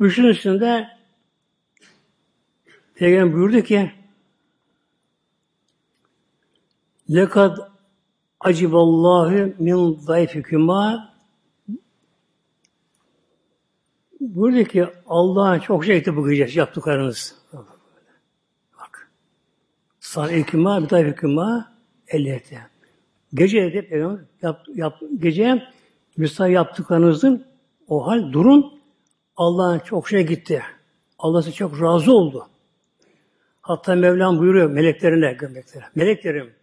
Üçün 0.00 0.24
üstünde 0.24 0.88
Peygamber 2.94 3.34
buyurdu 3.34 3.62
ki 3.62 3.92
lekad 7.10 7.58
aciballahu 8.40 9.54
min 9.58 9.94
zayfikuma 9.94 11.14
buyurdu 14.20 14.64
ki 14.64 14.86
Allah 15.06 15.60
çok 15.60 15.84
şey 15.84 15.96
etti 15.96 16.16
bu 16.16 16.30
gece 16.30 16.60
yaptıklarınız. 16.60 17.37
Bak. 20.08 20.14
Sar 20.14 20.30
ekima 20.30 20.82
bir 20.82 20.88
zayfikuma 20.88 21.76
elliyete. 22.08 22.58
Gece 23.34 23.62
dedi 23.62 23.88
Peygamber 23.88 24.24
yap, 24.42 24.66
yap, 24.74 25.00
gece 25.18 25.62
müsa 26.16 26.48
yaptıklarınızın 26.48 27.46
o 27.88 28.06
hal 28.06 28.32
durun 28.32 28.80
Allah'ın 29.36 29.78
çok 29.78 30.08
şey 30.08 30.26
gitti. 30.26 30.62
Allah 31.18 31.52
çok 31.52 31.82
razı 31.82 32.12
oldu. 32.12 32.48
Hatta 33.60 33.94
Mevlam 33.94 34.38
buyuruyor 34.38 34.70
meleklerine, 34.70 35.32
gömleklere. 35.32 35.84
Meleklerim, 35.94 36.54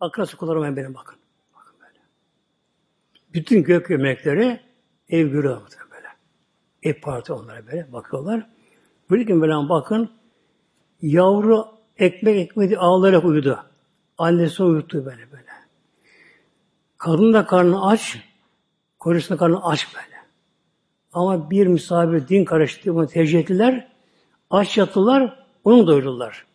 akrası 0.00 0.36
kullarım 0.36 0.76
benim 0.76 0.94
bakın. 0.94 1.18
Bakın 1.54 1.74
böyle. 1.80 1.98
Bütün 3.34 3.62
gök 3.62 3.90
melekleri 3.90 4.60
ev 5.08 5.28
görüyor 5.28 5.60
böyle. 5.92 6.08
Ev 6.82 7.00
parti 7.00 7.32
onlara 7.32 7.66
böyle 7.66 7.92
bakıyorlar. 7.92 8.46
Böyle 9.10 9.26
ki 9.26 9.34
Mevlam 9.34 9.68
bakın, 9.68 10.10
yavru 11.02 11.71
ekmek 11.98 12.36
ekmeği 12.36 12.78
ağlayarak 12.78 13.24
uyudu. 13.24 13.64
Annesi 14.18 14.62
uyuttu 14.62 15.04
böyle 15.04 15.32
böyle. 15.32 15.42
Kadın 16.98 17.32
da 17.32 17.46
karnı 17.46 17.86
aç, 17.86 18.18
kocasının 18.98 19.38
karnı 19.38 19.66
aç 19.66 19.94
böyle. 19.94 20.22
Ama 21.12 21.50
bir 21.50 21.66
misafir 21.66 22.28
din 22.28 22.44
karıştı, 22.44 22.94
bunu 22.94 23.06
tercih 23.06 23.38
ettiler. 23.38 23.88
Aç 24.50 24.78
yattılar, 24.78 25.44
onu 25.64 25.86
doyurdular. 25.86 26.46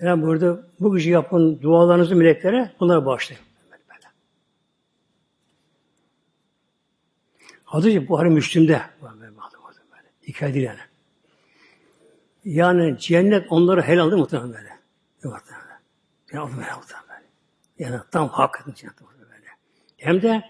Yani 0.00 0.22
burada 0.22 0.62
bu 0.80 0.96
gece 0.96 1.10
yapın 1.10 1.62
dualarınızı 1.62 2.16
meleklere 2.16 2.72
bunları 2.80 3.06
bağışlayın. 3.06 3.42
Hadis-i 7.64 8.08
Buhari 8.08 8.30
Müslüm'de 8.30 8.82
hikaye 10.28 10.54
değil 10.54 10.66
yani. 10.66 10.89
Yani 12.44 12.98
cennet 12.98 13.46
onları 13.50 13.82
helal 13.82 14.10
değil 14.10 14.20
muhtemelen 14.20 14.52
böyle. 14.52 14.78
Muhtemelen. 15.24 15.80
Onu 16.32 16.62
helal 16.62 16.76
muhtemelen. 16.76 17.22
Yani 17.78 18.00
tam 18.10 18.28
hak 18.28 18.64
cennet 18.74 19.00
böyle. 19.00 19.46
Hem 19.96 20.22
de 20.22 20.42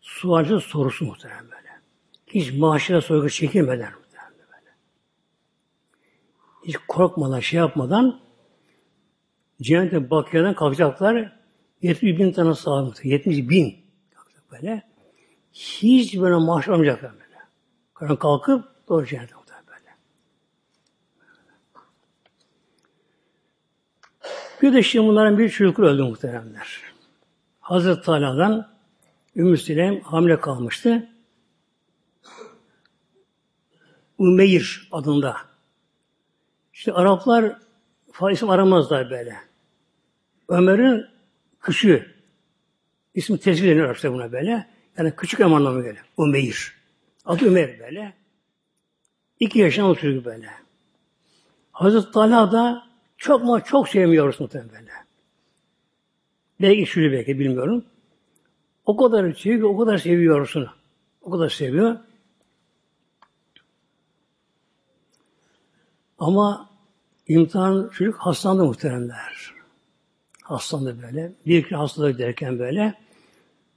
sualcı 0.00 0.60
sorusu 0.60 1.04
muhtemelen 1.04 1.44
böyle. 1.44 1.70
Hiç 2.26 2.52
maaşına 2.52 3.00
soygu 3.00 3.30
çekilmeden 3.30 3.92
hiç 6.66 6.76
korkmadan, 6.88 7.40
şey 7.40 7.58
yapmadan 7.58 8.20
cennete 9.62 10.10
bakyadan 10.10 10.54
kalkacaklar. 10.54 11.36
70 11.82 12.18
bin 12.18 12.32
tane 12.32 12.54
sahabe, 12.54 12.90
70 13.02 13.48
bin 13.48 13.76
kalkacak 14.14 14.42
böyle. 14.52 14.82
Hiç 15.52 16.20
böyle 16.20 16.34
maaş 16.34 16.68
almayacaklar 16.68 17.12
böyle. 17.12 18.16
Kalkıp 18.16 18.64
doğru 18.88 19.06
cennete 19.06 19.34
böyle. 19.68 19.94
Bir 24.66 24.72
de 24.72 24.82
şimdi 24.82 25.08
bunların 25.08 25.38
bir 25.38 25.50
çocukları 25.50 25.86
öldü 25.86 26.02
muhteremler. 26.02 26.80
Hazreti 27.60 28.02
Talha'dan 28.02 28.68
Ümmü 29.36 29.56
Süleym 29.56 30.00
hamile 30.00 30.40
kalmıştı. 30.40 31.08
Umeyr 34.18 34.88
adında 34.92 35.36
işte 36.72 36.92
Araplar 36.92 37.56
isim 38.32 38.50
aramazlar 38.50 39.10
böyle. 39.10 39.36
Ömer'in 40.48 41.06
küçüğü. 41.60 42.14
İsmi 43.14 43.38
tezgir 43.38 43.70
deniyor 43.70 43.86
Arapça 43.86 44.12
buna 44.12 44.32
böyle. 44.32 44.66
Yani 44.98 45.16
küçük 45.16 45.40
Ömer 45.40 45.56
anlamı 45.56 45.84
böyle. 45.84 45.98
Umeyr. 46.16 46.74
Adı 47.24 47.46
Ömer 47.46 47.78
böyle. 47.78 48.14
İki 49.40 49.58
yaşında 49.58 49.86
oturuyor 49.86 50.24
böyle. 50.24 50.50
Hazreti 51.72 52.10
Talha 52.10 52.52
da 52.52 52.86
çok 53.16 53.44
mu 53.44 53.60
çok 53.64 53.88
sevmiyoruz 53.88 54.40
muhtemelen 54.40 54.70
böyle. 54.70 54.92
Belki 56.60 56.86
şöyle 56.86 57.12
belki 57.12 57.38
bilmiyorum. 57.38 57.84
O 58.86 58.96
kadar 58.96 59.32
seviyor, 59.32 59.68
o 59.68 59.76
kadar 59.76 59.98
seviyorsun. 59.98 60.68
O 61.22 61.30
kadar 61.30 61.48
seviyor. 61.48 61.96
Ama 66.18 66.70
imtihan 67.28 67.88
çocuk 67.88 68.16
hastalandı 68.16 68.64
muhteremler. 68.64 69.54
Hastalandı 70.42 71.02
böyle. 71.02 71.32
Bir 71.46 71.58
iki 71.58 71.76
hastalık 71.76 72.18
derken 72.18 72.58
böyle. 72.58 72.94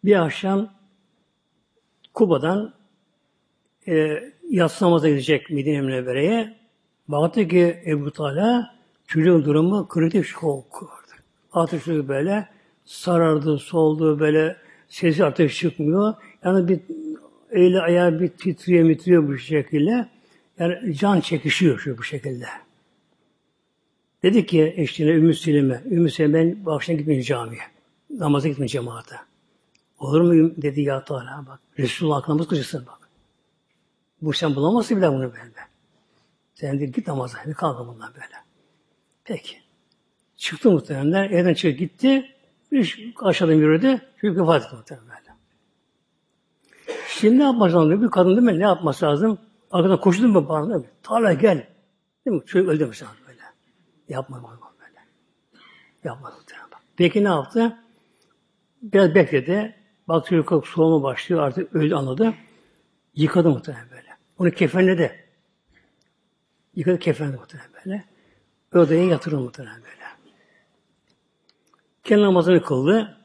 Bir 0.05 0.15
akşam 0.25 0.69
Kuba'dan 2.13 2.73
e, 3.87 4.23
yatsı 4.49 4.85
namaza 4.85 5.09
gidecek 5.09 5.49
Medine 5.49 5.81
Münevvere'ye. 5.81 6.57
Baktı 7.07 7.47
ki 7.47 7.83
Ebu 7.85 8.11
Talha 8.11 8.78
çocuğun 9.09 9.45
durumu 9.45 9.87
kritik 9.87 10.25
şok 10.25 10.83
vardı. 11.53 11.69
Çocuk 11.85 12.07
böyle 12.07 12.49
sarardı, 12.85 13.57
soldu 13.57 14.19
böyle 14.19 14.57
sesi 14.87 15.25
artık 15.25 15.51
çıkmıyor. 15.51 16.13
Yani 16.43 16.67
bir 16.67 16.79
eli 17.51 17.81
ayağı 17.81 18.19
bir 18.19 18.27
titriyor, 18.27 18.83
mitriyor 18.83 19.27
bu 19.27 19.37
şekilde. 19.37 20.09
Yani 20.59 20.95
can 20.95 21.19
çekişiyor 21.19 21.79
şu 21.79 21.97
bu 21.97 22.03
şekilde. 22.03 22.45
Dedi 24.23 24.45
ki 24.45 24.73
eşliğine 24.77 25.13
Ümmü 25.15 25.33
Süleyme, 25.33 25.83
Ümmü 25.91 26.09
Süleyme 26.09 26.39
ben 26.39 26.65
bu 26.65 26.71
akşam 26.71 26.97
gitmeyeyim 26.97 27.25
camiye. 27.25 27.61
Namaza 28.09 28.47
gitmeyeyim 28.47 28.71
cemaate. 28.71 29.15
Olur 29.99 30.21
mu 30.21 30.51
dedi 30.57 30.81
ya 30.81 31.03
Teala 31.03 31.45
bak. 31.47 31.59
Resulullah 31.79 32.17
aklına 32.17 32.47
kıcısın 32.47 32.85
bak. 32.87 33.09
Bu 34.21 34.33
sen 34.33 34.55
bulamazsın 34.55 34.97
bile 34.97 35.09
bunu 35.09 35.21
böyle. 35.21 35.53
Sen 36.53 36.79
de 36.79 36.85
git 36.85 37.07
namaza. 37.07 37.37
Kalkın 37.53 37.87
bundan 37.87 38.13
böyle. 38.13 38.48
Peki. 39.29 39.57
Çıktı 40.37 40.71
muhtemelenler. 40.71 41.29
Evden 41.29 41.53
çıktı 41.53 41.69
gitti. 41.69 42.35
Bir 42.71 43.13
aşağıdan 43.21 43.53
yürüdü. 43.53 44.01
Çünkü 44.21 44.41
vefat 44.41 44.73
etti 44.73 44.99
böyle. 45.01 45.37
Şimdi 47.07 47.39
ne 47.39 47.43
yapması 47.43 47.75
lazım? 47.75 48.01
Bir 48.01 48.09
kadın 48.09 48.29
değil 48.29 48.41
mi? 48.41 48.59
Ne 48.59 48.63
yapması 48.63 49.05
lazım? 49.05 49.39
Arkadan 49.71 49.99
koştu 49.99 50.27
mu 50.27 50.49
bana 50.49 50.69
değil 50.69 51.31
mi? 51.33 51.39
Gel. 51.41 51.67
Değil 52.25 52.37
mi? 52.37 52.45
Çocuk 52.45 52.69
öldü 52.69 52.85
mesela 52.85 53.11
böyle. 53.27 53.41
Yapma 54.09 54.59
böyle. 54.79 54.99
Yapmadı 56.03 56.35
muhtemelen. 56.35 56.69
Peki 56.97 57.23
ne 57.23 57.27
yaptı? 57.27 57.77
Biraz 58.81 59.15
bekledi. 59.15 59.75
Bak 60.07 60.25
çocuk 60.25 60.67
soğuma 60.67 61.03
başlıyor. 61.03 61.41
Artık 61.41 61.75
öldü 61.75 61.95
anladı. 61.95 62.33
Yıkadı 63.15 63.49
muhtemelen 63.49 63.89
böyle. 63.91 64.09
Onu 64.37 64.51
kefenledi. 64.51 65.25
Yıkadı 66.75 66.99
kefenledi 66.99 67.37
muhtemelen 67.37 67.69
böyle. 67.85 68.08
Odaya 68.75 69.03
yatırdı 69.03 69.37
muhtemelen 69.37 69.81
böyle. 69.81 69.99
Kendi 72.03 72.23
namazını 72.23 72.63
kıldı. 72.63 73.17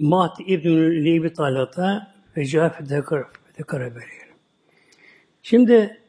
Mat 0.00 0.36
İbn-i 0.46 1.04
Lebi 1.04 1.32
Talat'a 1.32 2.14
cevap 2.44 2.88
dekara 3.58 3.84
veriyor. 3.84 4.34
Şimdi 5.42 6.00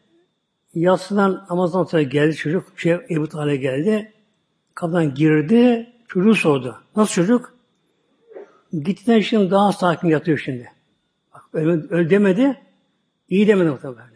yatsıdan 0.74 1.46
namazdan 1.50 1.84
sonra 1.84 2.02
geldi 2.02 2.36
çocuk, 2.36 2.80
şey, 2.80 2.98
Ebu 3.10 3.30
Talha 3.30 3.56
geldi. 3.56 4.14
Kapıdan 4.76 5.14
girdi, 5.14 5.90
çocuğu 6.08 6.36
sordu. 6.36 6.82
Nasıl 6.96 7.14
çocuk? 7.14 7.56
Gittiğinden 8.74 9.22
şimdi 9.22 9.52
daha 9.52 9.74
sakin 9.74 10.08
yatıyor 10.08 10.38
şimdi. 10.38 10.72
Bak, 11.34 11.44
öl, 11.54 11.90
öl 11.90 12.10
demedi, 12.10 12.69
iyi 13.30 13.48
demedi 13.48 13.70
muhtemelen. 13.70 14.10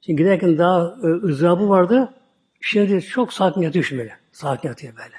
Şimdi 0.00 0.22
giderken 0.22 0.58
daha 0.58 0.96
e, 1.02 1.06
ızdırabı 1.06 1.68
vardı. 1.68 2.14
Şimdi 2.60 3.02
çok 3.02 3.32
sakin 3.32 3.60
yatıyor 3.60 3.84
şimdi 3.84 4.02
böyle. 4.02 4.16
Sakin 4.32 4.68
yatıyor 4.68 4.96
böyle. 4.96 5.16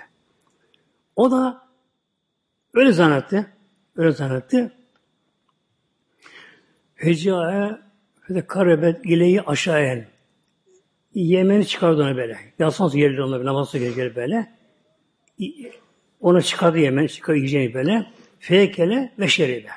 O 1.15 1.31
da 1.31 1.61
öyle 2.73 2.91
zannetti. 2.91 3.45
Öyle 3.95 4.11
zannetti. 4.11 4.71
Heca'ya 6.95 7.81
ve 8.29 8.47
karebet 8.47 9.05
ileyi 9.05 9.41
aşağıya 9.41 10.05
Yemen'i 11.13 11.67
çıkardı 11.67 12.01
ona 12.01 12.17
böyle. 12.17 12.37
Yatsan 12.59 12.87
sonra 12.87 12.99
geldi 12.99 13.21
ona 13.21 13.45
namaz 13.45 13.69
sonra 13.69 13.83
geldi 13.83 14.13
böyle. 14.15 14.53
Ona 16.21 16.41
çıkardı 16.41 16.79
Yemen, 16.79 17.07
çıkardı 17.07 17.37
yiyeceğini 17.37 17.73
böyle. 17.73 18.05
Feykele 18.39 19.11
ve 19.19 19.27
şeribe. 19.27 19.69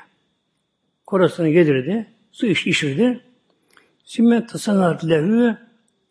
Korasını 1.06 1.48
yedirdi. 1.48 2.06
Su 2.36 2.46
iç, 2.46 2.66
içirdi. 2.66 3.20
Sümme 4.04 4.46
tasanat 4.46 5.04
lehü 5.04 5.56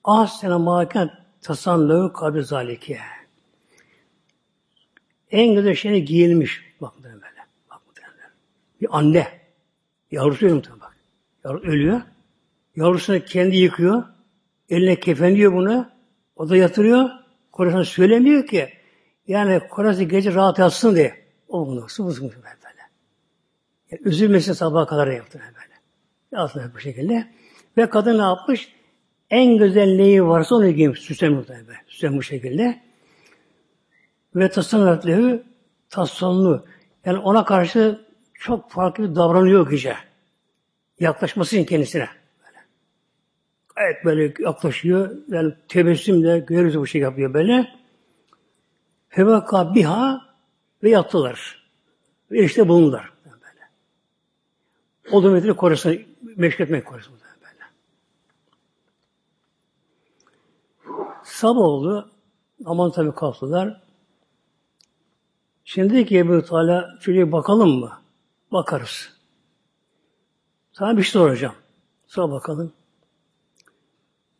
ahsene 0.03 0.55
maken 0.55 1.11
tasan 1.41 1.89
lehü 1.89 2.13
kabri 2.13 2.43
zalike. 2.43 2.99
En 5.31 5.55
güzel 5.55 5.75
şeyine 5.75 5.99
giyilmiş. 5.99 6.61
Bak 6.81 6.93
böyle. 7.03 7.15
Bak 7.69 7.81
Bir 8.81 8.97
anne. 8.97 9.27
Yavrusu 10.11 10.45
ölüyor 10.45 10.63
bak. 10.81 10.97
Yavru 11.43 11.59
ölüyor. 11.59 12.01
Yavrusunu 12.75 13.25
kendi 13.25 13.57
yıkıyor. 13.57 14.03
Eline 14.69 14.99
kefenliyor 14.99 15.53
bunu. 15.53 15.89
O 16.35 16.49
da 16.49 16.57
yatırıyor. 16.57 17.09
Korasını 17.51 17.85
söylemiyor 17.85 18.47
ki. 18.47 18.69
Yani 19.27 19.61
korası 19.69 20.03
gece 20.03 20.33
rahat 20.33 20.59
yatsın 20.59 20.95
diye. 20.95 21.25
O 21.47 21.67
bunu 21.67 21.89
sıvı 21.89 22.13
sıvı 22.13 22.29
böyle. 22.29 22.45
Yani 23.91 24.01
üzülmesin 24.05 24.53
sabaha 24.53 24.85
kadar 24.85 25.07
yaptı 25.07 25.39
böyle. 25.39 25.64
Aslında 26.37 26.73
bu 26.75 26.79
şekilde. 26.79 27.27
Ve 27.77 27.89
kadın 27.89 28.17
ne 28.17 28.21
yapmış? 28.21 28.75
En 29.29 29.57
güzel 29.57 29.95
neyi 29.95 30.25
varsa 30.25 30.55
onu 30.55 30.69
giymiş. 30.69 30.99
Süslenmiş 30.99 31.49
böyle. 31.49 31.77
Süslenmiş 31.87 32.17
bu 32.17 32.23
şekilde. 32.23 32.81
Ve 34.35 34.49
tasarrufları 34.49 35.43
tasarruflu. 35.89 36.65
Yani 37.05 37.17
ona 37.17 37.45
karşı 37.45 38.05
çok 38.33 38.71
farklı 38.71 39.09
bir 39.09 39.15
davranıyor 39.15 39.69
gece. 39.69 39.95
Yaklaşması 40.99 41.55
için 41.55 41.65
kendisine. 41.65 42.07
Böyle. 42.39 42.59
Gayet 43.75 44.05
böyle 44.05 44.33
yaklaşıyor. 44.39 45.11
Yani 45.27 45.53
tebessümle 45.67 46.39
görürüz 46.39 46.77
bu 46.77 46.87
şey 46.87 47.01
yapıyor 47.01 47.33
böyle. 47.33 47.67
Fevaka 49.09 49.75
biha 49.75 50.21
ve 50.83 50.89
yattılar. 50.89 51.65
Ve 52.31 52.43
işte 52.43 52.67
bulundular. 52.67 53.13
Böyle. 53.25 53.69
O 55.11 55.21
metri 55.21 55.53
korusunu, 55.53 55.95
meşk 56.35 56.59
etmek 56.59 56.85
korusunu. 56.85 57.17
Sabah 61.23 61.61
oldu. 61.61 62.11
Aman 62.65 62.91
tabi 62.91 63.15
kalktılar. 63.15 63.81
Şimdi 65.65 66.05
ki 66.05 66.17
Ebu 66.17 66.45
Teala 66.45 66.97
şuraya 66.99 67.31
bakalım 67.31 67.79
mı? 67.79 68.01
Bakarız. 68.51 69.13
Sana 70.73 70.97
bir 70.97 71.03
şey 71.03 71.11
soracağım. 71.11 71.55
Sonra 72.07 72.31
bakalım. 72.31 72.73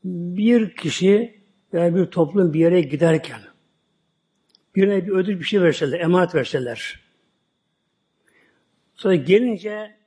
Bir 0.04 0.76
kişi 0.76 1.42
veya 1.74 1.96
bir 1.96 2.06
toplum 2.06 2.54
bir 2.54 2.60
yere 2.60 2.82
giderken 2.82 3.42
birine 4.76 5.08
bir 5.08 5.12
ödül 5.12 5.40
bir 5.40 5.46
şey 5.46 5.62
verseler, 5.62 6.00
emanet 6.00 6.36
verseler. 6.36 7.00
Sonra 8.96 9.16
gelince 9.16 9.98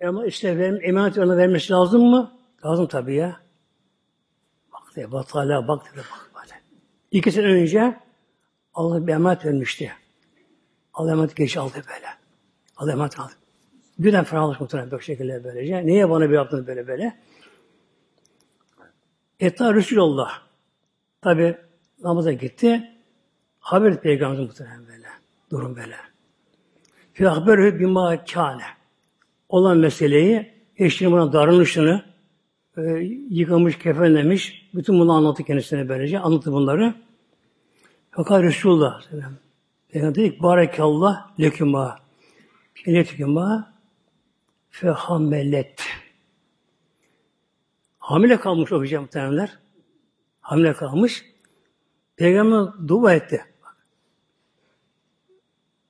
emanet, 0.00 0.28
işte 0.28 0.48
emanet 0.82 1.18
ona 1.18 1.36
vermesi 1.36 1.72
lazım 1.72 2.02
mı? 2.02 2.32
Lazım 2.64 2.86
tabii 2.86 3.14
ya 3.14 3.48
diye 4.98 5.12
Batala 5.12 5.68
bak 5.68 5.86
dedi 5.86 5.96
bak 5.96 6.30
böyle. 6.34 6.60
İki 7.10 7.32
sene 7.32 7.46
önce 7.46 8.00
Allah 8.74 9.06
bir 9.06 9.12
emanet 9.12 9.44
vermişti. 9.44 9.92
Allah 10.94 11.12
emanet 11.12 11.36
geç 11.36 11.56
aldı 11.56 11.74
böyle. 11.74 12.06
Allah 12.76 12.92
emanet 12.92 13.20
aldı. 13.20 13.32
Birden 13.98 14.24
ferahlık 14.24 14.60
muhtemelen 14.60 14.90
böyle 14.90 15.02
şekilde 15.02 15.44
böylece. 15.44 15.86
Niye 15.86 16.10
bana 16.10 16.30
bir 16.30 16.34
yaptın 16.34 16.66
böyle 16.66 16.86
böyle? 16.86 17.18
Etta 19.40 19.74
Resulullah. 19.74 20.42
Tabi 21.22 21.58
namaza 22.02 22.32
gitti. 22.32 22.90
Haber 23.60 23.90
etti 23.90 24.00
Peygamberimiz 24.00 24.48
muhtemelen 24.48 24.86
böyle. 24.86 25.08
Durum 25.50 25.76
böyle. 25.76 25.96
Fi 27.12 27.26
haberü 27.26 27.80
bima 27.80 28.24
kâne. 28.24 28.64
Olan 29.48 29.78
meseleyi, 29.78 30.52
eşinin 30.76 31.12
buna 31.12 31.32
darılışını, 31.32 32.04
e, 32.76 32.82
yıkamış, 33.30 33.78
kefenlemiş. 33.78 34.70
Bütün 34.74 35.00
bunu 35.00 35.12
anlattı 35.12 35.44
kendisine 35.44 35.88
böylece. 35.88 36.18
Anlattı 36.18 36.52
bunları. 36.52 36.94
Fakat 38.10 38.42
Resulullah 38.42 39.02
Peygamber 39.88 40.14
dedi 40.14 40.36
ki 40.36 40.42
Barekallah 40.42 41.40
lekuma 41.40 41.98
Kenetükuma 42.74 43.72
fehammelet 44.70 45.82
Hamile 47.98 48.40
kalmış 48.40 48.72
o 48.72 48.78
hocam 48.78 49.02
muhtemelenler. 49.02 49.58
Hamile 50.40 50.72
kalmış. 50.72 51.24
Peygamber 52.16 52.88
dua 52.88 53.14
etti. 53.14 53.44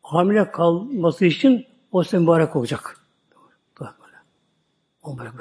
Hamile 0.02 0.50
kalması 0.50 1.24
için 1.24 1.66
o 1.92 2.02
mübarek 2.12 2.56
olacak. 2.56 2.97
O 5.08 5.18
böyle. 5.18 5.32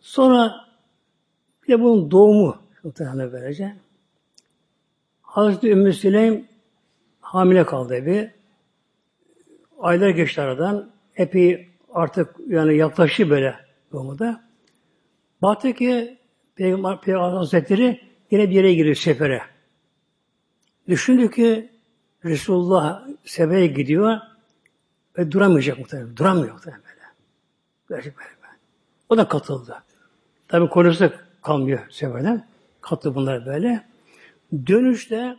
Sonra 0.00 0.54
bir 1.62 1.68
de 1.68 1.80
bunun 1.80 2.10
doğumu 2.10 2.58
muhtemelen 2.82 3.32
böylece. 3.32 3.76
Hazreti 5.22 5.70
Ümmü 5.70 5.92
Süleym 5.92 6.48
hamile 7.20 7.66
kaldı 7.66 8.06
bir. 8.06 8.30
Aylar 9.78 10.08
geçti 10.08 10.40
aradan. 10.40 10.90
Epey 11.16 11.68
artık 11.92 12.36
yani 12.46 12.76
yaklaştı 12.76 13.30
böyle 13.30 13.54
doğumu 13.92 14.18
da. 14.18 14.44
Baktı 15.42 15.72
ki 15.72 16.18
Peygamber, 16.54 17.00
Peygamber 17.00 17.36
Hazretleri 17.36 18.00
yine 18.30 18.50
bir 18.50 18.54
yere 18.54 18.74
giriyor 18.74 18.94
sefere. 18.94 19.42
Düşündü 20.88 21.30
ki 21.30 21.70
Resulullah 22.24 23.08
sefere 23.24 23.66
gidiyor 23.66 24.27
ve 25.18 25.32
duramayacak 25.32 25.78
muhtemelen. 25.78 26.16
Duramıyor 26.16 26.54
muhtemelen 26.54 26.82
böyle. 26.82 27.02
Gerçek 27.88 28.18
böyle. 28.18 28.28
O 29.08 29.16
da 29.16 29.28
katıldı. 29.28 29.82
Tabi 30.48 30.68
konusu 30.68 31.00
da 31.00 31.12
kalmıyor 31.42 31.80
seferden. 31.90 32.48
Katı 32.80 33.14
bunlar 33.14 33.46
böyle. 33.46 33.84
Dönüşte 34.66 35.36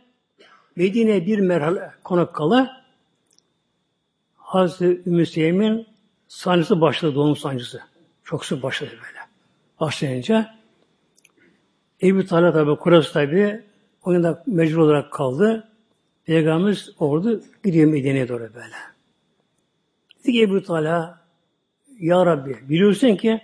Medine 0.76 1.26
bir 1.26 1.38
merhale 1.38 1.90
konak 2.04 2.34
kala 2.34 2.84
Hazreti 4.36 5.10
Ümmü 5.10 5.26
Seyim'in 5.26 5.86
sancısı 6.28 6.80
başladı, 6.80 7.14
doğum 7.14 7.36
sancısı. 7.36 7.80
Çok 8.24 8.44
sık 8.44 8.62
başladı 8.62 8.90
böyle. 8.90 9.18
Başlayınca 9.80 10.54
Ebu 12.02 12.26
Talha 12.26 12.52
tabi, 12.52 12.76
Kurası 12.76 13.12
tabi 13.12 13.62
onun 14.04 14.22
da 14.22 14.42
mecbur 14.46 14.78
olarak 14.78 15.12
kaldı. 15.12 15.68
Peygamberimiz 16.24 16.90
ordu 16.98 17.42
gidiyor 17.64 17.90
Medine'ye 17.90 18.28
doğru 18.28 18.40
böyle. 18.54 18.76
Ki 20.24 20.42
Ebu 20.42 20.62
Talha 20.62 21.20
Ya 22.00 22.26
Rabbi 22.26 22.68
biliyorsun 22.68 23.16
ki 23.16 23.40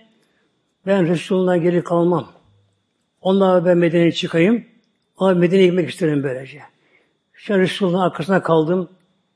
ben 0.85 1.07
Resulullah'dan 1.07 1.61
geri 1.61 1.83
kalmam. 1.83 2.31
Onlarla 3.21 3.65
ben 3.65 3.77
Medine'ye 3.77 4.11
çıkayım. 4.11 4.65
Ama 5.17 5.33
Medine'ye 5.33 5.65
gitmek 5.65 5.89
isterim 5.89 6.23
böylece. 6.23 6.61
Şu 7.33 7.57
Resulullah'ın 7.57 8.03
arkasına 8.03 8.43
kaldım. 8.43 8.89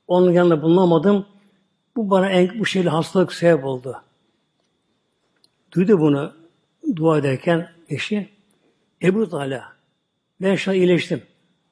Onun 0.08 0.32
yanında 0.32 0.62
bulunamadım. 0.62 1.26
Bu 1.96 2.10
bana 2.10 2.30
en, 2.30 2.60
bu 2.60 2.66
şeyle 2.66 2.90
hastalık 2.90 3.34
sebep 3.34 3.66
oldu. 3.66 4.02
Duydu 5.72 6.00
bunu 6.00 6.34
dua 6.96 7.18
ederken 7.18 7.70
eşi. 7.90 8.30
Ebu 9.02 9.30
Talha 9.30 9.74
ben 10.42 10.56
şu 10.56 10.72
an 10.72 10.78
iyileştim. 10.78 11.22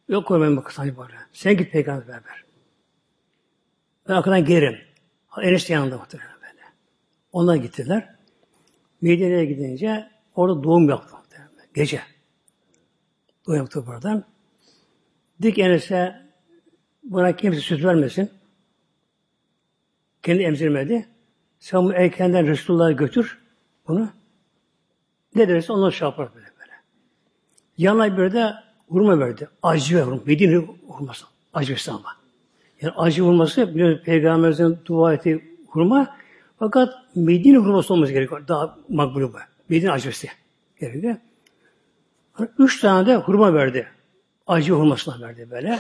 Yok 0.10 0.28
koymam 0.28 0.58
bu 0.58 0.64
kısa 0.64 0.84
böyle. 0.84 1.16
Sen 1.34 1.58
git 1.58 1.72
peygamber 1.72 2.08
beraber. 2.08 2.44
Ben 4.08 4.14
arkadan 4.14 4.46
gelirim. 4.46 4.89
Enes 5.38 5.70
yanında 5.70 5.98
muhtemelen 5.98 6.36
böyle. 6.42 6.64
Onlar 7.32 7.56
gittiler. 7.56 8.16
Medine'ye 9.02 9.46
gidince 9.46 10.10
orada 10.36 10.64
doğum 10.64 10.90
yaptı 10.90 11.16
muhtemelen. 11.16 11.68
Gece. 11.74 12.02
Doğum 13.48 13.58
yaptı 13.58 13.88
buradan. 13.88 14.24
Dik 15.42 15.60
Enes'e 15.60 16.30
buna 17.04 17.36
kimse 17.36 17.60
süt 17.60 17.84
vermesin. 17.84 18.32
Kendi 20.24 20.44
emzirmedi. 20.44 21.08
Sen 21.60 21.86
bu 21.86 21.94
erkenden 21.94 22.48
Resulullah'a 22.48 22.92
götür 22.92 23.42
bunu. 23.88 24.10
Ne 25.36 25.50
derse 25.50 25.74
onları 25.74 25.94
şey 25.94 26.08
yapar 26.08 26.36
böyle 26.36 26.48
böyle. 26.60 26.72
Yanına 27.78 28.18
bir 28.18 28.34
de 28.34 28.54
hurma 28.88 29.20
verdi. 29.20 29.50
Acı 29.64 29.98
ve 29.98 30.02
hurma. 30.02 30.22
Medine 30.26 30.56
hurması. 30.88 31.26
Acı 31.54 31.92
ama. 31.92 32.19
Yani 32.82 32.94
acı 32.98 33.22
hurması 33.22 33.76
biliyorsunuz 33.76 34.06
Peygamberimizin 34.06 34.80
dua 34.86 35.14
ettiği 35.14 35.58
hurma 35.68 36.16
fakat 36.60 36.94
Medine 37.16 37.58
hurması 37.58 37.94
olması 37.94 38.14
gerekiyor. 38.14 38.48
Daha 38.48 38.78
makbul 38.90 39.22
bu. 39.22 39.38
Medine 39.70 39.92
acısı 39.92 40.28
gerekiyor. 40.80 41.16
Üç 42.58 42.82
tane 42.82 43.08
de 43.08 43.16
hurma 43.16 43.54
verdi. 43.54 43.88
Acı 44.48 44.74
hurmasına 44.74 45.28
verdi 45.28 45.48
böyle. 45.52 45.80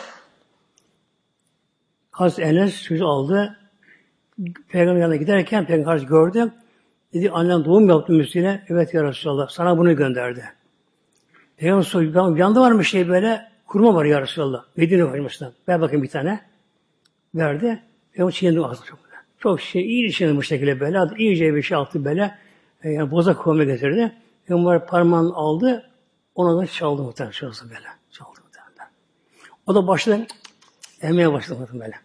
Hazreti 2.11 2.41
Enes 2.41 2.73
sözü 2.73 3.03
aldı. 3.03 3.59
Peygamber 4.69 5.01
yanına 5.01 5.15
giderken 5.15 5.65
Peygamber 5.65 5.97
gördü. 5.97 6.53
Dedi 7.13 7.31
annem 7.31 7.65
doğum 7.65 7.89
yaptı 7.89 8.13
Müslü'ne. 8.13 8.65
Evet 8.67 8.93
ya 8.93 9.03
Resulallah 9.03 9.49
sana 9.49 9.77
bunu 9.77 9.95
gönderdi. 9.95 10.43
Peygamber 11.57 11.83
soruyor. 11.83 12.37
Yanında 12.37 12.61
var 12.61 12.71
mı 12.71 12.85
şey 12.85 13.09
böyle? 13.09 13.49
Kurma 13.67 13.95
var 13.95 14.05
ya 14.05 14.21
Resulallah. 14.21 14.63
Medine 14.77 15.01
hurmasından. 15.01 15.53
Ver 15.67 15.81
bakayım 15.81 16.03
bir 16.03 16.09
tane. 16.09 16.48
Verdi. 17.35 17.83
Peygamber 18.11 18.33
çiğnendi 18.33 18.59
ağzına 18.59 18.85
çok 18.85 19.03
böyle. 19.03 19.15
Çok 19.37 19.61
şey, 19.61 19.81
iyi 19.81 20.11
çiğnendi 20.11 20.37
bu 20.37 20.43
şekilde 20.43 20.79
böyle. 20.79 20.99
İyice 21.17 21.55
bir 21.55 21.61
şey 21.61 21.77
attı 21.77 22.05
böyle. 22.05 22.37
E, 22.83 22.89
yani 22.89 23.11
boza 23.11 23.37
kovma 23.37 23.63
getirdi. 23.63 24.15
Peygamber 24.45 24.85
parmağını 24.85 25.35
aldı. 25.35 25.91
Ona 26.35 26.61
da 26.61 26.67
çaldı 26.67 27.01
muhtemelen 27.01 27.31
şurası 27.31 27.69
böyle. 27.69 27.87
Çaldı 28.11 28.39
muhtemelen. 28.43 28.91
O 29.67 29.75
da 29.75 29.87
başladı. 29.87 30.27
Emmeye 31.01 31.33
başladı 31.33 31.59
muhtemelen 31.59 31.85
böyle. 31.85 31.99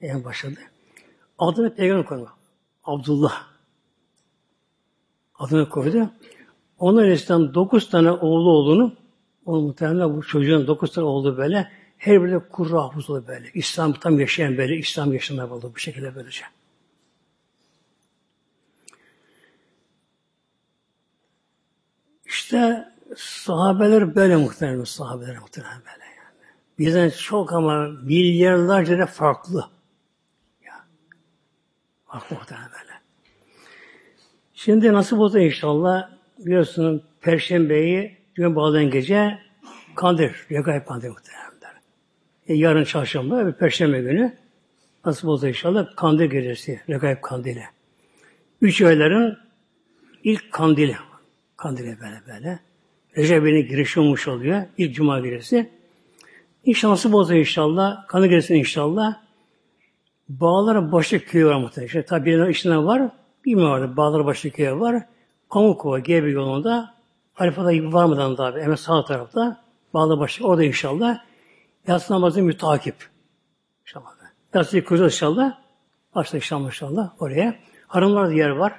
Emmeye 0.00 0.24
başladı. 0.24 0.60
Adını 1.38 1.74
peygamber 1.74 2.06
koydu. 2.06 2.30
Abdullah. 2.84 3.46
Adını 5.38 5.68
koydu. 5.68 6.10
Onun 6.78 7.10
İslam 7.10 7.54
dokuz 7.54 7.90
tane 7.90 8.10
oğlu 8.10 8.50
olduğunu 8.50 8.92
o 9.46 9.60
muhtemelen 9.60 10.16
bu 10.16 10.22
çocuğun 10.22 10.66
dokuz 10.66 10.92
tane 10.92 11.06
oğlu 11.06 11.36
böyle 11.36 11.70
her 12.04 12.22
birinde 12.22 12.38
kurra 12.38 12.82
hafız 12.82 13.10
oldu 13.10 13.24
böyle. 13.28 13.50
İslam 13.54 13.92
tam 13.92 14.20
yaşayan 14.20 14.56
böyle, 14.56 14.76
İslam 14.76 15.12
yaşamaya 15.12 15.50
oldu 15.50 15.72
bu 15.74 15.78
şekilde 15.78 16.14
böylece. 16.14 16.44
İşte 22.26 22.88
sahabeler 23.16 24.14
böyle 24.14 24.36
muhtemelen 24.36 24.84
sahabeler 24.84 25.38
muhtemelen 25.38 25.78
böyle 25.78 26.04
yani. 26.04 26.54
Bizden 26.78 27.10
çok 27.10 27.52
ama 27.52 27.88
milyarlarca 27.88 28.98
da 28.98 29.06
farklı. 29.06 29.68
Ya. 30.64 30.84
Farklı 32.06 32.36
muhtemelen 32.36 32.70
böyle. 32.70 32.92
Şimdi 34.54 34.92
nasıl 34.92 35.18
oldu 35.18 35.38
inşallah 35.38 36.10
biliyorsunuz 36.38 37.02
Perşembeyi 37.20 38.18
gün 38.34 38.56
bağlayan 38.56 38.90
gece 38.90 39.38
Kandır, 39.96 40.46
Regaib 40.50 40.86
Kandır 40.86 41.08
muhtemelen. 41.08 41.53
E, 42.48 42.54
yarın 42.54 42.84
çarşamba 42.84 43.46
ve 43.46 43.52
Perşembe 43.52 44.00
günü 44.00 44.36
nasıl 45.04 45.28
olsa 45.28 45.48
inşallah 45.48 45.96
Kandır 45.96 46.24
gecesi, 46.24 46.80
Regaib 46.88 47.20
Kandili. 47.22 47.64
Üç 48.60 48.82
ayların 48.82 49.38
ilk 50.24 50.52
kandili. 50.52 50.96
Kandili 51.56 51.96
böyle 52.00 52.22
böyle. 52.28 52.58
Recep'in 53.16 53.68
girişi 53.68 54.00
olmuş 54.00 54.28
oluyor. 54.28 54.62
İlk 54.78 54.94
cuma 54.94 55.20
gecesi. 55.20 55.70
İnşallah 56.64 56.92
nasıl 56.92 57.12
olsa 57.12 57.34
inşallah, 57.34 58.08
kanı 58.08 58.26
gecesi 58.26 58.54
inşallah 58.54 59.24
Bağlar 60.28 60.92
başı 60.92 61.24
köyü 61.24 61.46
var 61.46 61.60
muhtemelen. 61.60 61.86
İşte, 61.86 62.04
tabi 62.04 62.26
birinin 62.26 62.50
içinde 62.50 62.76
var, 62.76 63.02
bilmiyorum 63.44 63.96
Bağlar 63.96 64.26
başı 64.26 64.50
köyü 64.50 64.80
var. 64.80 65.02
Pamukova 65.50 65.98
Gebe 65.98 66.30
yolunda 66.30 66.94
Arifa'da 67.36 67.92
varmadan 67.92 68.36
da 68.36 68.52
hemen 68.60 68.74
sağ 68.74 69.04
tarafta 69.04 69.64
Bağlarbaşı 69.94 70.46
orada 70.46 70.64
inşallah 70.64 71.18
yatsı 71.86 72.12
namazı 72.12 72.42
mütakip. 72.42 72.94
İnşallah. 73.86 74.14
Yatsı 74.54 74.84
kılacağız 74.84 75.12
inşallah. 75.12 75.58
Başta 76.14 76.36
inşallah 76.36 76.66
inşallah 76.66 77.22
oraya. 77.22 77.54
Hanımlar 77.86 78.30
yer 78.30 78.50
var. 78.50 78.72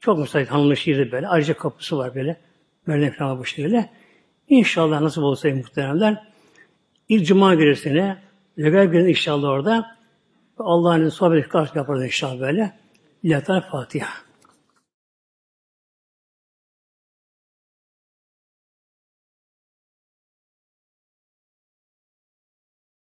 Çok 0.00 0.18
müsait 0.18 0.50
hanımlı 0.50 0.76
şehirde 0.76 1.12
böyle. 1.12 1.28
Ayrıca 1.28 1.56
kapısı 1.56 1.98
var 1.98 2.14
böyle. 2.14 2.40
Merdiven 2.86 3.12
falan 3.12 3.38
bu 3.38 3.44
şekilde. 3.44 3.90
İnşallah 4.48 5.00
nasıl 5.00 5.22
olsa 5.22 5.48
muhteremler. 5.48 6.28
İlk 7.08 7.26
cuma 7.26 7.54
gecesine 7.54 8.22
Regal 8.58 8.84
günü 8.84 9.10
inşallah 9.10 9.48
orada 9.48 9.96
Allah'ın 10.58 11.08
sohbeti 11.08 11.48
karşı 11.48 11.78
yaparız 11.78 12.04
inşallah 12.04 12.40
böyle. 12.40 12.72
İlahi 13.22 13.70
Fatiha. 13.70 14.23